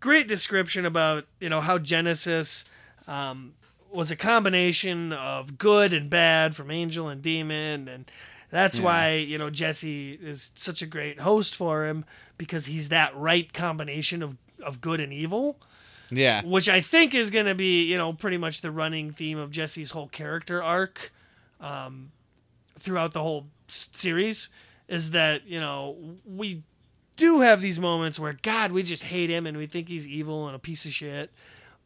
great 0.00 0.28
description 0.28 0.84
about 0.84 1.24
you 1.40 1.48
know 1.48 1.60
how 1.60 1.78
Genesis. 1.78 2.64
Um, 3.06 3.54
was 3.90 4.10
a 4.10 4.16
combination 4.16 5.14
of 5.14 5.56
good 5.56 5.94
and 5.94 6.10
bad 6.10 6.54
from 6.54 6.70
angel 6.70 7.08
and 7.08 7.22
demon 7.22 7.88
and 7.88 8.10
that's 8.50 8.78
why 8.78 9.14
you 9.14 9.38
know 9.38 9.48
jesse 9.48 10.12
is 10.22 10.52
such 10.54 10.82
a 10.82 10.86
great 10.86 11.20
host 11.20 11.56
for 11.56 11.86
him 11.86 12.04
because 12.36 12.66
he's 12.66 12.90
that 12.90 13.16
right 13.16 13.50
combination 13.54 14.22
of, 14.22 14.36
of 14.68 14.80
good 14.80 15.00
and 15.00 15.12
evil 15.12 15.58
yeah, 16.10 16.42
which 16.42 16.68
i 16.68 16.80
think 16.80 17.14
is 17.14 17.30
going 17.30 17.46
to 17.46 17.54
be 17.54 17.82
you 17.82 17.96
know 17.98 18.12
pretty 18.12 18.38
much 18.38 18.60
the 18.60 18.70
running 18.70 19.12
theme 19.12 19.38
of 19.38 19.50
jesse's 19.50 19.90
whole 19.90 20.08
character 20.08 20.62
arc 20.62 21.12
um, 21.60 22.12
throughout 22.78 23.12
the 23.12 23.20
whole 23.20 23.46
s- 23.68 23.88
series 23.92 24.48
is 24.88 25.10
that 25.10 25.46
you 25.46 25.60
know 25.60 26.16
we 26.24 26.62
do 27.16 27.40
have 27.40 27.60
these 27.60 27.78
moments 27.78 28.18
where 28.18 28.38
god 28.42 28.72
we 28.72 28.82
just 28.82 29.04
hate 29.04 29.28
him 29.28 29.46
and 29.46 29.56
we 29.56 29.66
think 29.66 29.88
he's 29.88 30.06
evil 30.08 30.46
and 30.46 30.54
a 30.56 30.58
piece 30.58 30.84
of 30.84 30.92
shit 30.92 31.30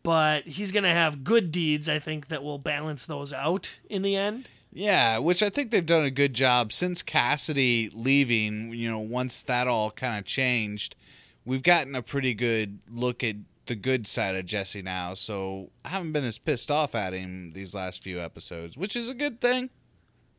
but 0.03 0.45
he's 0.45 0.71
going 0.71 0.85
to 0.85 0.91
have 0.91 1.25
good 1.25 1.51
deeds 1.51 1.89
i 1.89 1.99
think 1.99 2.29
that 2.29 2.43
will 2.45 2.59
balance 2.59 3.07
those 3.07 3.33
out 3.33 3.77
in 3.89 4.03
the 4.03 4.15
end 4.15 4.49
yeah. 4.73 5.19
Which 5.19 5.43
I 5.43 5.51
think 5.51 5.71
they've 5.71 5.85
done 5.85 6.05
a 6.05 6.11
good 6.11 6.33
job 6.33 6.73
since 6.73 7.03
Cassidy 7.03 7.91
leaving. 7.93 8.73
You 8.73 8.91
know, 8.91 8.99
once 9.01 9.43
that 9.43 9.69
all 9.69 9.91
kind 9.91 10.19
of 10.19 10.25
changed, 10.25 10.97
we've 11.45 11.63
gotten 11.63 11.95
a 11.95 12.03
pretty 12.03 12.35
good 12.35 12.79
look 12.91 13.23
at 13.25 13.37
the 13.67 13.75
good 13.77 14.07
side 14.07 14.35
of 14.35 14.45
Jesse 14.47 14.83
now. 14.83 15.15
So 15.15 15.71
I 15.85 15.89
haven't 15.91 16.13
been 16.13 16.25
as 16.25 16.39
pissed 16.39 16.71
off 16.71 16.95
at 16.95 17.13
him 17.13 17.53
these 17.53 17.75
last 17.75 18.03
few 18.03 18.21
episodes, 18.21 18.77
which 18.77 18.97
is 18.97 19.09
a 19.09 19.15
good 19.15 19.41
thing. 19.41 19.71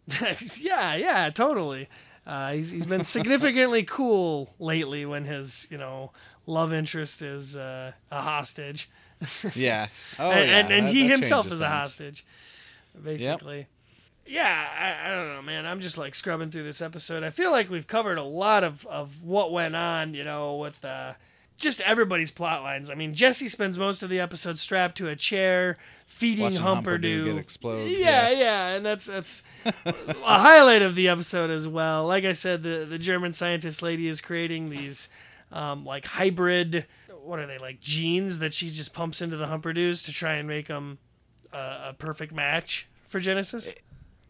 yeah 0.60 0.96
yeah 0.96 1.30
totally 1.30 1.88
uh, 2.28 2.52
he's, 2.52 2.72
he's 2.72 2.86
been 2.86 3.06
significantly 3.06 3.84
cool 3.88 4.54
lately 4.60 5.06
when 5.06 5.24
his 5.24 5.66
you 5.72 5.78
know 5.78 6.12
love 6.46 6.74
interest 6.74 7.22
is 7.22 7.56
uh, 7.56 7.94
a 8.12 8.22
hostage 8.22 8.90
Yeah. 9.56 9.88
Oh, 10.20 10.30
and, 10.32 10.50
yeah. 10.50 10.58
and, 10.58 10.72
and 10.74 10.88
that- 10.88 10.94
he 10.94 11.04
that 11.08 11.12
himself 11.12 11.50
is 11.54 11.62
a 11.62 11.70
hostage 11.70 12.26
basically 13.02 13.68
yeah 14.26 14.68
I, 15.04 15.10
I 15.10 15.16
don't 15.16 15.34
know 15.34 15.42
man. 15.42 15.66
I'm 15.66 15.80
just 15.80 15.98
like 15.98 16.16
scrubbing 16.16 16.52
through 16.52 16.64
this 16.64 16.82
episode. 16.82 17.24
I 17.24 17.30
feel 17.30 17.52
like 17.52 17.70
we've 17.70 17.88
covered 17.88 18.18
a 18.18 18.24
lot 18.24 18.64
of, 18.64 18.86
of 18.88 19.24
what 19.24 19.52
went 19.52 19.76
on 19.76 20.14
you 20.14 20.24
know 20.24 20.58
with 20.58 20.84
uh, 20.84 21.14
just 21.58 21.82
everybody's 21.82 22.32
plot 22.32 22.64
lines. 22.64 22.90
I 22.90 22.96
mean 22.96 23.14
jesse 23.14 23.48
spends 23.48 23.78
most 23.78 24.04
of 24.04 24.10
the 24.10 24.20
episode 24.20 24.58
strapped 24.58 24.98
to 24.98 25.08
a 25.08 25.16
chair 25.16 25.78
feeding 26.06 26.44
Watching 26.44 26.62
humperdoo 26.62 27.40
explode, 27.40 27.86
yeah, 27.86 28.30
yeah. 28.30 28.40
yeah 28.40 28.68
and 28.70 28.86
that's 28.86 29.08
that's 29.08 29.44
a 29.86 30.40
highlight 30.40 30.82
of 30.82 30.96
the 30.96 31.10
episode 31.10 31.50
as 31.50 31.68
well. 31.68 32.06
Like 32.06 32.26
i 32.26 32.34
said 32.34 32.64
the, 32.64 32.86
the 32.90 32.98
german 32.98 33.34
scientist 33.34 33.82
lady 33.82 34.08
is 34.08 34.22
creating 34.22 34.70
these 34.70 35.10
um, 35.52 35.86
like 35.86 36.06
hybrid 36.06 36.86
what 37.24 37.40
are 37.40 37.48
they 37.48 37.58
like 37.58 37.80
genes 37.80 38.40
that 38.40 38.54
she 38.54 38.70
just 38.70 38.94
pumps 38.94 39.22
into 39.22 39.38
the 39.38 39.46
humperdoos 39.46 40.06
to 40.06 40.12
try 40.12 40.34
and 40.34 40.48
make 40.48 40.68
them 40.68 40.98
uh, 41.54 41.90
a 41.90 41.94
perfect 41.94 42.34
match 42.34 42.88
for 43.08 43.20
genesis 43.20 43.74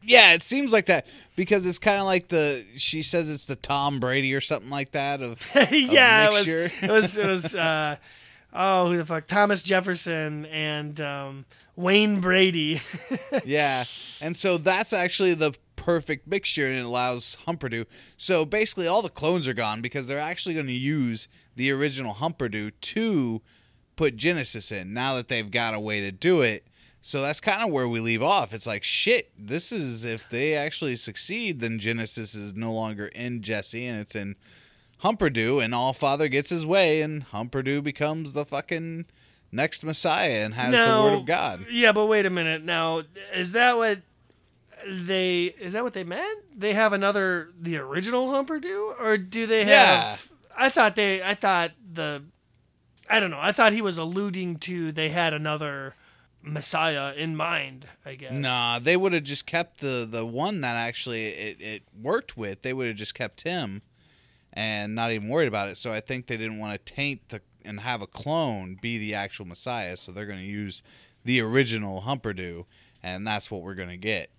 Yeah, 0.06 0.34
it 0.34 0.42
seems 0.42 0.72
like 0.72 0.88
that 0.88 1.06
because 1.36 1.66
it's 1.66 1.80
kind 1.80 2.00
of 2.00 2.06
like 2.06 2.28
the 2.28 2.66
she 2.76 3.02
says 3.02 3.30
it's 3.30 3.46
the 3.46 3.56
Tom 3.56 4.00
Brady 4.00 4.34
or 4.34 4.42
something 4.42 4.70
like 4.70 4.92
that 4.92 5.22
of 5.22 5.40
yeah, 5.72 6.26
it 6.26 6.34
was, 6.34 6.48
mixture. 6.48 6.86
it 6.86 6.92
was 6.92 7.18
it 7.18 7.28
was 7.28 7.56
uh, 7.56 7.96
oh 8.54 8.90
who 8.90 8.98
the 8.98 9.06
fuck 9.06 9.28
Thomas 9.28 9.64
Jefferson 9.64 10.46
and 10.48 11.00
um, 11.02 11.46
Wayne 11.76 12.20
Brady. 12.20 12.82
yeah, 13.46 13.86
and 14.22 14.36
so 14.36 14.58
that's 14.58 14.94
actually 14.94 15.34
the 15.34 15.54
perfect 15.76 16.28
mixture 16.28 16.68
and 16.68 16.78
it 16.78 16.86
allows 16.86 17.38
Humperdoo. 17.46 17.86
So 18.18 18.46
basically, 18.46 18.88
all 18.88 19.02
the 19.02 19.10
clones 19.10 19.48
are 19.48 19.54
gone 19.54 19.82
because 19.82 20.08
they're 20.08 20.20
actually 20.20 20.56
going 20.56 20.68
to 20.68 20.74
use 20.74 21.28
the 21.56 21.72
original 21.72 22.16
Humperdoo 22.16 22.72
to 22.80 23.42
put 23.96 24.16
Genesis 24.16 24.72
in. 24.72 24.94
Now 24.94 25.16
that 25.16 25.28
they've 25.28 25.50
got 25.50 25.74
a 25.74 25.80
way 25.80 26.02
to 26.02 26.12
do 26.12 26.42
it. 26.42 26.66
So 27.06 27.22
that's 27.22 27.42
kind 27.42 27.62
of 27.62 27.70
where 27.70 27.88
we 27.88 28.00
leave 28.00 28.24
off. 28.24 28.54
It's 28.54 28.66
like 28.66 28.82
shit. 28.86 29.30
This 29.38 29.74
is 29.74 30.06
if 30.06 30.30
they 30.30 30.56
actually 30.56 30.96
succeed, 30.96 31.60
then 31.60 31.78
Genesis 31.78 32.34
is 32.34 32.56
no 32.56 32.72
longer 32.72 33.08
in 33.08 33.42
Jesse 33.42 33.86
and 33.86 34.00
it's 34.00 34.16
in 34.16 34.38
Humperdoo, 35.04 35.62
and 35.62 35.76
All 35.76 35.92
Father 35.92 36.30
gets 36.30 36.50
his 36.50 36.66
way, 36.66 37.02
and 37.02 37.26
Humperdoo 37.26 37.84
becomes 37.84 38.32
the 38.32 38.46
fucking 38.46 39.04
next 39.52 39.84
Messiah 39.84 40.46
and 40.46 40.54
has 40.54 40.72
the 40.72 41.04
word 41.04 41.20
of 41.20 41.26
God. 41.26 41.66
Yeah, 41.70 41.92
but 41.92 42.06
wait 42.06 42.26
a 42.26 42.30
minute. 42.30 42.64
Now, 42.64 43.04
is 43.36 43.52
that 43.52 43.76
what 43.76 44.00
they 44.88 45.54
is 45.60 45.74
that 45.74 45.84
what 45.84 45.92
they 45.92 46.06
meant? 46.06 46.40
They 46.58 46.74
have 46.74 46.94
another 46.94 47.50
the 47.60 47.80
original 47.80 48.28
Humperdoo, 48.28 48.98
or 48.98 49.18
do 49.18 49.46
they 49.46 49.66
have? 49.66 49.68
Yeah. 49.68 50.18
I 50.58 50.70
thought 50.70 50.96
they. 50.96 51.22
I 51.22 51.34
thought 51.34 51.72
the. 51.92 52.24
I 53.10 53.20
don't 53.20 53.30
know. 53.30 53.42
I 53.42 53.52
thought 53.52 53.74
he 53.74 53.82
was 53.82 53.98
alluding 53.98 54.60
to 54.60 54.94
they 54.94 55.10
had 55.10 55.34
another 55.34 55.96
Messiah 56.44 57.14
in 57.14 57.36
mind. 57.36 57.88
I 58.06 58.16
guess. 58.16 58.34
Nah, 58.34 58.80
they 58.80 58.98
would 58.98 59.14
have 59.14 59.24
just 59.24 59.46
kept 59.46 59.80
the 59.80 60.08
the 60.10 60.26
one 60.26 60.62
that 60.62 60.76
actually 60.76 61.28
it, 61.28 61.62
it 61.62 61.84
worked 62.00 62.38
with. 62.38 62.62
They 62.62 62.74
would 62.74 62.88
have 62.88 62.98
just 62.98 63.16
kept 63.16 63.42
him 63.42 63.82
and 64.52 64.94
not 64.94 65.12
even 65.12 65.30
worried 65.30 65.48
about 65.48 65.70
it. 65.70 65.78
So 65.78 65.92
I 65.92 66.00
think 66.00 66.28
they 66.28 66.38
didn't 66.38 66.60
want 66.60 66.74
to 66.74 66.94
taint 66.94 67.30
the 67.30 67.42
and 67.66 67.80
have 67.80 68.02
a 68.02 68.08
clone 68.08 68.78
be 68.82 68.98
the 68.98 69.14
actual 69.14 69.46
Messiah. 69.46 69.98
So 69.98 70.12
they're 70.12 70.26
going 70.26 70.40
to 70.40 70.46
use 70.46 70.84
the 71.24 71.42
original 71.42 72.02
Humperdoo, 72.02 72.66
and 73.02 73.26
that's 73.26 73.50
what 73.50 73.62
we're 73.62 73.76
going 73.76 73.90
to 73.90 73.98
get. 73.98 74.30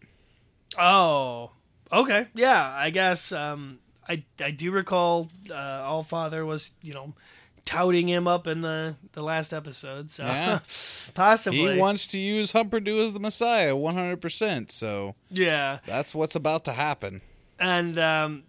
Oh, 0.78 1.52
okay, 1.92 2.28
yeah. 2.34 2.74
I 2.76 2.90
guess 2.90 3.32
um, 3.32 3.78
I 4.08 4.24
I 4.40 4.50
do 4.50 4.70
recall 4.70 5.30
uh, 5.50 5.54
All 5.54 6.02
Father 6.02 6.44
was 6.44 6.72
you 6.82 6.94
know 6.94 7.14
touting 7.64 8.08
him 8.08 8.26
up 8.28 8.46
in 8.46 8.60
the 8.60 8.96
the 9.12 9.22
last 9.22 9.52
episode, 9.52 10.10
so 10.10 10.24
Yeah. 10.24 10.60
possibly 11.14 11.74
He 11.74 11.78
wants 11.78 12.06
to 12.08 12.18
use 12.18 12.52
Humperdoo 12.52 13.04
as 13.04 13.12
the 13.12 13.20
Messiah 13.20 13.74
100%. 13.74 14.70
So 14.70 15.14
yeah. 15.30 15.78
that's 15.86 16.14
what's 16.14 16.34
about 16.34 16.64
to 16.66 16.72
happen. 16.72 17.20
And 17.58 17.98
um, 17.98 18.42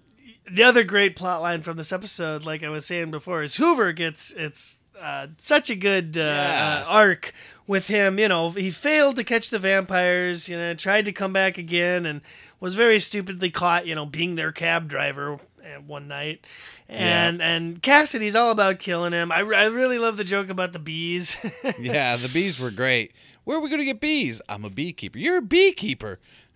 the 0.51 0.63
other 0.63 0.83
great 0.83 1.15
plot 1.15 1.41
line 1.41 1.61
from 1.61 1.77
this 1.77 1.91
episode, 1.91 2.45
like 2.45 2.63
I 2.63 2.69
was 2.69 2.85
saying 2.85 3.11
before, 3.11 3.43
is 3.43 3.55
Hoover 3.57 3.93
gets 3.93 4.31
it's 4.33 4.79
uh, 4.99 5.27
such 5.37 5.69
a 5.69 5.75
good 5.75 6.17
uh, 6.17 6.21
Yeah. 6.21 6.83
uh, 6.87 6.89
arc 6.91 7.33
with 7.67 7.87
him. 7.87 8.17
You 8.17 8.27
know, 8.27 8.49
he 8.51 8.71
failed 8.71 9.15
to 9.17 9.23
catch 9.23 9.49
the 9.49 9.59
vampires. 9.59 10.49
You 10.49 10.57
know, 10.57 10.73
tried 10.73 11.05
to 11.05 11.11
come 11.11 11.33
back 11.33 11.57
again 11.57 12.05
and 12.05 12.21
was 12.59 12.75
very 12.75 12.99
stupidly 12.99 13.49
caught. 13.51 13.85
You 13.85 13.93
know, 13.95 14.05
being 14.05 14.35
their 14.35 14.51
cab 14.51 14.87
driver 14.87 15.33
uh, 15.63 15.81
one 15.85 16.07
night. 16.07 16.45
And 16.87 17.41
and 17.41 17.81
Cassidy's 17.81 18.35
all 18.35 18.51
about 18.51 18.79
killing 18.79 19.11
him. 19.11 19.31
I, 19.31 19.39
I 19.39 19.65
really 19.65 19.97
love 19.97 20.17
the 20.17 20.23
joke 20.23 20.49
about 20.49 20.71
the 20.73 20.79
bees. 20.79 21.35
Yeah, 21.79 22.15
the 22.15 22.29
bees 22.29 22.59
were 22.59 22.71
great. 22.71 23.11
Where 23.43 23.57
are 23.57 23.61
we 23.61 23.69
going 23.69 23.79
to 23.79 23.85
get 23.85 23.99
bees? 23.99 24.41
I'm 24.49 24.65
a 24.65 24.69
beekeeper. 24.69 25.19
You're 25.19 25.37
a 25.37 25.41
beekeeper. 25.41 26.19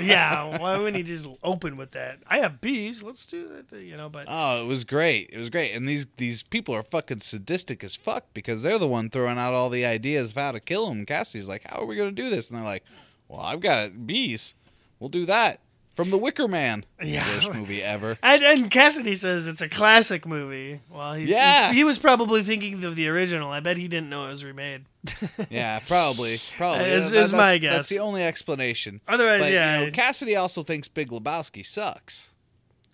yeah, 0.00 0.58
why 0.58 0.78
wouldn't 0.78 0.96
he 0.96 1.02
just 1.02 1.28
open 1.42 1.76
with 1.76 1.90
that? 1.92 2.18
I 2.26 2.38
have 2.38 2.60
bees. 2.60 3.02
Let's 3.02 3.26
do 3.26 3.48
that. 3.48 3.78
You 3.78 3.96
know, 3.96 4.08
but 4.08 4.26
Oh, 4.28 4.62
it 4.62 4.66
was 4.66 4.84
great. 4.84 5.30
It 5.32 5.38
was 5.38 5.50
great. 5.50 5.72
And 5.72 5.88
these 5.88 6.06
these 6.18 6.42
people 6.42 6.74
are 6.74 6.82
fucking 6.82 7.20
sadistic 7.20 7.82
as 7.82 7.96
fuck 7.96 8.24
because 8.32 8.62
they're 8.62 8.78
the 8.78 8.86
one 8.88 9.10
throwing 9.10 9.38
out 9.38 9.54
all 9.54 9.70
the 9.70 9.84
ideas 9.84 10.30
of 10.30 10.36
how 10.36 10.52
to 10.52 10.60
kill 10.60 10.90
him. 10.90 11.04
Cassie's 11.04 11.48
like, 11.48 11.64
"How 11.64 11.80
are 11.80 11.86
we 11.86 11.96
going 11.96 12.14
to 12.14 12.22
do 12.22 12.30
this?" 12.30 12.48
And 12.48 12.58
they're 12.58 12.64
like, 12.64 12.84
"Well, 13.28 13.40
I've 13.40 13.60
got 13.60 14.06
bees. 14.06 14.54
We'll 15.00 15.10
do 15.10 15.26
that." 15.26 15.60
From 15.94 16.10
The 16.10 16.18
Wicker 16.18 16.48
Man. 16.48 16.84
Yeah. 17.02 17.26
Worst 17.34 17.52
movie 17.52 17.82
ever. 17.82 18.18
And, 18.22 18.42
and 18.42 18.70
Cassidy 18.70 19.14
says 19.14 19.46
it's 19.46 19.60
a 19.60 19.68
classic 19.68 20.26
movie. 20.26 20.80
Well, 20.90 21.14
he's, 21.14 21.28
Yeah. 21.28 21.64
he's- 21.66 21.74
he 21.76 21.84
was 21.84 21.98
probably 21.98 22.42
thinking 22.42 22.82
of 22.84 22.96
the 22.96 23.08
original. 23.08 23.50
I 23.50 23.60
bet 23.60 23.76
he 23.76 23.86
didn't 23.88 24.10
know 24.10 24.26
it 24.26 24.30
was 24.30 24.44
remade. 24.44 24.84
Yeah, 25.50 25.78
probably. 25.80 26.40
Probably. 26.56 26.86
Is- 26.86 27.10
That- 27.12 27.18
is 27.20 27.32
my 27.32 27.58
guess. 27.58 27.74
That's 27.74 27.88
the 27.90 28.00
only 28.00 28.22
explanation. 28.24 29.00
Otherwise, 29.06 29.42
But, 29.42 29.52
yeah, 29.52 29.80
you 29.80 29.84
know, 29.86 29.92
Cassidy 29.92 30.34
also 30.36 30.62
thinks 30.62 30.88
Big 30.88 31.10
Lebowski 31.10 31.64
sucks. 31.64 32.32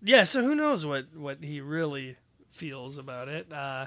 yeah. 0.03 0.25
So 0.25 0.43
who 0.43 0.55
knows 0.55 0.85
what 0.85 1.15
what 1.17 1.39
he 1.43 1.61
really 1.61 2.17
feels 2.61 2.99
about 2.99 3.29
it? 3.29 3.51
Uh, 3.53 3.87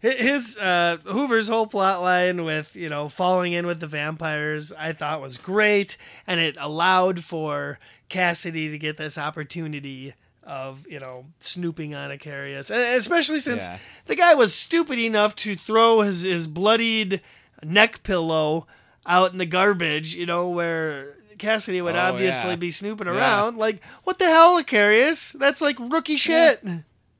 his 0.00 0.56
uh, 0.56 0.98
Hoover's 1.04 1.48
whole 1.48 1.66
plot 1.66 2.00
line 2.00 2.44
with 2.44 2.76
you 2.76 2.88
know 2.88 3.08
falling 3.08 3.52
in 3.52 3.66
with 3.66 3.80
the 3.80 3.86
vampires, 3.86 4.72
I 4.72 4.92
thought 4.92 5.20
was 5.20 5.36
great, 5.36 5.96
and 6.26 6.38
it 6.40 6.56
allowed 6.60 7.24
for 7.24 7.78
Cassidy 8.08 8.70
to 8.70 8.78
get 8.78 8.96
this 8.96 9.18
opportunity 9.18 10.14
of 10.44 10.86
you 10.86 11.00
know 11.00 11.24
snooping 11.40 11.94
on 11.94 12.10
Eccarius, 12.10 12.70
and 12.70 12.80
especially 12.96 13.40
since 13.40 13.64
Yeah. 13.66 13.78
the 14.06 14.14
guy 14.14 14.34
was 14.34 14.54
stupid 14.54 14.98
enough 14.98 15.34
to 15.36 15.54
throw 15.56 16.00
his 16.02 16.22
his 16.22 16.46
bloodied 16.46 17.20
neck 17.62 18.02
pillow 18.02 18.66
out 19.06 19.32
in 19.32 19.38
the 19.38 19.46
garbage, 19.46 20.14
you 20.14 20.26
know, 20.26 20.48
where 20.48 21.16
Cassidy 21.38 21.80
would 21.82 21.96
Oh, 21.96 21.98
obviously 21.98 22.50
yeah. 22.50 22.56
be 22.56 22.70
snooping 22.70 23.06
Yeah. 23.06 23.14
around. 23.14 23.56
Like, 23.58 23.82
what 24.04 24.18
the 24.18 24.26
hell, 24.26 24.62
Eccarius? 24.62 25.32
That's 25.32 25.60
like 25.60 25.76
rookie 25.80 26.16
shit. 26.16 26.62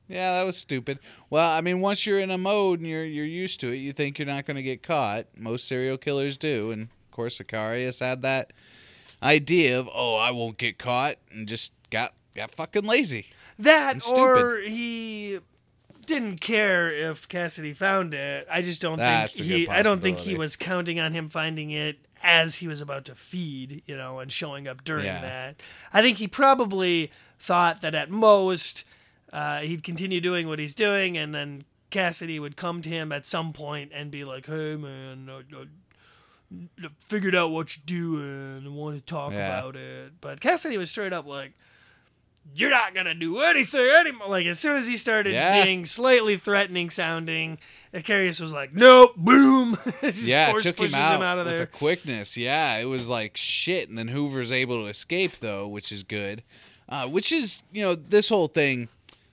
Yeah, 0.07 0.33
that 0.37 0.45
was 0.45 0.57
stupid. 0.57 0.99
Well, 1.29 1.49
I 1.51 1.61
mean, 1.61 1.79
once 1.79 2.05
you're 2.05 2.19
in 2.19 2.29
a 2.31 2.37
mode 2.37 2.79
and 2.79 2.87
you're 2.87 3.05
you're 3.05 3.25
used 3.25 3.59
to 3.61 3.71
it, 3.71 3.77
you 3.77 3.91
think 3.93 4.19
you're 4.19 4.27
not 4.27 4.45
going 4.45 4.55
to 4.57 4.63
get 4.63 4.83
caught. 4.83 5.25
Most 5.35 5.67
serial 5.67 5.97
killers 5.97 6.37
do, 6.37 6.71
and 6.71 6.83
of 6.83 7.11
course, 7.11 7.39
Eccarius 7.39 7.99
had 7.99 8.21
that 8.21 8.53
idea 9.23 9.79
of, 9.79 9.89
"Oh, 9.93 10.15
I 10.15 10.31
won't 10.31 10.57
get 10.57 10.77
caught," 10.77 11.15
and 11.31 11.47
just 11.47 11.73
got 11.89 12.13
got 12.35 12.51
fucking 12.51 12.83
lazy. 12.85 13.27
That 13.57 14.05
or 14.07 14.59
he 14.59 15.39
didn't 16.05 16.39
care 16.39 16.91
if 16.91 17.27
Cassidy 17.27 17.73
found 17.73 18.13
it. 18.13 18.47
I 18.51 18.61
just 18.61 18.81
don't 18.81 18.97
That's 18.97 19.37
think 19.39 19.49
he 19.49 19.67
I 19.69 19.81
don't 19.81 20.01
think 20.01 20.19
he 20.19 20.35
was 20.35 20.55
counting 20.55 20.99
on 20.99 21.13
him 21.13 21.29
finding 21.29 21.71
it 21.71 21.97
as 22.21 22.55
he 22.55 22.67
was 22.67 22.81
about 22.81 23.05
to 23.05 23.15
feed, 23.15 23.81
you 23.85 23.95
know, 23.95 24.19
and 24.19 24.31
showing 24.31 24.67
up 24.67 24.83
during 24.83 25.05
Yeah. 25.05 25.21
that. 25.21 25.55
I 25.93 26.01
think 26.01 26.17
he 26.17 26.27
probably 26.27 27.11
thought 27.39 27.81
that 27.81 27.95
at 27.95 28.09
most 28.09 28.83
uh, 29.35 29.59
he'd 29.59 29.83
continue 29.83 30.21
doing 30.21 30.47
what 30.47 30.57
he's 30.59 30.73
doing 30.73 31.17
and 31.17 31.33
then 31.35 31.63
Cassidy 31.91 32.39
would 32.39 32.55
come 32.57 32.81
to 32.81 32.89
him 32.89 33.11
at 33.11 33.25
some 33.25 33.53
point 33.53 33.91
and 33.93 34.09
be 34.11 34.23
like, 34.25 34.45
"Hey 34.47 34.75
man, 34.75 35.29
I, 35.29 35.41
I 36.83 36.87
figured 37.01 37.35
out 37.35 37.51
what 37.51 37.75
you're 37.77 37.83
doing. 37.85 38.63
I 38.65 38.69
want 38.69 38.95
to 38.97 39.01
talk 39.05 39.33
Yeah. 39.33 39.59
about 39.59 39.75
it." 39.75 40.13
But 40.21 40.41
Cassidy 40.41 40.77
was 40.77 40.89
straight 40.89 41.13
up 41.13 41.25
like, 41.25 41.53
"You're 42.53 42.69
not 42.69 42.93
gonna 42.93 43.13
do 43.13 43.39
anything 43.39 43.87
anymore." 43.99 44.27
Like 44.29 44.45
as 44.45 44.59
soon 44.59 44.75
as 44.77 44.87
he 44.87 44.97
started 44.97 45.33
Yeah. 45.33 45.63
being 45.63 45.85
slightly 45.85 46.37
threatening 46.37 46.89
sounding, 46.89 47.59
Eccarius 47.93 48.41
was 48.41 48.53
like, 48.53 48.73
"Nope, 48.73 49.15
boom!" 49.15 49.77
Yeah, 50.13 50.51
took 50.53 50.79
him 50.79 50.93
out, 50.95 51.15
him 51.15 51.21
out 51.21 51.39
of 51.39 51.45
with 51.45 51.55
there. 51.55 51.63
a 51.63 51.67
quickness. 51.67 52.35
Yeah, 52.37 52.77
it 52.77 52.85
was 52.85 53.07
like 53.09 53.37
shit, 53.37 53.89
and 53.89 53.97
then 53.97 54.09
Hoover's 54.09 54.51
able 54.51 54.81
to 54.83 54.87
escape 54.87 55.39
though, 55.39 55.67
which 55.67 55.91
is 55.91 56.03
good. 56.03 56.43
Uh, 56.89 57.07
which 57.07 57.31
is 57.31 57.63
you 57.71 57.81
know 57.81 57.95
this 57.95 58.29
whole 58.29 58.47
thing. 58.47 58.89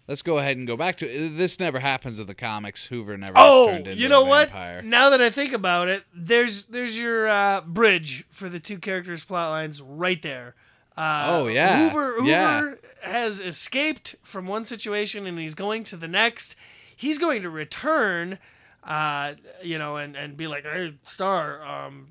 Let's 0.08 0.22
go 0.22 0.38
ahead 0.38 0.56
and 0.56 0.66
go 0.66 0.76
back 0.76 0.96
to 0.96 1.08
it. 1.08 1.36
This 1.36 1.60
never 1.60 1.78
happens 1.78 2.18
in 2.18 2.26
the 2.26 2.34
comics. 2.34 2.86
Hoover 2.86 3.16
never 3.16 3.34
Oh, 3.36 3.66
turned 3.66 3.86
into 3.86 4.02
you 4.02 4.08
know 4.08 4.24
what? 4.24 4.52
Now 4.84 5.10
that 5.10 5.20
I 5.22 5.30
think 5.30 5.52
about 5.52 5.88
it, 5.88 6.04
there's 6.14 6.66
there's 6.66 6.98
your 6.98 7.28
uh, 7.28 7.60
bridge 7.62 8.24
for 8.28 8.48
the 8.48 8.58
two 8.60 8.78
characters' 8.78 9.22
plot 9.24 9.50
lines 9.50 9.80
right 9.80 10.20
there. 10.20 10.54
Uh, 10.96 11.26
Oh, 11.28 11.46
yeah. 11.46 11.88
Hoover, 11.88 12.14
Hoover 12.16 12.26
Yeah. 12.28 12.72
has 13.02 13.40
escaped 13.40 14.16
from 14.22 14.46
one 14.46 14.64
situation 14.64 15.26
and 15.26 15.38
he's 15.38 15.54
going 15.54 15.84
to 15.84 15.96
the 15.96 16.08
next. 16.08 16.56
He's 16.94 17.18
going 17.18 17.42
to 17.42 17.50
return, 17.50 18.38
uh, 18.84 19.34
you 19.62 19.78
know, 19.78 19.96
and, 19.96 20.16
and 20.16 20.36
be 20.36 20.46
like, 20.48 20.64
"Hey, 20.64 20.94
Star, 21.02 21.64
um, 21.64 22.08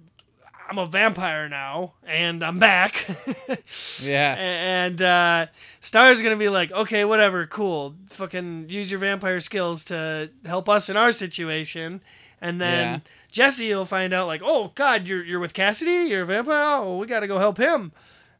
I'm 0.71 0.77
a 0.77 0.85
vampire 0.85 1.49
now, 1.49 1.93
and 2.07 2.41
I'm 2.43 2.57
back." 2.57 3.05
Yeah, 4.01 4.35
and 4.37 5.01
uh, 5.01 5.47
Star's 5.81 6.21
gonna 6.21 6.37
be 6.37 6.47
like, 6.49 6.71
okay, 6.71 7.03
whatever, 7.05 7.45
cool. 7.45 7.95
Fucking 8.07 8.69
use 8.69 8.89
your 8.89 8.99
vampire 8.99 9.39
skills 9.41 9.83
to 9.85 10.31
help 10.45 10.69
us 10.69 10.89
in 10.89 10.95
our 10.97 11.11
situation. 11.11 12.01
And 12.39 12.59
then 12.59 12.93
Yeah. 12.93 12.99
Jesse 13.29 13.73
will 13.73 13.85
find 13.85 14.13
out, 14.13 14.27
like, 14.27 14.41
oh 14.43 14.71
God, 14.75 15.07
you're 15.07 15.23
you're 15.23 15.39
with 15.39 15.53
Cassidy, 15.53 16.09
you're 16.09 16.23
a 16.23 16.25
vampire. 16.25 16.63
Oh, 16.63 16.97
we 16.97 17.05
got 17.05 17.19
to 17.19 17.27
go 17.27 17.37
help 17.37 17.57
him. 17.57 17.91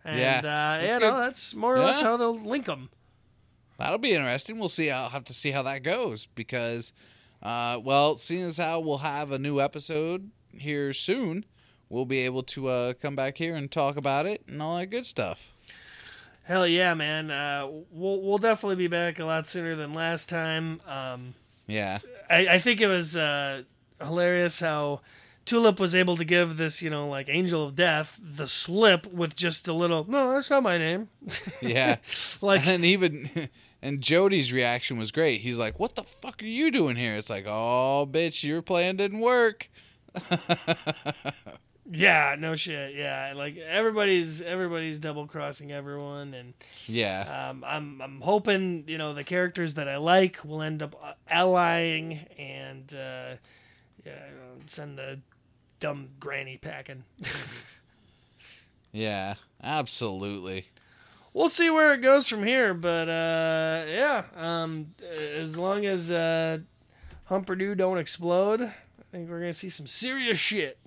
And 0.05 0.19
Yeah, 0.19 0.39
uh, 0.95 0.99
know, 0.99 1.17
that's 1.19 1.53
more 1.53 1.75
or 1.75 1.79
less 1.79 2.01
how 2.01 2.17
they'll 2.17 2.39
link 2.39 2.65
them. 2.65 2.89
That'll 3.77 3.97
be 3.97 4.13
interesting. 4.13 4.57
We'll 4.57 4.69
see. 4.69 4.89
I'll 4.89 5.09
have 5.09 5.25
to 5.25 5.34
see 5.34 5.51
how 5.51 5.63
that 5.63 5.84
goes 5.84 6.27
because, 6.27 6.93
uh, 7.43 7.79
well, 7.84 8.15
seeing 8.15 8.43
as 8.43 8.57
how 8.57 8.79
we'll 8.79 8.99
have 8.99 9.32
a 9.32 9.39
new 9.39 9.59
episode 9.59 10.32
here 10.57 10.93
soon, 10.93 11.45
we'll 11.92 12.06
be 12.06 12.20
able 12.20 12.42
to 12.42 12.70
uh, 12.70 12.94
come 12.94 13.16
back 13.16 13.38
here 13.38 13.56
and 13.56 13.70
talk 13.70 13.98
about 13.98 14.26
it 14.26 14.44
and 14.48 14.62
all 14.62 14.78
that 14.78 14.88
good 14.88 15.06
stuff. 15.06 15.54
Hell 16.44 16.66
yeah, 16.66 16.94
man. 16.94 17.30
Uh, 17.30 17.68
we'll 17.92 18.22
we'll 18.22 18.38
definitely 18.38 18.78
be 18.78 18.88
back 18.88 19.20
a 19.20 19.26
lot 19.26 19.48
sooner 19.48 19.76
than 19.76 19.94
last 19.94 20.30
time. 20.30 20.82
Um, 20.88 21.36
Yeah, 21.68 22.00
I, 22.30 22.48
I 22.48 22.60
think 22.60 22.82
it 22.82 22.88
was 22.88 23.16
uh, 23.16 23.64
hilarious 24.02 24.60
how 24.60 25.02
Tulip 25.46 25.80
was 25.80 25.94
able 25.94 26.18
to 26.18 26.26
give 26.26 26.58
this, 26.58 26.82
you 26.82 26.89
know, 26.89 27.08
like 27.08 27.30
Angel 27.30 27.64
of 27.64 27.76
Death 27.76 28.20
the 28.22 28.48
slip 28.48 29.06
with 29.12 29.36
just 29.36 29.68
a 29.68 29.74
little, 29.74 30.06
no, 30.10 30.34
that's 30.34 30.50
not 30.50 30.64
my 30.64 30.78
name. 30.78 31.10
yeah. 31.62 31.98
Like, 32.42 32.66
and 32.68 32.84
even 32.86 33.50
and 33.82 34.02
Jody's 34.02 34.52
reaction 34.52 34.98
was 34.98 35.12
great. 35.12 35.42
He's 35.42 35.58
like, 35.58 35.80
"What 35.80 35.96
the 35.96 36.04
fuck 36.04 36.42
are 36.42 36.46
you 36.46 36.72
doing 36.72 36.96
here?" 36.96 37.16
It's 37.16 37.30
like, 37.30 37.46
"Oh, 37.48 38.08
bitch, 38.10 38.44
your 38.44 38.62
plan 38.62 38.96
didn't 38.96 39.20
work." 39.20 39.70
yeah, 41.89 42.36
no 42.38 42.55
shit. 42.55 42.95
Yeah, 42.95 43.34
like 43.36 43.57
everybody's 43.57 44.41
everybody's 44.41 44.99
double 44.99 45.27
crossing 45.27 45.71
everyone, 45.71 46.34
and 46.34 46.53
Yeah, 46.88 47.49
um, 47.49 47.63
I'm 47.65 48.01
I'm 48.01 48.21
hoping 48.21 48.84
you 48.88 48.97
know 48.97 49.13
the 49.13 49.23
characters 49.23 49.75
that 49.75 49.88
I 49.88 49.97
like 49.97 50.43
will 50.43 50.61
end 50.61 50.84
up 50.84 50.95
uh, 51.01 51.13
allying 51.29 52.19
and 52.38 52.93
uh, 52.93 53.36
yeah, 54.05 54.19
send 54.67 54.97
the 54.97 55.19
dumb 55.79 56.09
granny 56.19 56.57
packing. 56.57 57.03
yeah, 58.91 59.36
absolutely. 59.63 60.67
we'll 61.34 61.49
see 61.49 61.69
where 61.69 61.93
it 61.93 62.01
goes 62.01 62.27
from 62.27 62.43
here. 62.45 62.73
But 62.73 63.09
uh, 63.09 63.86
yeah, 63.88 64.23
um, 64.36 64.93
as 65.39 65.57
long 65.57 65.86
as 65.86 66.11
uh, 66.11 66.59
Humperdoo 67.29 67.75
don't 67.77 67.97
explode, 67.97 68.61
I 68.61 68.73
think 69.11 69.29
we're 69.29 69.39
gonna 69.39 69.53
see 69.53 69.69
some 69.69 69.88
serious 69.88 70.38
shit. 70.38 70.77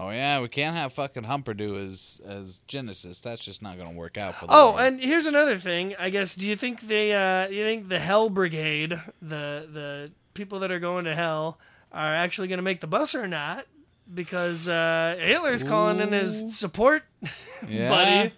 Oh 0.00 0.10
yeah, 0.10 0.40
we 0.40 0.48
can't 0.48 0.76
have 0.76 0.92
fucking 0.92 1.24
Humperdoo 1.24 1.84
as 1.84 2.20
as 2.24 2.60
Genesis. 2.68 3.18
That's 3.18 3.44
just 3.44 3.62
not 3.62 3.76
gonna 3.78 3.90
work 3.92 4.16
out 4.16 4.36
for 4.36 4.46
the 4.46 4.52
Oh, 4.54 4.76
and 4.76 5.02
here's 5.02 5.26
another 5.26 5.56
thing. 5.58 5.96
I 5.98 6.10
guess. 6.10 6.34
Do 6.36 6.48
you 6.48 6.54
think 6.54 6.82
they? 6.86 7.12
Uh, 7.12 7.48
you 7.48 7.64
think 7.64 7.88
the 7.88 7.98
Hell 7.98 8.30
Brigade, 8.30 8.90
the 9.20 9.66
the 9.72 10.12
people 10.34 10.60
that 10.60 10.70
are 10.70 10.78
going 10.78 11.04
to 11.06 11.14
hell 11.16 11.58
are 11.90 12.14
actually 12.14 12.46
going 12.46 12.58
to 12.58 12.62
make 12.62 12.80
the 12.80 12.86
bus 12.86 13.14
or 13.16 13.26
not 13.26 13.66
because 14.14 14.68
uh, 14.68 15.16
Hitler's 15.18 15.64
calling 15.64 15.98
in 16.00 16.12
his 16.12 16.56
support 16.56 17.02
Yeah. 17.68 17.88
buddy. 17.88 18.32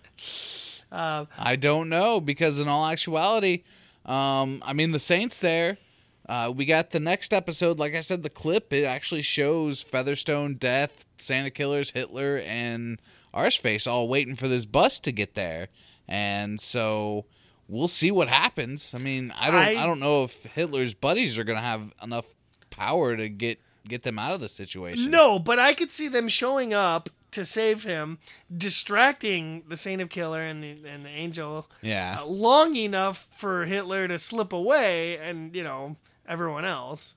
Uh, 0.91 1.27
I 1.39 1.57
don't 1.57 1.89
know 1.89 2.21
because 2.21 2.59
in 2.59 2.69
all 2.69 2.87
actuality, 2.87 3.65
um, 4.07 4.63
I 4.65 4.73
mean 4.73 4.93
the 4.93 4.99
Saints 4.99 5.39
there. 5.41 5.77
Uh, 6.31 6.49
we 6.49 6.65
got 6.65 6.91
the 6.91 7.01
next 7.01 7.33
episode. 7.33 7.79
Like 7.81 7.95
I 7.97 8.03
said, 8.03 8.23
the 8.23 8.31
clip 8.31 8.73
it 8.73 8.85
actually 8.85 9.23
shows 9.23 9.83
Featherstone, 9.83 10.55
Death, 10.55 11.05
Saint 11.19 11.47
of 11.49 11.55
Killers, 11.55 11.91
Hitler, 11.91 12.39
and 12.39 13.03
Arseface 13.35 13.91
all 13.91 14.07
waiting 14.09 14.37
for 14.37 14.47
this 14.47 14.65
bus 14.65 15.01
to 15.01 15.11
get 15.11 15.35
there, 15.35 15.69
and 16.07 16.61
so 16.61 17.25
we'll 17.67 17.89
see 17.89 18.11
what 18.13 18.29
happens. 18.29 18.95
I 18.95 18.99
mean, 18.99 19.33
I 19.37 19.47
don't, 19.51 19.61
I, 19.61 19.83
I- 19.83 19.87
don't 19.87 19.99
know 19.99 20.23
if 20.25 20.45
Hitler's 20.45 20.95
buddies 20.95 21.37
are 21.37 21.45
gonna 21.45 21.61
have 21.61 21.93
enough 22.03 22.27
power 22.71 23.17
to 23.17 23.29
get 23.29 23.59
get 23.89 24.05
them 24.05 24.19
out 24.19 24.33
of 24.33 24.41
the 24.41 24.49
situation. 24.49 25.11
No, 25.11 25.39
but 25.41 25.59
I 25.59 25.75
could 25.75 25.91
see 25.91 26.07
them 26.07 26.29
showing 26.29 26.73
up 26.73 27.09
to 27.33 27.45
save 27.45 27.83
him, 27.85 28.19
distracting 28.57 29.63
the 29.69 29.77
Saint 29.77 30.01
of 30.01 30.09
Killer 30.11 30.43
and 30.43 30.63
the 30.63 30.77
and 30.87 31.05
the 31.05 31.09
Angel 31.11 31.69
Yeah. 31.83 32.19
uh, 32.21 32.27
long 32.27 32.77
enough 32.77 33.27
for 33.37 33.65
Hitler 33.67 34.07
to 34.09 34.19
slip 34.19 34.53
away, 34.53 35.19
and 35.19 35.55
you 35.55 35.63
know 35.65 35.97
everyone 36.31 36.65
else. 36.65 37.17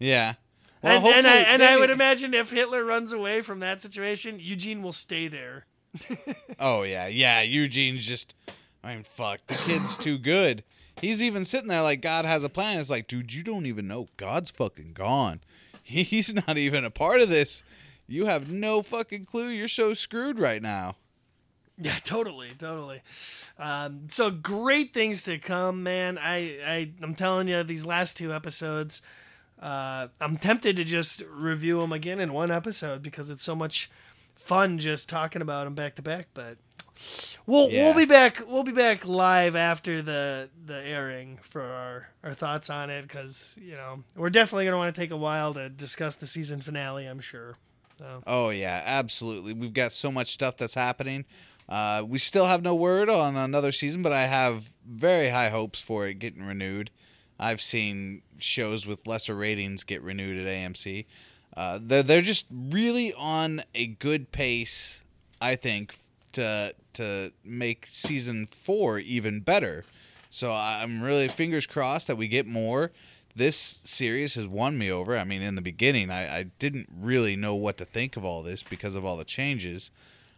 Yeah. 0.00 0.34
and, 0.82 1.04
and 1.04 1.26
I 1.26 1.36
and 1.36 1.62
I 1.62 1.76
would 1.76 1.90
imagine 1.90 2.34
if 2.34 2.50
Hitler 2.50 2.84
runs 2.84 3.12
away 3.12 3.42
from 3.42 3.60
that 3.60 3.82
situation, 3.82 4.38
Eugene 4.40 4.82
will 4.82 4.92
stay 4.92 5.28
there. 5.28 5.66
Oh 6.60 6.82
yeah, 6.82 7.06
yeah. 7.06 7.42
Eugene's 7.42 8.04
just, 8.04 8.34
I 8.82 8.94
mean, 8.94 9.04
fuck. 9.04 9.46
The 9.46 9.54
kid's 9.54 9.96
too 9.96 10.18
good. 10.18 10.64
He's 11.00 11.22
even 11.22 11.44
sitting 11.44 11.68
there 11.68 11.82
like 11.82 12.00
God 12.00 12.24
has 12.24 12.42
a 12.42 12.48
plan. 12.48 12.80
It's 12.80 12.90
like, 12.90 13.06
dude, 13.06 13.32
you 13.32 13.44
don't 13.44 13.66
even 13.66 13.86
know 13.86 14.08
God's 14.16 14.50
fucking 14.50 14.92
gone. 14.94 15.40
He's 15.84 16.34
not 16.34 16.58
even 16.58 16.84
a 16.84 16.90
part 16.90 17.20
of 17.20 17.28
this. 17.28 17.62
You 18.08 18.26
have 18.26 18.50
no 18.50 18.82
fucking 18.82 19.26
clue. 19.26 19.48
You're 19.48 19.68
so 19.68 19.94
screwed 19.94 20.38
right 20.40 20.62
now. 20.62 20.96
Yeah, 21.80 21.96
totally, 22.04 22.50
totally. 22.58 23.02
Um, 23.58 24.08
so 24.08 24.30
great 24.30 24.92
things 24.92 25.22
to 25.24 25.38
come, 25.38 25.82
man. 25.82 26.18
I, 26.18 26.58
I 26.64 26.90
I'm 27.02 27.14
telling 27.14 27.48
you, 27.48 27.62
these 27.62 27.84
last 27.86 28.16
two 28.16 28.32
episodes, 28.32 29.02
uh, 29.60 30.08
I'm 30.20 30.36
tempted 30.36 30.76
to 30.76 30.84
just 30.84 31.22
review 31.30 31.80
them 31.80 31.92
again 31.92 32.20
in 32.20 32.32
one 32.32 32.50
episode 32.50 33.02
because 33.02 33.30
it's 33.30 33.44
so 33.44 33.54
much 33.56 33.90
fun 34.36 34.78
just 34.78 35.08
talking 35.08 35.42
about 35.42 35.64
them 35.64 35.74
back 35.74 35.94
to 35.96 36.02
back. 36.02 36.28
But 36.34 36.58
we'll 37.46 37.70
Yeah. 37.70 37.84
we'll 37.84 37.94
be 37.94 38.04
back. 38.06 38.42
We'll 38.46 38.64
be 38.64 38.72
back 38.72 39.06
live 39.06 39.54
after 39.56 40.00
the 40.02 40.48
the 40.64 40.78
airing 40.80 41.38
for 41.42 41.62
our 41.62 42.08
our 42.24 42.32
thoughts 42.34 42.70
on 42.70 42.90
it 42.90 43.02
because 43.02 43.58
you 43.60 43.74
know 43.74 44.02
we're 44.16 44.30
definitely 44.30 44.64
gonna 44.64 44.76
want 44.78 44.94
to 44.94 45.00
take 45.00 45.10
a 45.10 45.16
while 45.16 45.54
to 45.54 45.68
discuss 45.68 46.14
the 46.16 46.26
season 46.26 46.60
finale. 46.60 47.06
I'm 47.06 47.20
sure. 47.20 47.56
So. 47.98 48.22
Oh 48.28 48.50
yeah, 48.50 48.80
absolutely. 48.84 49.52
We've 49.52 49.72
got 49.72 49.92
so 49.92 50.12
much 50.12 50.32
stuff 50.32 50.56
that's 50.56 50.74
happening. 50.74 51.24
Uh, 51.68 52.02
we 52.06 52.18
still 52.18 52.46
have 52.46 52.62
no 52.62 52.74
word 52.74 53.10
on 53.10 53.36
another 53.36 53.72
season, 53.72 54.02
but 54.02 54.12
I 54.12 54.26
have 54.26 54.70
very 54.86 55.28
high 55.28 55.50
hopes 55.50 55.80
for 55.80 56.06
it 56.06 56.14
getting 56.14 56.42
renewed. 56.42 56.90
I've 57.38 57.60
seen 57.60 58.22
shows 58.38 58.86
with 58.86 59.06
lesser 59.06 59.34
ratings 59.34 59.84
get 59.84 60.02
renewed 60.02 60.38
at 60.38 60.46
AMC. 60.46 61.04
Uh, 61.56 61.78
they're 61.80 62.02
they're 62.02 62.22
just 62.22 62.46
really 62.50 63.12
on 63.14 63.62
a 63.74 63.86
good 63.86 64.32
pace, 64.32 65.02
I 65.40 65.56
think, 65.56 65.94
to 66.32 66.74
to 66.94 67.32
make 67.44 67.86
season 67.90 68.46
four 68.46 68.98
even 68.98 69.40
better. 69.40 69.84
So 70.30 70.52
I'm 70.52 71.02
really 71.02 71.28
fingers 71.28 71.66
crossed 71.66 72.06
that 72.06 72.16
we 72.16 72.28
get 72.28 72.46
more. 72.46 72.92
This 73.34 73.80
series 73.84 74.34
has 74.34 74.46
won 74.46 74.76
me 74.78 74.90
over. 74.90 75.16
I 75.16 75.24
mean, 75.24 75.42
in 75.42 75.54
the 75.54 75.62
beginning, 75.62 76.10
I, 76.10 76.38
I 76.38 76.42
didn't 76.58 76.88
really 76.92 77.36
know 77.36 77.54
what 77.54 77.76
to 77.78 77.84
think 77.84 78.16
of 78.16 78.24
all 78.24 78.42
this 78.42 78.62
because 78.62 78.94
of 78.94 79.04
all 79.04 79.16
the 79.16 79.24
changes. 79.24 79.90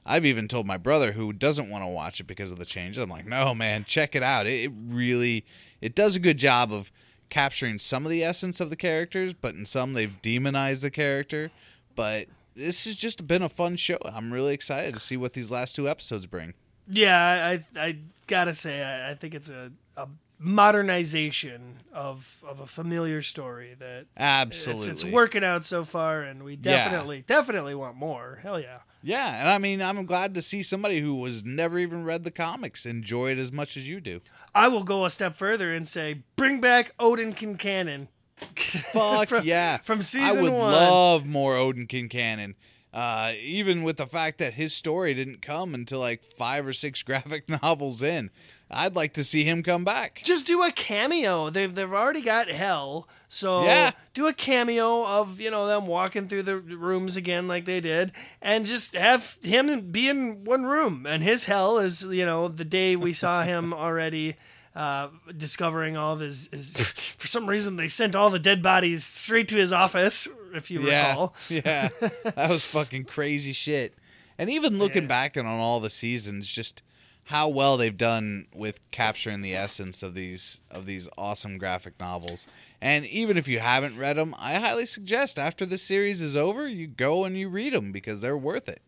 I've 0.05 0.25
even 0.25 0.49
told 0.49 0.67
my 0.67 0.77
brother 0.77 1.13
who 1.13 1.33
doesn't 1.33 1.69
want 1.69 1.85
to 1.85 1.89
watch 1.89 2.21
it 2.21 2.25
because 2.25 2.51
of 2.51 2.59
the 2.59 2.65
changes. 2.65 3.03
I'm 3.03 3.11
like, 3.11 3.27
no, 3.27 3.55
man, 3.55 3.85
check 3.85 4.15
it 4.15 4.23
out. 4.23 4.47
It, 4.47 4.71
really, 4.89 5.45
it 5.81 5.95
does 5.95 6.17
a 6.17 6.21
good 6.21 6.39
job 6.39 6.73
of 6.73 6.91
capturing 7.29 7.79
some 7.79 8.05
of 8.05 8.11
the 8.11 8.25
essence 8.25 8.61
of 8.61 8.71
the 8.71 8.77
characters, 8.77 9.33
but 9.33 9.55
in 9.55 9.65
some 9.65 9.93
they've 9.93 10.21
demonized 10.23 10.83
the 10.83 10.91
character. 10.91 11.51
But 11.95 12.27
this 12.57 12.85
has 12.85 12.97
just 12.97 13.27
been 13.27 13.43
a 13.43 13.49
fun 13.49 13.77
show. 13.77 13.99
I'm 14.05 14.33
really 14.33 14.55
excited 14.55 14.95
to 14.95 15.01
see 15.01 15.17
what 15.17 15.33
these 15.33 15.51
last 15.51 15.77
two 15.77 15.89
episodes 15.89 16.27
bring. 16.27 16.55
Yeah, 16.89 17.17
I 17.17 17.65
I 17.81 17.99
gotta 18.27 18.55
say 18.55 18.83
I, 18.83 19.13
I 19.13 19.15
think 19.15 19.35
it's 19.35 19.49
a, 19.49 19.71
a 19.97 20.09
modernization 20.41 21.77
of 21.93 22.43
of 22.47 22.61
a 22.61 22.67
familiar 22.67 23.23
story 23.23 23.75
that 23.79 24.07
Absolutely, 24.17 24.89
it's, 24.91 25.05
it's 25.05 25.13
working 25.13 25.45
out 25.45 25.65
so 25.65 25.85
far, 25.85 26.23
and 26.23 26.43
we 26.43 26.57
definitely 26.57 27.25
definitely 27.27 27.75
want 27.75 27.97
more. 27.97 28.41
Hell 28.43 28.59
yeah! 28.59 28.79
Yeah, 29.03 29.39
and 29.41 29.49
I 29.49 29.59
mean, 29.59 29.81
I'm 29.81 30.05
glad 30.07 30.35
to 30.35 30.43
see 30.43 30.63
somebody 30.63 31.01
who 31.01 31.15
was 31.15 31.45
never 31.45 31.79
even 31.79 32.05
read 32.05 32.25
the 32.25 32.31
comics 32.31 32.85
enjoy 32.87 33.31
it 33.33 33.39
as 33.39 33.53
much 33.53 33.77
as 33.77 33.89
you 33.89 34.01
do. 34.01 34.21
I 34.55 34.69
will 34.69 34.83
go 34.83 35.05
a 35.05 35.11
step 35.11 35.37
further 35.37 35.73
and 35.73 35.87
say, 35.87 36.23
bring 36.37 36.61
back 36.61 36.93
Odin 36.99 37.35
Quincannon. 37.35 38.09
Fuck 38.93 39.29
From- 39.29 39.45
yeah! 39.45 39.79
from 39.79 40.03
season 40.03 40.39
I 40.39 40.43
would 40.43 40.53
one. 40.53 40.73
love 40.73 41.27
more 41.27 41.57
Odin 41.57 41.87
Quincannon. 41.87 42.55
Uh, 42.93 43.35
even 43.41 43.85
with 43.85 43.99
the 43.99 44.07
fact 44.07 44.39
that 44.39 44.55
his 44.55 44.75
story 44.75 45.15
didn't 45.15 45.41
come 45.41 45.75
until 45.75 46.01
like 46.01 46.23
five 46.37 46.67
or 46.67 46.73
six 46.73 47.03
graphic 47.05 47.49
novels 47.49 48.03
in, 48.03 48.31
I'd 48.71 48.95
like 48.95 49.13
to 49.15 49.25
see 49.25 49.45
him 49.45 49.63
come 49.63 49.85
back. 49.85 50.21
Just 50.25 50.47
do 50.47 50.63
a 50.63 50.71
cameo. 50.71 51.51
They've 51.51 51.75
they've 51.75 51.93
already 51.93 52.21
got 52.23 52.49
Hell, 52.49 53.09
so 53.29 53.65
Yeah. 53.65 53.91
do 54.15 54.27
a 54.29 54.33
cameo 54.33 55.05
of 55.07 55.41
you 55.41 55.51
know 55.51 55.67
them 55.67 55.87
walking 55.87 56.29
through 56.29 56.45
the 56.45 56.57
rooms 56.59 57.17
again 57.17 57.49
like 57.49 57.65
they 57.65 57.81
did, 57.81 58.13
and 58.41 58.67
just 58.67 58.95
have 58.95 59.37
him 59.43 59.91
be 59.91 60.09
in 60.09 60.45
one 60.45 60.65
room. 60.65 61.05
And 61.07 61.23
his 61.23 61.47
Hell 61.47 61.79
is 61.79 62.05
you 62.05 62.25
know 62.25 62.49
the 62.49 62.65
day 62.65 62.95
we 62.97 63.13
saw 63.13 63.43
him 63.45 63.73
already. 63.75 64.37
Uh, 64.73 65.09
discovering 65.37 65.97
all 65.97 66.13
of 66.15 66.21
his, 66.21 66.49
his 66.53 66.77
for 67.19 67.27
some 67.27 67.49
reason 67.49 67.75
they 67.75 67.89
sent 67.89 68.15
all 68.15 68.31
the 68.31 68.39
dead 68.39 68.63
bodies 68.63 69.03
straight 69.03 69.49
to 69.49 69.57
his 69.57 69.73
office 69.73 70.29
if 70.55 70.71
you 70.71 70.81
Yeah, 70.89 71.09
recall 71.09 71.35
yeah, 71.49 71.89
that 72.23 72.49
was 72.49 72.65
fucking 72.67 73.07
crazy 73.07 73.53
shit. 73.53 73.95
And 74.39 74.49
even 74.49 74.79
looking 74.79 75.03
Yeah. 75.03 75.09
back 75.09 75.37
on 75.37 75.45
all 75.45 75.81
the 75.81 75.91
seasons, 75.91 76.47
just 76.47 76.83
how 77.31 77.47
well 77.47 77.77
they've 77.77 77.97
done 77.97 78.45
with 78.53 78.81
capturing 78.91 79.41
the 79.41 79.55
essence 79.55 80.03
of 80.03 80.15
these 80.15 80.61
of 80.69 80.85
these 80.85 81.09
awesome 81.17 81.59
graphic 81.59 81.95
novels. 82.01 82.49
And 82.81 83.07
even 83.07 83.39
if 83.39 83.47
you 83.47 83.61
haven't 83.61 83.97
read 83.97 84.17
them, 84.17 84.35
I 84.37 84.55
highly 84.55 84.85
suggest 84.85 85.39
after 85.39 85.65
the 85.65 85.79
series 85.79 86.21
is 86.21 86.35
over, 86.35 86.67
you 86.67 86.89
go 86.89 87.25
and 87.25 87.39
you 87.39 87.49
read 87.49 87.73
them 87.73 87.93
because 87.93 88.21
they're 88.21 88.37
worth 88.37 88.69
it. 88.69 88.83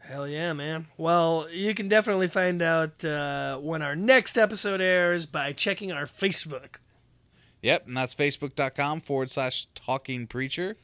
Hell 0.00 0.28
yeah, 0.28 0.52
man. 0.52 0.88
Well, 0.98 1.48
you 1.50 1.74
can 1.74 1.88
definitely 1.88 2.28
find 2.28 2.60
out 2.60 3.02
uh, 3.02 3.56
when 3.56 3.80
our 3.80 3.96
next 3.96 4.36
episode 4.36 4.82
airs 4.82 5.24
by 5.24 5.54
checking 5.54 5.90
our 5.90 6.04
Facebook. 6.04 6.76
Yep, 7.62 7.86
and 7.86 7.96
that's 7.96 8.14
facebook.com 8.14 9.00
forward 9.00 9.30
slash 9.30 9.66
talking 9.74 10.26
preacher. 10.26 10.76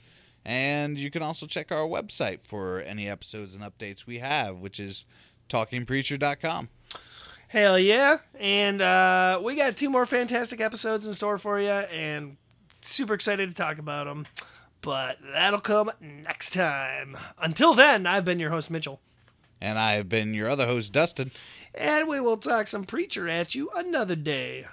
And 0.43 0.99
you 0.99 1.11
can 1.11 1.23
also 1.23 1.47
check 1.47 1.71
our 1.71 1.87
website 1.87 2.41
for 2.45 2.81
any 2.81 3.09
episodes 3.09 3.55
and 3.55 3.63
updates 3.63 4.07
we 4.07 4.19
have, 4.19 4.59
which 4.59 4.81
is 4.81 5.05
talkingpreacher.com. 5.53 6.69
Hell 7.49 7.79
yeah. 7.79 8.19
And 8.39 8.81
uh, 8.81 9.41
we 9.45 9.55
got 9.55 9.77
two 9.77 9.91
more 9.91 10.07
fantastic 10.07 10.61
episodes 10.61 11.07
in 11.07 11.13
store 11.13 11.37
for 11.37 11.61
you, 11.61 11.69
and 11.69 12.39
super 12.81 13.13
excited 13.15 13.51
to 13.51 13.55
talk 13.55 13.79
about 13.79 14.07
them. 14.07 14.27
But 14.81 15.19
that'll 15.33 15.61
come 15.61 15.91
next 16.01 16.55
time. 16.55 17.17
Until 17.39 17.75
then, 17.75 18.07
I've 18.07 18.25
been 18.25 18.41
your 18.41 18.51
host, 18.51 18.71
Mitchell. 18.71 19.01
And 19.61 19.79
I 19.79 19.93
have 19.93 20.09
been 20.09 20.35
your 20.35 20.49
other 20.49 20.67
host, 20.67 20.93
Dustin. 20.93 21.31
And 21.75 22.09
we 22.09 22.19
will 22.21 22.37
talk 22.37 22.67
some 22.67 22.85
preacher 22.85 23.29
at 23.29 23.55
you 23.55 23.71
another 23.77 24.17
day. 24.17 24.67